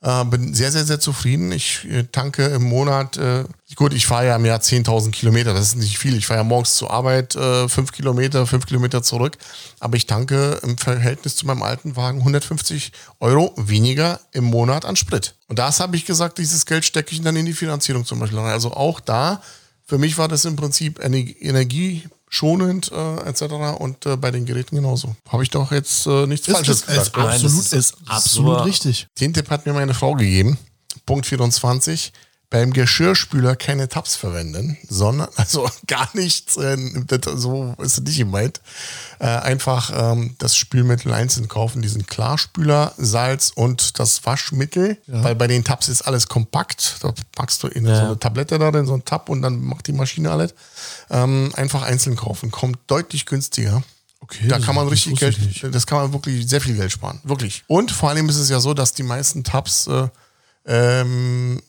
Äh, 0.01 0.23
bin 0.25 0.53
sehr, 0.53 0.71
sehr, 0.71 0.85
sehr 0.85 1.01
zufrieden. 1.01 1.51
Ich 1.51 1.85
äh, 1.89 2.03
tanke 2.03 2.45
im 2.45 2.63
Monat, 2.63 3.17
äh, 3.17 3.43
gut, 3.75 3.93
ich 3.93 4.05
fahre 4.05 4.27
ja 4.27 4.35
im 4.37 4.45
Jahr 4.45 4.59
10.000 4.59 5.11
Kilometer, 5.11 5.53
das 5.53 5.67
ist 5.67 5.75
nicht 5.75 5.97
viel. 5.97 6.15
Ich 6.15 6.25
fahre 6.25 6.39
ja 6.39 6.43
morgens 6.45 6.75
zur 6.75 6.89
Arbeit 6.89 7.35
äh, 7.35 7.67
fünf 7.67 7.91
Kilometer, 7.91 8.47
fünf 8.47 8.65
Kilometer 8.65 9.03
zurück, 9.03 9.37
aber 9.81 9.97
ich 9.97 10.05
tanke 10.05 10.59
im 10.63 10.77
Verhältnis 10.77 11.35
zu 11.35 11.45
meinem 11.45 11.63
alten 11.63 11.97
Wagen 11.97 12.19
150 12.19 12.93
Euro 13.19 13.53
weniger 13.57 14.21
im 14.31 14.45
Monat 14.45 14.85
an 14.85 14.95
Sprit. 14.95 15.35
Und 15.47 15.59
das 15.59 15.81
habe 15.81 15.97
ich 15.97 16.05
gesagt, 16.05 16.37
dieses 16.37 16.65
Geld 16.65 16.85
stecke 16.85 17.11
ich 17.11 17.21
dann 17.21 17.35
in 17.35 17.45
die 17.45 17.53
Finanzierung 17.53 18.05
zum 18.05 18.19
Beispiel. 18.19 18.39
Also 18.39 18.71
auch 18.71 19.01
da, 19.01 19.41
für 19.85 19.97
mich 19.97 20.17
war 20.17 20.29
das 20.29 20.45
im 20.45 20.55
Prinzip 20.55 20.99
Ener- 21.03 21.65
energieschonend 22.29 22.91
äh, 22.91 23.29
etc. 23.29 23.41
Und 23.79 24.05
äh, 24.05 24.17
bei 24.17 24.31
den 24.31 24.45
Geräten 24.45 24.75
genauso. 24.75 25.15
Habe 25.29 25.43
ich 25.43 25.49
doch 25.49 25.71
jetzt 25.71 26.05
äh, 26.07 26.27
nichts 26.27 26.47
Falsches 26.47 26.85
gesagt. 26.85 27.17
Nein, 27.17 27.27
absolut, 27.27 27.43
das 27.43 27.73
ist 27.73 27.73
ist 27.73 27.97
absolut 28.07 28.65
richtig. 28.65 29.07
Den 29.19 29.33
Tipp 29.33 29.49
hat 29.49 29.65
mir 29.65 29.73
meine 29.73 29.93
Frau 29.93 30.13
gegeben. 30.13 30.57
Punkt 31.05 31.25
24. 31.25 32.11
beim 32.49 32.73
Geschirrspüler 32.73 33.55
keine 33.55 33.87
Tabs 33.89 34.15
verwenden, 34.15 34.77
sondern, 34.87 35.29
also 35.35 35.69
gar 35.87 36.09
nichts, 36.13 36.57
äh, 36.57 36.77
so 37.35 37.75
ist 37.79 37.99
es 37.99 38.01
nicht 38.01 38.17
gemeint. 38.17 38.61
Äh, 39.19 39.25
einfach 39.25 39.91
ähm, 39.93 40.35
das 40.39 40.55
Spülmittel 40.55 41.13
einzeln 41.13 41.47
kaufen, 41.47 41.81
diesen 41.81 42.07
Klarspüler, 42.07 42.93
Salz 42.97 43.51
und 43.53 43.99
das 43.99 44.25
Waschmittel, 44.25 44.97
weil 45.07 45.35
bei 45.35 45.47
den 45.47 45.63
Tabs 45.63 45.89
ist 45.89 46.01
alles 46.03 46.27
kompakt. 46.27 46.95
Da 47.01 47.13
packst 47.35 47.61
du 47.63 47.67
in 47.67 47.85
so 47.85 47.91
eine 47.91 48.19
Tablette 48.19 48.57
da 48.57 48.69
in 48.69 48.85
so 48.85 48.93
einen 48.93 49.05
Tab 49.05 49.29
und 49.29 49.41
dann 49.41 49.61
macht 49.61 49.87
die 49.87 49.93
Maschine 49.93 50.31
alles. 50.31 50.53
Ähm, 51.09 51.51
einfach 51.55 51.83
einzeln 51.83 52.15
kaufen, 52.15 52.51
kommt 52.51 52.79
deutlich 52.87 53.25
günstiger. 53.25 53.83
Okay, 54.21 54.47
Da 54.47 54.59
kann 54.59 54.75
man 54.75 54.87
richtig 54.87 55.19
Geld, 55.19 55.39
nicht. 55.39 55.63
das 55.73 55.87
kann 55.87 55.97
man 55.99 56.13
wirklich 56.13 56.47
sehr 56.47 56.61
viel 56.61 56.75
Geld 56.75 56.91
sparen. 56.91 57.19
Wirklich. 57.23 57.63
Und 57.67 57.91
vor 57.91 58.09
allem 58.09 58.27
ist 58.29 58.37
es 58.37 58.49
ja 58.49 58.59
so, 58.59 58.73
dass 58.73 58.93
die 58.93 59.03
meisten 59.03 59.43
Tabs 59.43 59.87
äh, 59.87 60.07
ähm, 60.65 61.61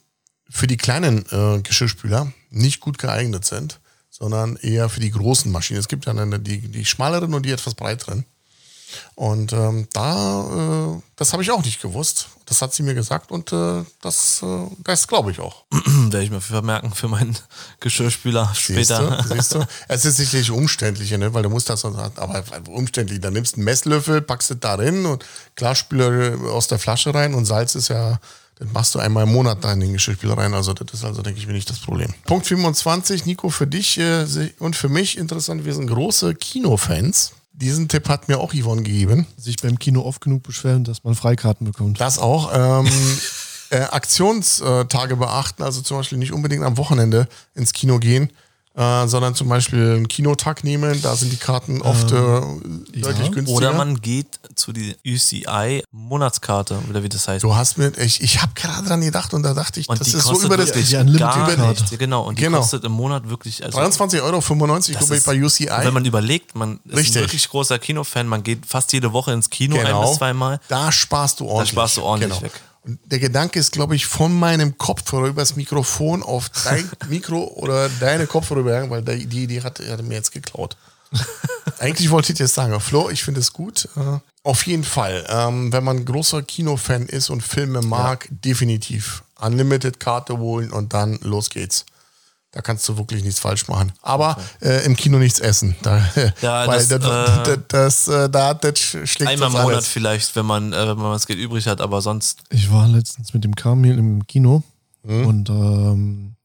für 0.51 0.67
die 0.67 0.77
kleinen 0.77 1.25
äh, 1.31 1.61
Geschirrspüler 1.61 2.31
nicht 2.49 2.81
gut 2.81 2.97
geeignet 2.97 3.45
sind, 3.45 3.79
sondern 4.09 4.57
eher 4.57 4.89
für 4.89 4.99
die 4.99 5.11
großen 5.11 5.51
Maschinen. 5.51 5.79
Es 5.79 5.87
gibt 5.87 6.05
ja 6.05 6.11
eine, 6.11 6.39
die, 6.39 6.59
die 6.59 6.85
schmaleren 6.85 7.33
und 7.33 7.45
die 7.45 7.51
etwas 7.51 7.73
breiteren. 7.73 8.25
Und 9.15 9.53
ähm, 9.53 9.87
da, 9.93 10.95
äh, 10.95 11.01
das 11.15 11.31
habe 11.31 11.43
ich 11.43 11.51
auch 11.51 11.63
nicht 11.63 11.81
gewusst. 11.81 12.27
Das 12.45 12.61
hat 12.61 12.73
sie 12.73 12.83
mir 12.83 12.93
gesagt 12.93 13.31
und 13.31 13.53
äh, 13.53 13.85
das, 14.01 14.41
äh, 14.43 14.67
das 14.83 15.07
glaube 15.07 15.31
ich 15.31 15.39
auch. 15.39 15.63
Werde 15.71 16.23
ich 16.23 16.29
mir 16.31 16.41
vermerken 16.41 16.93
für 16.93 17.07
meinen 17.07 17.37
Geschirrspüler 17.79 18.51
später. 18.53 19.23
siehst 19.27 19.55
du? 19.55 19.65
Es 19.87 20.03
ist 20.03 20.17
sicherlich 20.17 20.51
umständlicher, 20.51 21.17
ne? 21.17 21.33
weil 21.33 21.43
du 21.43 21.49
musst 21.49 21.69
das, 21.69 21.85
aber 21.85 22.43
umständlich. 22.67 23.21
Dann 23.21 23.33
nimmst 23.33 23.53
du 23.53 23.57
einen 23.57 23.65
Messlöffel, 23.65 24.21
packst 24.21 24.51
es 24.51 24.59
da 24.59 24.75
rein 24.75 25.05
und 25.05 25.25
Glasspüler 25.55 26.37
aus 26.51 26.67
der 26.67 26.79
Flasche 26.79 27.13
rein 27.13 27.33
und 27.33 27.45
Salz 27.45 27.75
ist 27.75 27.87
ja, 27.87 28.19
das 28.61 28.71
machst 28.73 28.93
du 28.93 28.99
einmal 28.99 29.23
im 29.23 29.31
Monat 29.31 29.63
da 29.63 29.73
in 29.73 29.79
den 29.79 29.93
Geschirrspüler 29.93 30.37
rein. 30.37 30.53
Also 30.53 30.73
das 30.73 30.93
ist 30.93 31.03
also, 31.03 31.23
denke 31.23 31.39
ich 31.39 31.47
mir, 31.47 31.53
nicht 31.53 31.69
das 31.69 31.79
Problem. 31.79 32.13
Punkt 32.25 32.45
25, 32.45 33.25
Nico, 33.25 33.49
für 33.49 33.65
dich 33.65 33.97
äh, 33.97 34.25
und 34.59 34.75
für 34.75 34.87
mich 34.87 35.17
interessant, 35.17 35.65
wir 35.65 35.73
sind 35.73 35.87
große 35.87 36.35
Kinofans. 36.35 37.33
Diesen 37.53 37.87
Tipp 37.87 38.07
hat 38.07 38.27
mir 38.27 38.37
auch 38.37 38.53
Yvonne 38.53 38.83
gegeben. 38.83 39.25
Sich 39.35 39.57
beim 39.57 39.79
Kino 39.79 40.03
oft 40.03 40.21
genug 40.21 40.43
beschweren, 40.43 40.83
dass 40.83 41.03
man 41.03 41.15
Freikarten 41.15 41.65
bekommt. 41.65 41.99
Das 41.99 42.19
auch. 42.19 42.51
Ähm, 42.53 42.87
äh, 43.71 43.81
Aktionstage 43.81 45.15
beachten, 45.15 45.63
also 45.63 45.81
zum 45.81 45.97
Beispiel 45.97 46.19
nicht 46.19 46.31
unbedingt 46.31 46.63
am 46.63 46.77
Wochenende 46.77 47.27
ins 47.55 47.73
Kino 47.73 47.97
gehen, 47.97 48.31
äh, 48.75 49.07
sondern 49.07 49.35
zum 49.35 49.49
Beispiel 49.49 49.79
einen 49.95 50.07
Kinotag 50.07 50.63
nehmen. 50.63 51.01
Da 51.01 51.15
sind 51.15 51.31
die 51.31 51.37
Karten 51.37 51.81
oft 51.81 52.11
äh, 52.11 52.15
deutlich 52.99 53.31
günstiger. 53.31 53.57
Oder 53.57 53.73
man 53.73 53.99
geht 54.01 54.39
zu 54.55 54.71
die 54.71 54.95
UCI 55.05 55.83
Monatskarte, 55.91 56.79
oder 56.89 57.03
wie 57.03 57.09
das 57.09 57.27
heißt. 57.27 57.43
Du 57.43 57.55
hast 57.55 57.77
mir, 57.77 57.91
ich, 57.97 58.21
ich 58.21 58.41
habe 58.41 58.51
gerade 58.55 58.87
dran 58.87 59.01
gedacht 59.01 59.33
und 59.33 59.43
da 59.43 59.53
dachte 59.53 59.79
ich, 59.79 59.89
und 59.89 59.99
das 59.99 60.07
die 60.09 60.15
ist 60.17 60.23
so 60.23 60.29
kostet 60.31 60.47
über 60.47 60.57
das 60.57 60.67
wirklich 60.67 60.95
Unlimited 60.95 61.19
gar. 61.19 61.49
Ja, 61.57 61.97
Genau, 61.97 62.23
und 62.27 62.37
die 62.37 62.43
Genau. 62.43 62.59
kostet 62.59 62.83
im 62.83 62.91
Monat 62.93 63.29
wirklich. 63.29 63.63
Also 63.63 63.77
23,95 63.79 64.21
Euro, 64.21 64.35
das 64.77 64.85
glaube 64.87 65.05
ich, 65.05 65.11
ist- 65.11 65.25
bei 65.25 65.41
UCI. 65.43 65.85
Wenn 65.85 65.93
man 65.93 66.05
überlegt, 66.05 66.55
man 66.55 66.79
ist 66.85 66.95
Richtig. 66.97 67.17
ein 67.17 67.21
wirklich 67.23 67.49
großer 67.49 67.79
Kinofan, 67.79 68.27
man 68.27 68.43
geht 68.43 68.65
fast 68.65 68.93
jede 68.93 69.11
Woche 69.13 69.31
ins 69.33 69.49
Kino 69.49 69.75
ein 69.77 69.85
Genau. 69.85 70.07
bis 70.07 70.17
zweimal. 70.17 70.59
Da 70.67 70.91
sparst 70.91 71.39
du 71.39 71.45
ordentlich. 71.45 71.71
Genau. 71.71 71.81
sparst 71.81 71.97
du 71.97 72.01
ordentlich 72.03 72.41
weg. 72.41 72.51
Und 72.83 72.99
der 73.05 73.19
Gedanke 73.19 73.59
ist, 73.59 73.71
glaube 73.71 73.95
ich, 73.95 74.07
von 74.07 74.37
meinem 74.37 74.77
Kopfhörer 74.77 75.27
übers 75.27 75.55
Mikrofon 75.55 76.23
auf 76.23 76.49
dein 76.49 76.89
Mikro 77.09 77.43
oder 77.55 77.89
deine 77.99 78.25
Kopfhörer 78.27 78.61
übergegangen, 78.61 78.89
weil 78.89 79.03
die 79.03 79.43
Idee 79.43 79.61
hat, 79.61 79.79
er 79.79 80.01
mir 80.01 80.15
jetzt 80.15 80.31
geklaut. 80.31 80.77
Eigentlich 81.79 82.09
wollte 82.09 82.31
ich 82.31 82.37
dir 82.37 82.47
sagen, 82.47 82.79
Flo, 82.79 83.09
ich 83.09 83.23
finde 83.23 83.39
es 83.39 83.53
gut. 83.53 83.87
Äh, 83.95 84.19
Auf 84.43 84.65
jeden 84.65 84.83
Fall, 84.83 85.25
ähm, 85.29 85.71
wenn 85.73 85.83
man 85.83 86.05
großer 86.05 86.41
Kinofan 86.41 87.05
ist 87.05 87.29
und 87.29 87.41
Filme 87.41 87.81
mag, 87.81 88.27
definitiv 88.31 89.23
Unlimited-Karte 89.39 90.37
holen 90.37 90.71
und 90.71 90.93
dann 90.93 91.19
los 91.21 91.49
geht's. 91.49 91.85
Da 92.53 92.61
kannst 92.61 92.87
du 92.89 92.97
wirklich 92.97 93.23
nichts 93.23 93.39
falsch 93.39 93.67
machen. 93.69 93.93
Aber 94.01 94.37
äh, 94.61 94.85
im 94.85 94.95
Kino 94.97 95.17
nichts 95.19 95.39
essen. 95.39 95.75
Da, 95.81 95.97
Ja, 96.41 96.67
weil 96.67 96.79
das, 96.79 96.87
das, 96.89 96.99
äh, 97.01 97.43
das, 97.43 97.59
das, 97.67 98.07
äh, 98.09 98.29
da 98.29 98.53
das 98.53 98.79
schlägt 98.79 99.27
Einmal 99.31 99.47
im 99.47 99.53
Monat 99.53 99.67
alles. 99.75 99.87
vielleicht, 99.87 100.35
wenn 100.35 100.45
man, 100.45 100.73
äh, 100.73 100.87
wenn 100.89 100.97
man 100.97 101.13
das 101.13 101.27
Geld 101.27 101.39
übrig 101.39 101.65
hat, 101.67 101.79
aber 101.79 102.01
sonst 102.01 102.43
Ich 102.49 102.69
war 102.71 102.87
letztens 102.87 103.33
mit 103.33 103.43
dem 103.45 103.55
Kamil 103.55 103.97
im 103.97 104.27
Kino 104.27 104.63
Mhm. 105.03 105.25
und 105.25 105.49
ähm, 105.49 106.35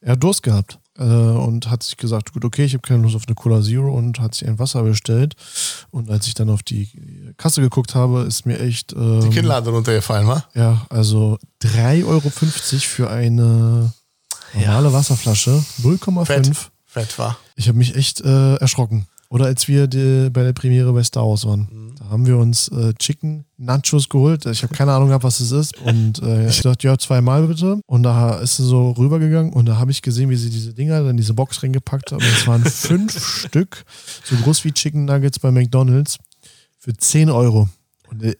er 0.00 0.12
hat 0.12 0.22
Durst 0.24 0.42
gehabt 0.42 0.78
äh, 0.98 1.02
und 1.04 1.70
hat 1.70 1.82
sich 1.84 1.96
gesagt, 1.96 2.32
gut, 2.32 2.44
okay, 2.44 2.64
ich 2.64 2.72
habe 2.72 2.82
keine 2.82 3.02
Lust 3.04 3.14
auf 3.14 3.22
eine 3.28 3.36
Cola 3.36 3.62
Zero 3.62 3.94
und 3.94 4.18
hat 4.18 4.34
sich 4.34 4.48
ein 4.48 4.58
Wasser 4.58 4.82
bestellt. 4.82 5.34
Und 5.92 6.10
als 6.10 6.26
ich 6.26 6.34
dann 6.34 6.50
auf 6.50 6.64
die 6.64 6.88
Kasse 7.36 7.60
geguckt 7.60 7.94
habe, 7.94 8.22
ist 8.22 8.46
mir 8.46 8.58
echt 8.58 8.92
ähm, 8.94 9.20
Die 9.20 9.28
Kinnlade 9.30 9.70
runtergefallen, 9.70 10.26
wa? 10.26 10.42
ja, 10.54 10.86
also 10.90 11.38
3,50 11.62 12.04
Euro 12.06 12.30
für 12.30 13.10
eine 13.10 13.92
normale 14.54 14.92
Wasserflasche, 14.92 15.62
0,5. 15.82 16.24
Fett. 16.24 16.50
Fett, 16.86 17.18
wa? 17.18 17.36
Ich 17.56 17.68
habe 17.68 17.78
mich 17.78 17.94
echt 17.94 18.20
äh, 18.20 18.56
erschrocken. 18.56 19.06
Oder 19.28 19.44
als 19.44 19.68
wir 19.68 19.86
die, 19.86 20.28
bei 20.28 20.42
der 20.42 20.52
Premiere 20.52 20.92
bei 20.92 21.04
Star 21.04 21.24
Wars 21.24 21.46
waren. 21.46 21.68
Mhm. 21.70 21.94
Da 21.96 22.10
haben 22.10 22.26
wir 22.26 22.36
uns 22.36 22.66
äh, 22.68 22.92
Chicken 22.94 23.44
Nachos 23.58 24.08
geholt. 24.08 24.44
Ich 24.46 24.64
habe 24.64 24.74
keine 24.74 24.92
Ahnung 24.92 25.06
gehabt, 25.06 25.22
was 25.22 25.38
es 25.38 25.52
ist. 25.52 25.78
Und 25.82 26.20
äh, 26.20 26.48
ich 26.48 26.62
dachte, 26.62 26.88
ja, 26.88 26.98
zweimal 26.98 27.46
bitte. 27.46 27.80
Und 27.86 28.02
da 28.02 28.40
ist 28.40 28.56
sie 28.56 28.64
so 28.64 28.90
rübergegangen 28.90 29.52
und 29.52 29.66
da 29.66 29.76
habe 29.76 29.92
ich 29.92 30.02
gesehen, 30.02 30.30
wie 30.30 30.36
sie 30.36 30.50
diese 30.50 30.74
Dinger 30.74 31.08
in 31.08 31.16
diese 31.16 31.32
Box 31.32 31.62
reingepackt 31.62 32.10
haben. 32.10 32.22
Es 32.22 32.44
waren 32.48 32.64
fünf 32.64 33.24
Stück, 33.24 33.84
so 34.24 34.34
groß 34.34 34.64
wie 34.64 34.72
Chicken 34.72 35.04
Nuggets 35.04 35.38
bei 35.38 35.52
McDonalds, 35.52 36.18
für 36.78 36.92
10 36.92 37.30
Euro. 37.30 37.68
Und 38.10 38.24
äh, 38.24 38.34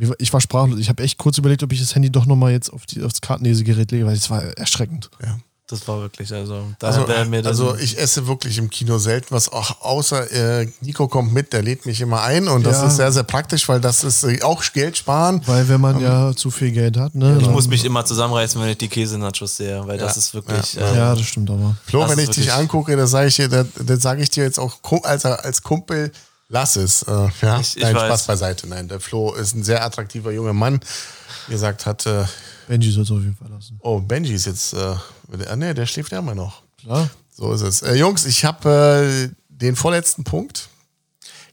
ich, 0.00 0.10
ich 0.18 0.32
war 0.32 0.40
sprachlos. 0.40 0.78
Ich 0.78 0.88
habe 0.88 1.02
echt 1.02 1.18
kurz 1.18 1.38
überlegt, 1.38 1.62
ob 1.62 1.72
ich 1.72 1.80
das 1.80 1.94
Handy 1.94 2.10
doch 2.10 2.26
nochmal 2.26 2.52
jetzt 2.52 2.70
auf 2.72 2.86
die, 2.86 3.02
aufs 3.02 3.20
Kartenlesegerät 3.20 3.90
lege, 3.90 4.06
weil 4.06 4.14
es 4.16 4.30
war 4.30 4.42
erschreckend. 4.42 5.10
Ja. 5.22 5.38
das 5.66 5.88
war 5.88 5.98
wirklich, 6.00 6.30
also 6.32 6.66
da 6.78 6.88
Also, 6.88 7.08
wäre 7.08 7.24
mir 7.24 7.38
dann, 7.42 7.50
also 7.50 7.74
ich 7.76 7.98
esse 7.98 8.26
wirklich 8.26 8.58
im 8.58 8.68
Kino 8.68 8.98
selten 8.98 9.28
was, 9.30 9.48
auch 9.50 9.80
außer 9.80 10.30
äh, 10.60 10.68
Nico 10.82 11.08
kommt 11.08 11.32
mit, 11.32 11.52
der 11.54 11.62
lädt 11.62 11.86
mich 11.86 12.00
immer 12.02 12.22
ein 12.22 12.48
und 12.48 12.64
das 12.66 12.76
Ja. 12.82 12.86
ist 12.86 12.96
sehr, 12.96 13.10
sehr 13.12 13.22
praktisch, 13.22 13.66
weil 13.68 13.80
das 13.80 14.04
ist 14.04 14.24
äh, 14.24 14.42
auch 14.42 14.62
Geld 14.74 14.98
sparen. 14.98 15.40
Weil 15.46 15.66
wenn 15.68 15.80
man 15.80 15.98
ja 16.00 16.34
zu 16.36 16.50
viel 16.50 16.70
Geld 16.70 16.98
hat, 16.98 17.14
ne? 17.14 17.38
ich 17.40 17.48
muss 17.48 17.66
mich 17.66 17.82
immer 17.84 18.04
zusammenreißen, 18.04 18.60
wenn 18.60 18.68
ich 18.68 18.78
die 18.78 18.88
Käse-Nachos 18.88 19.56
sehe, 19.56 19.86
weil 19.86 19.96
das 19.98 20.16
Ja, 20.16 20.18
ist 20.18 20.34
wirklich, 20.34 20.74
ja, 20.74 20.92
äh, 20.92 20.96
Ja, 20.96 21.14
das 21.14 21.24
stimmt 21.26 21.48
aber. 21.50 21.74
Flo, 21.86 22.00
Das 22.02 22.10
wenn 22.10 22.18
ich 22.18 22.30
dich 22.30 22.52
angucke, 22.52 22.94
dann 22.94 23.06
sage 23.06 23.28
ich 23.28 23.36
dir, 23.36 23.48
das, 23.48 23.66
das 23.84 24.02
sage 24.02 24.22
ich 24.22 24.28
dir 24.30 24.44
jetzt 24.44 24.58
auch 24.60 24.76
als, 25.04 25.24
als 25.24 25.62
Kumpel, 25.62 26.12
lass 26.48 26.76
es. 26.76 27.02
Äh, 27.02 27.28
ja, 27.42 27.60
Ich- 27.60 27.76
ich 27.76 27.82
Nein, 27.82 27.94
weiß. 27.94 28.02
Spaß 28.06 28.26
beiseite. 28.26 28.66
Nein, 28.68 28.88
der 28.88 29.00
Flo 29.00 29.32
ist 29.34 29.54
ein 29.54 29.62
sehr 29.64 29.84
attraktiver 29.84 30.30
junger 30.32 30.52
Mann. 30.52 30.80
Wie 31.46 31.52
gesagt, 31.52 31.86
hat, 31.86 32.06
äh, 32.06 32.24
Benji 32.68 32.90
soll 32.90 33.02
es 33.02 33.10
auf 33.10 33.18
jeden 33.20 33.36
Fall 33.36 33.50
lassen. 33.50 33.78
oh, 33.82 34.00
Benji 34.00 34.34
ist 34.34 34.46
jetzt, 34.46 34.72
äh, 34.72 34.76
ah, 35.48 35.56
nee, 35.56 35.74
der 35.74 35.86
schläft 35.86 36.12
ja 36.12 36.18
immer 36.20 36.34
noch. 36.34 36.62
Klar. 36.80 37.10
So 37.36 37.52
ist 37.52 37.62
es. 37.62 37.82
Äh, 37.82 37.94
Jungs, 37.94 38.24
ich 38.26 38.44
habe 38.44 39.30
äh, 39.30 39.34
den 39.48 39.76
vorletzten 39.76 40.24
Punkt. 40.24 40.68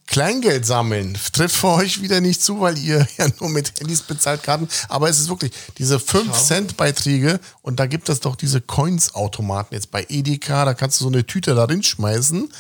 Kleingeld 0.08 0.66
sammeln 0.66 1.18
trifft 1.32 1.56
für 1.56 1.70
euch 1.70 2.02
wieder 2.02 2.20
nicht 2.20 2.44
zu, 2.44 2.60
weil 2.60 2.78
ihr 2.78 3.08
ja 3.18 3.28
nur 3.40 3.50
mit 3.50 3.80
Handys 3.80 4.02
bezahlt 4.02 4.44
Karten. 4.44 4.68
Aber 4.90 5.10
es 5.10 5.20
ist 5.20 5.30
wirklich 5.30 5.54
diese 5.78 5.98
5-Cent-Beiträge 6.00 7.40
und 7.62 7.80
da 7.80 7.86
gibt 7.86 8.10
es 8.10 8.20
doch 8.20 8.36
diese 8.36 8.60
Coins-Automaten 8.60 9.74
jetzt 9.74 9.90
bei 9.92 10.06
Edeka. 10.10 10.66
Da 10.66 10.74
kannst 10.74 11.00
du 11.00 11.06
so 11.06 11.10
eine 11.10 11.26
Tüte 11.26 11.56
da 11.56 11.66
schmeißen. 11.82 12.52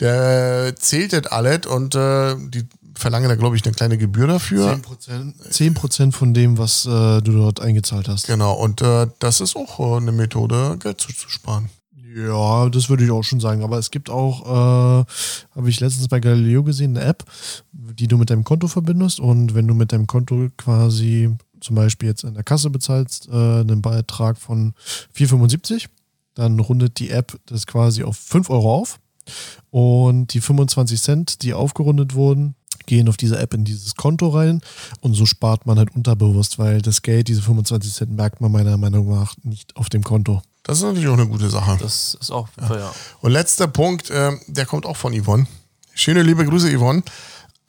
Der 0.00 0.74
zählt 0.76 1.12
das 1.12 1.26
alles 1.26 1.66
und 1.66 1.94
äh, 1.94 2.34
die 2.36 2.66
verlangen 2.94 3.28
da, 3.28 3.34
glaube 3.34 3.56
ich, 3.56 3.64
eine 3.64 3.74
kleine 3.74 3.98
Gebühr 3.98 4.26
dafür. 4.26 4.72
10%, 4.72 5.90
10 5.90 6.12
von 6.12 6.34
dem, 6.34 6.58
was 6.58 6.86
äh, 6.86 7.20
du 7.20 7.32
dort 7.32 7.60
eingezahlt 7.60 8.08
hast. 8.08 8.26
Genau, 8.26 8.54
und 8.54 8.82
äh, 8.82 9.06
das 9.18 9.40
ist 9.40 9.56
auch 9.56 9.78
äh, 9.78 9.96
eine 9.98 10.12
Methode, 10.12 10.76
Geld 10.78 11.00
zu, 11.00 11.14
zu 11.14 11.28
sparen. 11.28 11.70
Ja, 12.14 12.68
das 12.68 12.88
würde 12.88 13.04
ich 13.04 13.10
auch 13.10 13.22
schon 13.22 13.40
sagen. 13.40 13.62
Aber 13.62 13.78
es 13.78 13.90
gibt 13.90 14.10
auch, 14.10 14.44
äh, 14.44 15.04
habe 15.54 15.68
ich 15.68 15.80
letztens 15.80 16.08
bei 16.08 16.18
Galileo 16.18 16.64
gesehen, 16.64 16.96
eine 16.96 17.06
App, 17.06 17.24
die 17.72 18.08
du 18.08 18.18
mit 18.18 18.30
deinem 18.30 18.44
Konto 18.44 18.66
verbindest. 18.68 19.20
Und 19.20 19.54
wenn 19.54 19.68
du 19.68 19.74
mit 19.74 19.92
deinem 19.92 20.06
Konto 20.06 20.48
quasi 20.56 21.30
zum 21.60 21.76
Beispiel 21.76 22.08
jetzt 22.08 22.24
in 22.24 22.34
der 22.34 22.42
Kasse 22.42 22.70
bezahlst, 22.70 23.28
äh, 23.28 23.32
einen 23.32 23.82
Beitrag 23.82 24.38
von 24.38 24.74
4,75, 25.14 25.86
dann 26.34 26.58
rundet 26.58 26.98
die 26.98 27.10
App 27.10 27.38
das 27.46 27.66
quasi 27.66 28.02
auf 28.02 28.16
5 28.16 28.50
Euro 28.50 28.74
auf. 28.74 28.98
Und 29.70 30.34
die 30.34 30.40
25 30.40 31.00
Cent, 31.00 31.42
die 31.42 31.54
aufgerundet 31.54 32.14
wurden, 32.14 32.54
gehen 32.86 33.08
auf 33.08 33.16
diese 33.16 33.38
App 33.38 33.54
in 33.54 33.64
dieses 33.64 33.94
Konto 33.94 34.28
rein 34.28 34.60
und 35.00 35.14
so 35.14 35.26
spart 35.26 35.66
man 35.66 35.78
halt 35.78 35.94
unterbewusst, 35.94 36.58
weil 36.58 36.82
das 36.82 37.02
Geld, 37.02 37.28
diese 37.28 37.42
25 37.42 37.92
Cent, 37.92 38.12
merkt 38.12 38.40
man 38.40 38.50
meiner 38.50 38.76
Meinung 38.76 39.08
nach 39.08 39.34
nicht 39.42 39.76
auf 39.76 39.88
dem 39.88 40.02
Konto. 40.02 40.42
Das 40.62 40.78
ist 40.78 40.84
natürlich 40.84 41.08
auch 41.08 41.14
eine 41.14 41.26
gute 41.26 41.50
Sache. 41.50 41.78
das 41.80 42.16
ist 42.20 42.30
auch, 42.30 42.48
ja. 42.58 42.92
Und 43.20 43.32
letzter 43.32 43.66
Punkt, 43.66 44.10
äh, 44.10 44.32
der 44.46 44.66
kommt 44.66 44.86
auch 44.86 44.96
von 44.96 45.18
Yvonne. 45.18 45.46
Schöne 45.94 46.22
liebe 46.22 46.44
Grüße, 46.44 46.76
Yvonne. 46.76 47.02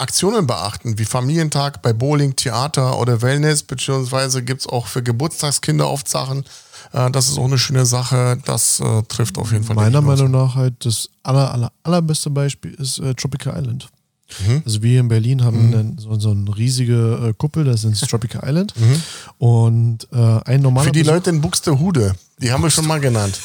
Aktionen 0.01 0.47
beachten, 0.47 0.97
wie 0.97 1.05
Familientag 1.05 1.81
bei 1.81 1.93
Bowling, 1.93 2.35
Theater 2.35 2.97
oder 2.99 3.21
Wellness, 3.21 3.63
beziehungsweise 3.63 4.41
gibt 4.43 4.61
es 4.61 4.67
auch 4.67 4.87
für 4.87 5.03
Geburtstagskinder 5.03 5.89
oft 5.89 6.07
Sachen. 6.07 6.43
Äh, 6.91 7.11
das 7.11 7.29
ist 7.29 7.37
auch 7.37 7.45
eine 7.45 7.57
schöne 7.57 7.85
Sache. 7.85 8.37
Das 8.45 8.79
äh, 8.79 9.03
trifft 9.03 9.37
auf 9.37 9.51
jeden 9.51 9.63
Fall. 9.63 9.75
Meiner. 9.75 10.01
Meinung 10.01 10.31
nach 10.31 10.55
halt 10.55 10.73
das 10.85 11.09
aller, 11.23 11.53
aller, 11.53 11.71
allerbeste 11.83 12.29
Beispiel 12.29 12.73
ist 12.73 12.99
äh, 12.99 13.13
Tropical 13.13 13.55
Island. 13.57 13.87
Also 14.65 14.81
wir 14.81 14.91
hier 14.91 15.01
in 15.01 15.09
Berlin 15.09 15.43
haben 15.43 15.73
einen, 15.73 15.97
so, 15.97 16.17
so 16.17 16.31
eine 16.31 16.55
riesige 16.55 17.27
äh, 17.29 17.33
Kuppel, 17.37 17.65
das 17.65 17.83
ist 17.83 18.09
Tropical 18.09 18.41
Island. 18.47 18.73
Und 19.39 20.07
äh, 20.13 20.39
ein 20.45 20.61
normaler 20.61 20.85
Für 20.87 20.91
die 20.93 21.01
Besuch- 21.01 21.11
Leute 21.11 21.29
in 21.31 21.41
Buxtehude, 21.41 22.15
die 22.37 22.49
haben 22.51 22.63
wir 22.63 22.69
schon 22.69 22.87
mal 22.87 23.01
genannt. 23.01 23.37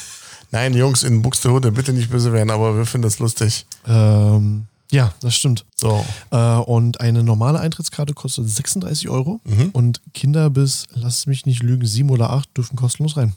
Nein, 0.51 0.73
Jungs 0.73 1.03
in 1.03 1.21
Buxtehude, 1.21 1.73
bitte 1.73 1.91
nicht 1.91 2.09
böse 2.09 2.31
werden, 2.31 2.51
aber 2.51 2.77
wir 2.77 2.85
finden 2.85 3.03
das 3.03 3.19
lustig. 3.19 3.65
Ähm, 3.85 4.63
ja, 4.91 5.13
das 5.19 5.35
stimmt. 5.35 5.65
So. 5.75 6.05
Äh, 6.31 6.37
und 6.37 7.01
eine 7.01 7.23
normale 7.23 7.59
Eintrittskarte 7.59 8.13
kostet 8.13 8.49
36 8.49 9.09
Euro. 9.09 9.39
Mhm. 9.43 9.69
Und 9.73 10.01
Kinder 10.13 10.49
bis, 10.49 10.85
lass 10.93 11.25
mich 11.27 11.45
nicht 11.45 11.61
lügen, 11.63 11.85
sieben 11.85 12.09
oder 12.09 12.29
acht 12.31 12.55
dürfen 12.55 12.75
kostenlos 12.75 13.17
rein. 13.17 13.33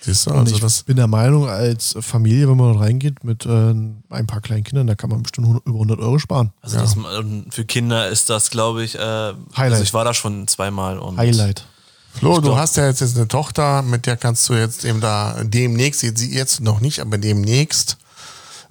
Siehst 0.00 0.26
du, 0.26 0.30
Und 0.30 0.40
also 0.40 0.54
ich 0.54 0.60
das. 0.60 0.82
bin 0.82 0.96
der 0.96 1.06
Meinung, 1.06 1.48
als 1.48 1.96
Familie, 1.98 2.48
wenn 2.48 2.58
man 2.58 2.76
reingeht 2.76 3.24
mit 3.24 3.46
äh, 3.46 3.48
ein 3.48 4.26
paar 4.26 4.42
kleinen 4.42 4.62
Kindern, 4.62 4.86
da 4.86 4.94
kann 4.94 5.08
man 5.08 5.22
bestimmt 5.22 5.46
100, 5.46 5.66
über 5.66 5.76
100 5.76 5.98
Euro 5.98 6.18
sparen. 6.18 6.52
Also 6.60 6.78
das, 6.78 6.94
ähm, 6.94 7.46
für 7.50 7.64
Kinder 7.64 8.08
ist 8.08 8.28
das, 8.28 8.50
glaube 8.50 8.84
ich, 8.84 8.96
äh, 8.96 8.98
Highlight. 8.98 9.72
Also 9.72 9.82
ich 9.82 9.94
war 9.94 10.04
da 10.04 10.12
schon 10.12 10.46
zweimal 10.46 10.98
und 10.98 11.16
Highlight. 11.16 11.64
Flo, 12.12 12.40
du 12.40 12.54
hast 12.56 12.76
ja 12.76 12.86
jetzt, 12.86 13.00
jetzt 13.00 13.16
eine 13.16 13.26
Tochter, 13.26 13.82
mit 13.82 14.06
der 14.06 14.16
kannst 14.16 14.48
du 14.48 14.54
jetzt 14.54 14.84
eben 14.84 15.00
da 15.00 15.42
demnächst, 15.42 16.02
jetzt 16.02 16.60
noch 16.60 16.80
nicht, 16.80 17.00
aber 17.00 17.18
demnächst. 17.18 17.96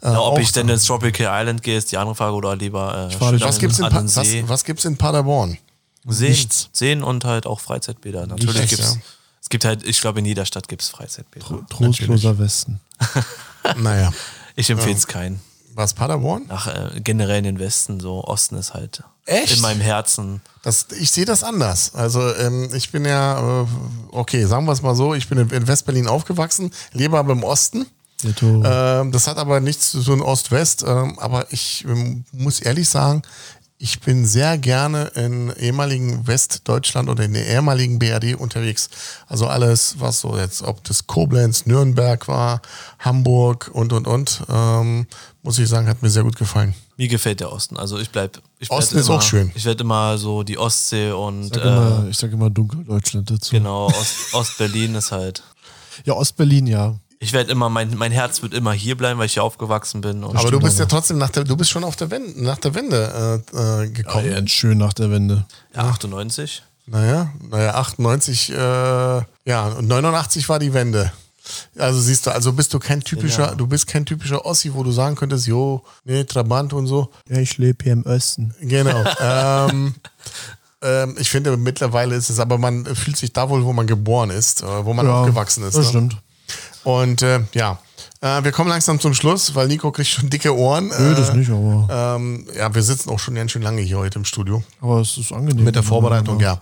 Äh, 0.03 0.11
Ja, 0.11 0.19
ob 0.19 0.37
ich 0.39 0.51
denn 0.51 0.69
ins 0.69 0.85
Tropical 0.85 1.27
Island 1.41 1.63
gehe, 1.63 1.77
ist 1.77 1.91
die 1.91 1.97
andere 1.97 2.15
Frage 2.15 2.33
oder 2.35 2.55
lieber 2.55 3.07
äh, 3.09 3.11
schön 3.11 3.41
was 3.41 3.57
gibt's 3.59 3.79
in, 3.79 3.85
an 3.85 3.93
was, 4.15 4.27
was 4.47 4.63
gibt's 4.63 4.85
in 4.85 4.97
Paderborn? 4.97 5.57
Seen, 6.05 6.29
Nichts. 6.31 6.69
Seen 6.73 7.01
und 7.03 7.23
halt 7.25 7.47
auch 7.47 7.59
Freizeitbäder. 7.61 8.27
Natürlich 8.27 8.55
Nichts, 8.55 8.69
gibt's 8.77 8.95
ja. 8.95 9.01
es 9.41 9.49
gibt 9.49 9.65
halt, 9.65 9.83
ich 9.87 10.01
glaube 10.01 10.19
in 10.19 10.25
jeder 10.25 10.45
Stadt 10.45 10.67
gibt 10.67 10.81
es 10.81 10.89
Freizeitbäder. 10.89 11.65
Trostloser 11.69 12.37
Westen. 12.39 12.79
naja, 13.77 14.11
Ich 14.55 14.69
empfehle 14.69 14.95
es 14.95 15.07
keinen. 15.07 15.39
was 15.73 15.93
Paderborn? 15.93 16.45
Nach 16.47 16.67
äh, 16.67 16.99
generell 17.01 17.37
in 17.39 17.43
den 17.45 17.59
Westen, 17.59 17.99
so 17.99 18.23
Osten 18.25 18.55
ist 18.57 18.73
halt 18.73 19.03
Echt? 19.25 19.55
in 19.55 19.61
meinem 19.61 19.79
Herzen. 19.81 20.41
Das, 20.63 20.87
ich 20.99 21.09
sehe 21.11 21.25
das 21.25 21.43
anders. 21.43 21.95
Also 21.95 22.35
ähm, 22.35 22.69
ich 22.73 22.91
bin 22.91 23.05
ja, 23.05 23.61
äh, 23.63 23.65
okay, 24.11 24.45
sagen 24.45 24.65
wir 24.65 24.73
es 24.73 24.81
mal 24.81 24.95
so, 24.95 25.13
ich 25.13 25.27
bin 25.29 25.37
in- 25.37 25.49
in 25.49 25.67
Westberlin 25.67 26.07
aufgewachsen, 26.07 26.71
lebe 26.91 27.17
aber 27.17 27.31
im 27.33 27.43
Osten. 27.43 27.85
Ähm, 28.65 29.11
das 29.11 29.27
hat 29.27 29.37
aber 29.37 29.59
nichts 29.59 29.91
zu 29.91 30.01
tun 30.01 30.21
Ost-West, 30.21 30.83
ähm, 30.87 31.17
aber 31.19 31.51
ich 31.51 31.85
ähm, 31.87 32.25
muss 32.31 32.59
ehrlich 32.59 32.89
sagen, 32.89 33.23
ich 33.83 33.99
bin 33.99 34.25
sehr 34.25 34.57
gerne 34.57 35.11
in 35.15 35.51
ehemaligen 35.59 36.25
Westdeutschland 36.25 37.09
oder 37.09 37.25
in 37.25 37.33
der 37.33 37.45
ehemaligen 37.47 37.99
BRD 37.99 38.35
unterwegs. 38.35 38.89
Also 39.27 39.47
alles, 39.47 39.95
was 39.99 40.21
so 40.21 40.37
jetzt, 40.37 40.61
ob 40.61 40.83
das 40.85 41.05
Koblenz, 41.05 41.65
Nürnberg 41.65 42.27
war, 42.29 42.61
Hamburg 42.99 43.69
und 43.73 43.91
und 43.91 44.07
und, 44.07 44.41
ähm, 44.47 45.05
muss 45.41 45.59
ich 45.59 45.67
sagen, 45.67 45.89
hat 45.89 46.01
mir 46.01 46.09
sehr 46.09 46.23
gut 46.23 46.37
gefallen. 46.37 46.73
Mir 46.95 47.09
gefällt 47.09 47.41
der 47.41 47.51
Osten. 47.51 47.75
Also 47.75 47.99
ich 47.99 48.09
bleib. 48.09 48.41
Ich 48.59 48.69
bleib 48.69 48.79
Osten 48.79 48.97
ist 48.99 49.07
immer, 49.07 49.17
auch 49.17 49.21
schön. 49.21 49.51
Ich 49.53 49.65
werde 49.65 49.83
immer 49.83 50.17
so 50.17 50.43
die 50.43 50.57
Ostsee 50.57 51.11
und 51.11 51.47
ich 51.47 51.53
sag 51.53 51.65
äh, 51.65 51.67
immer, 51.67 52.07
ich 52.09 52.17
sag 52.17 52.31
immer 52.31 52.49
Dunkeldeutschland 52.49 53.29
dazu. 53.29 53.51
genau, 53.51 53.87
Ost, 53.87 54.33
Ostberlin 54.33 54.95
ist 54.95 55.11
halt. 55.11 55.43
Ja, 56.05 56.13
Ostberlin, 56.13 56.67
ja. 56.67 56.95
Ich 57.23 57.31
werde 57.31 57.51
immer, 57.51 57.69
mein, 57.69 57.95
mein 57.97 58.11
Herz 58.11 58.41
wird 58.41 58.53
immer 58.53 58.73
hier 58.73 58.97
bleiben, 58.97 59.17
weil 59.17 59.27
ich 59.27 59.33
hier 59.33 59.43
aufgewachsen 59.43 60.01
bin. 60.01 60.23
Und 60.25 60.35
Aber 60.35 60.51
du 60.51 60.59
bist 60.59 60.77
ja 60.77 60.85
trotzdem 60.85 61.17
nach 61.17 61.29
der, 61.29 61.45
du 61.45 61.55
bist 61.55 61.69
schon 61.71 61.83
auf 61.85 61.95
der 61.95 62.11
Wende, 62.11 62.43
nach 62.43 62.57
der 62.57 62.75
Wende 62.75 63.41
äh, 63.55 63.83
äh, 63.83 63.89
gekommen. 63.89 64.29
Ja, 64.29 64.45
schön 64.47 64.77
nach 64.77 64.91
der 64.93 65.09
Wende. 65.09 65.45
ja, 65.73 65.83
98. 65.83 66.63
Naja, 66.85 67.31
naja, 67.49 67.75
98, 67.75 68.51
äh, 68.51 68.55
ja, 68.55 69.67
und 69.77 69.87
89 69.87 70.49
war 70.49 70.59
die 70.59 70.73
Wende. 70.73 71.13
Also 71.77 71.99
siehst 72.01 72.25
du, 72.27 72.31
also 72.31 72.51
bist 72.51 72.73
du 72.73 72.79
kein 72.79 73.01
typischer, 73.01 73.45
Genau. 73.45 73.55
du 73.55 73.67
bist 73.67 73.87
kein 73.87 74.05
typischer 74.05 74.45
Ossi, 74.45 74.73
wo 74.73 74.83
du 74.83 74.91
sagen 74.91 75.15
könntest, 75.15 75.47
jo, 75.47 75.81
nee, 76.03 76.25
Trabant 76.25 76.73
und 76.73 76.87
so. 76.87 77.09
Ja, 77.29 77.37
ich 77.37 77.57
lebe 77.57 77.83
hier 77.83 77.93
im 77.93 78.03
Osten. 78.05 78.53
Genau. 78.61 79.01
ähm, 79.21 79.95
ähm, 80.81 81.15
ich 81.17 81.29
finde, 81.29 81.55
mittlerweile 81.55 82.15
ist 82.15 82.29
es, 82.29 82.39
aber 82.39 82.57
man 82.57 82.85
fühlt 82.95 83.15
sich 83.15 83.31
da 83.31 83.49
wohl, 83.49 83.63
wo 83.63 83.71
man 83.71 83.87
geboren 83.87 84.29
ist, 84.29 84.61
äh, 84.61 84.85
wo 84.85 84.93
man 84.93 85.05
Ja, 85.05 85.21
aufgewachsen 85.21 85.63
ist. 85.63 85.75
Das 85.77 85.85
ne? 85.85 85.89
stimmt. 85.89 86.17
Und 86.83 87.21
äh, 87.21 87.41
ja, 87.53 87.79
äh, 88.21 88.43
wir 88.43 88.51
kommen 88.51 88.69
langsam 88.69 88.99
zum 88.99 89.13
Schluss, 89.13 89.53
weil 89.55 89.67
Nico 89.67 89.91
kriegt 89.91 90.09
schon 90.09 90.29
dicke 90.29 90.55
Ohren. 90.55 90.87
Nö, 90.87 91.15
das 91.15 91.29
Äh, 91.29 91.37
nicht, 91.37 91.49
aber, 91.49 92.15
ähm, 92.17 92.47
ja, 92.55 92.73
wir 92.73 92.83
sitzen 92.83 93.09
auch 93.09 93.19
schon 93.19 93.35
ganz 93.35 93.51
schön 93.51 93.61
lange 93.61 93.81
hier 93.81 93.97
heute 93.97 94.19
im 94.19 94.25
Studio. 94.25 94.63
aber 94.81 95.01
es 95.01 95.17
ist 95.17 95.31
angenehm. 95.31 95.63
Mit 95.63 95.75
der 95.75 95.83
Vorbereitung, 95.83 96.39
ja. 96.39 96.61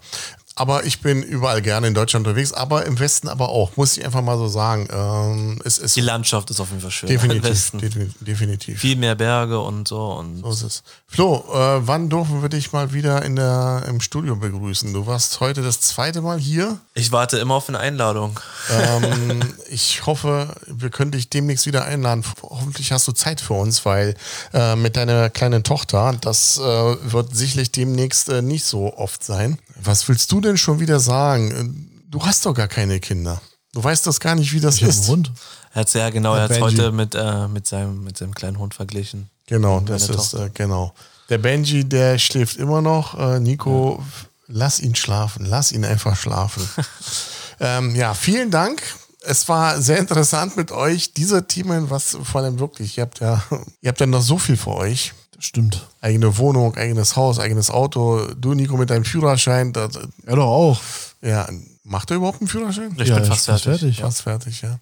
Aber 0.55 0.85
ich 0.85 0.99
bin 1.01 1.23
überall 1.23 1.61
gerne 1.61 1.87
in 1.87 1.93
Deutschland 1.93 2.27
unterwegs, 2.27 2.51
aber 2.51 2.85
im 2.85 2.99
Westen 2.99 3.29
aber 3.29 3.49
auch, 3.49 3.77
muss 3.77 3.97
ich 3.97 4.03
einfach 4.05 4.21
mal 4.21 4.37
so 4.37 4.47
sagen. 4.47 4.87
Ähm, 4.91 5.61
es 5.63 5.77
ist 5.77 5.95
Die 5.95 6.01
Landschaft 6.01 6.49
ist 6.49 6.59
auf 6.59 6.69
jeden 6.69 6.81
Fall 6.81 6.91
schön. 6.91 7.09
Im 7.09 7.15
definitiv, 7.15 7.43
Westen. 7.43 7.79
definitiv, 7.79 8.15
definitiv. 8.19 8.79
Viel 8.79 8.95
mehr 8.97 9.15
Berge 9.15 9.59
und 9.59 9.87
so. 9.87 10.11
Und 10.11 10.41
So 10.41 10.49
ist 10.51 10.63
es. 10.63 10.83
Flo, 11.07 11.45
äh, 11.53 11.87
wann 11.87 12.09
dürfen 12.09 12.41
wir 12.41 12.49
dich 12.49 12.73
mal 12.73 12.91
wieder 12.93 13.23
in 13.23 13.37
der, 13.37 13.83
im 13.87 14.01
Studio 14.01 14.35
begrüßen? 14.35 14.93
Du 14.93 15.07
warst 15.07 15.39
heute 15.39 15.61
das 15.61 15.79
zweite 15.79 16.21
Mal 16.21 16.37
hier. 16.37 16.77
ich 16.93 17.11
warte 17.11 17.37
immer 17.37 17.55
auf 17.55 17.69
eine 17.69 17.79
Einladung. 17.79 18.39
Ähm, 18.69 19.39
ich 19.69 20.05
hoffe, 20.05 20.53
wir 20.67 20.89
können 20.89 21.11
dich 21.11 21.29
demnächst 21.29 21.65
wieder 21.65 21.85
einladen. 21.85 22.25
Hoffentlich 22.41 22.91
hast 22.91 23.07
du 23.07 23.13
Zeit 23.13 23.39
für 23.39 23.53
uns, 23.53 23.85
weil 23.85 24.15
äh, 24.53 24.75
mit 24.75 24.97
deiner 24.97 25.29
kleinen 25.29 25.63
Tochter, 25.63 26.13
das 26.19 26.57
äh, 26.57 26.61
wird 26.61 27.35
sicherlich 27.35 27.71
demnächst 27.71 28.27
äh, 28.29 28.41
nicht 28.41 28.65
so 28.65 28.97
oft 28.97 29.23
sein. 29.23 29.57
Was 29.83 30.07
willst 30.07 30.31
du 30.31 30.41
denn 30.41 30.57
schon 30.57 30.79
wieder 30.79 30.99
sagen? 30.99 32.03
Du 32.09 32.23
hast 32.23 32.45
doch 32.45 32.53
gar 32.53 32.67
keine 32.67 32.99
Kinder. 32.99 33.41
Du 33.73 33.83
weißt 33.83 34.05
das 34.05 34.19
gar 34.19 34.35
nicht, 34.35 34.51
wie 34.53 34.59
das 34.59 34.77
Ich 34.77 34.83
ist. 34.83 35.07
Hund. 35.07 35.31
Er 35.73 35.81
hat 35.81 35.93
ja 35.93 36.09
genau, 36.09 36.35
er 36.35 36.43
hat 36.43 36.49
Benji. 36.49 36.63
heute 36.63 36.91
mit, 36.91 37.15
äh, 37.15 37.47
mit, 37.47 37.65
seinem, 37.65 38.03
mit 38.03 38.17
seinem 38.17 38.35
kleinen 38.35 38.59
Hund 38.59 38.73
verglichen. 38.73 39.29
Genau, 39.47 39.79
das 39.79 40.09
ist, 40.09 40.33
äh, 40.33 40.49
genau. 40.53 40.93
Der 41.29 41.37
Benji, 41.37 41.85
der 41.87 42.19
schläft 42.19 42.57
immer 42.57 42.81
noch. 42.81 43.17
Äh, 43.17 43.39
Nico, 43.39 44.03
lass 44.47 44.81
ihn 44.81 44.95
schlafen. 44.95 45.45
Lass 45.45 45.71
ihn 45.71 45.85
einfach 45.85 46.17
schlafen. 46.17 46.67
ähm, 47.61 47.95
ja, 47.95 48.13
vielen 48.13 48.51
Dank. 48.51 48.81
Es 49.21 49.47
war 49.47 49.81
sehr 49.81 49.99
interessant 49.99 50.57
mit 50.57 50.71
euch. 50.71 51.13
Diese 51.13 51.47
Themen, 51.47 51.89
was 51.89 52.17
vor 52.23 52.41
allem 52.41 52.59
wirklich, 52.59 52.97
ihr 52.97 53.03
habt 53.03 53.21
ja, 53.21 53.41
ihr 53.81 53.89
habt 53.89 53.99
ja 54.01 54.07
noch 54.07 54.21
so 54.21 54.37
viel 54.37 54.57
für 54.57 54.71
euch. 54.71 55.13
Stimmt. 55.41 55.87
Eigene 56.01 56.37
Wohnung, 56.37 56.75
eigenes 56.75 57.15
Haus, 57.15 57.39
eigenes 57.39 57.71
Auto. 57.71 58.27
Du, 58.35 58.53
Nico, 58.53 58.77
mit 58.77 58.91
deinem 58.91 59.05
Führerschein. 59.05 59.73
Das, 59.73 59.95
Ja, 60.27 60.35
doch 60.35 60.45
auch. 60.45 60.81
ja, 61.21 61.49
macht 61.83 62.11
er 62.11 62.17
überhaupt 62.17 62.41
einen 62.41 62.47
Führerschein? 62.47 62.95
Ich 62.97 63.07
ja, 63.07 63.15
bin 63.15 63.25
fast 63.25 63.47
bin 63.47 63.57
fertig. 63.57 64.01
Fast 64.01 64.21
fertig, 64.21 64.61
ja. 64.61 64.79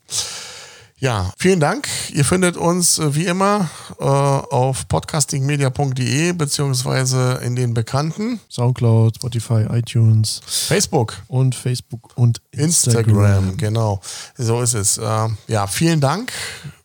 Ja, 1.01 1.31
vielen 1.37 1.61
Dank. 1.61 1.87
Ihr 2.11 2.25
findet 2.25 2.57
uns 2.57 2.99
äh, 2.99 3.15
wie 3.15 3.25
immer 3.25 3.69
äh, 3.99 4.03
auf 4.03 4.85
podcastingmedia.de 4.89 6.33
beziehungsweise 6.33 7.39
in 7.41 7.55
den 7.55 7.73
bekannten 7.73 8.41
Soundcloud, 8.49 9.15
Spotify, 9.15 9.65
iTunes 9.71 10.41
Facebook, 10.45 11.21
und 11.29 11.55
Facebook 11.55 12.11
und 12.15 12.41
Instagram. 12.51 13.15
Instagram. 13.15 13.57
Genau, 13.57 14.01
so 14.37 14.61
ist 14.61 14.73
es. 14.73 14.97
Äh, 14.97 15.29
ja, 15.47 15.67
vielen 15.67 16.01
Dank. 16.01 16.33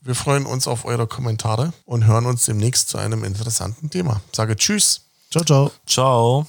Wir 0.04 0.14
freuen 0.14 0.44
uns 0.44 0.68
auf 0.68 0.84
eure 0.84 1.06
Kommentare 1.06 1.72
und 1.86 2.04
hören 2.06 2.26
uns 2.26 2.44
demnächst 2.44 2.90
zu 2.90 2.98
einem 2.98 3.24
interessanten 3.24 3.88
Thema. 3.88 4.20
Sage 4.32 4.54
Tschüss. 4.54 5.00
Ciao, 5.30 5.44
ciao. 5.44 5.70
Ciao. 5.86 6.46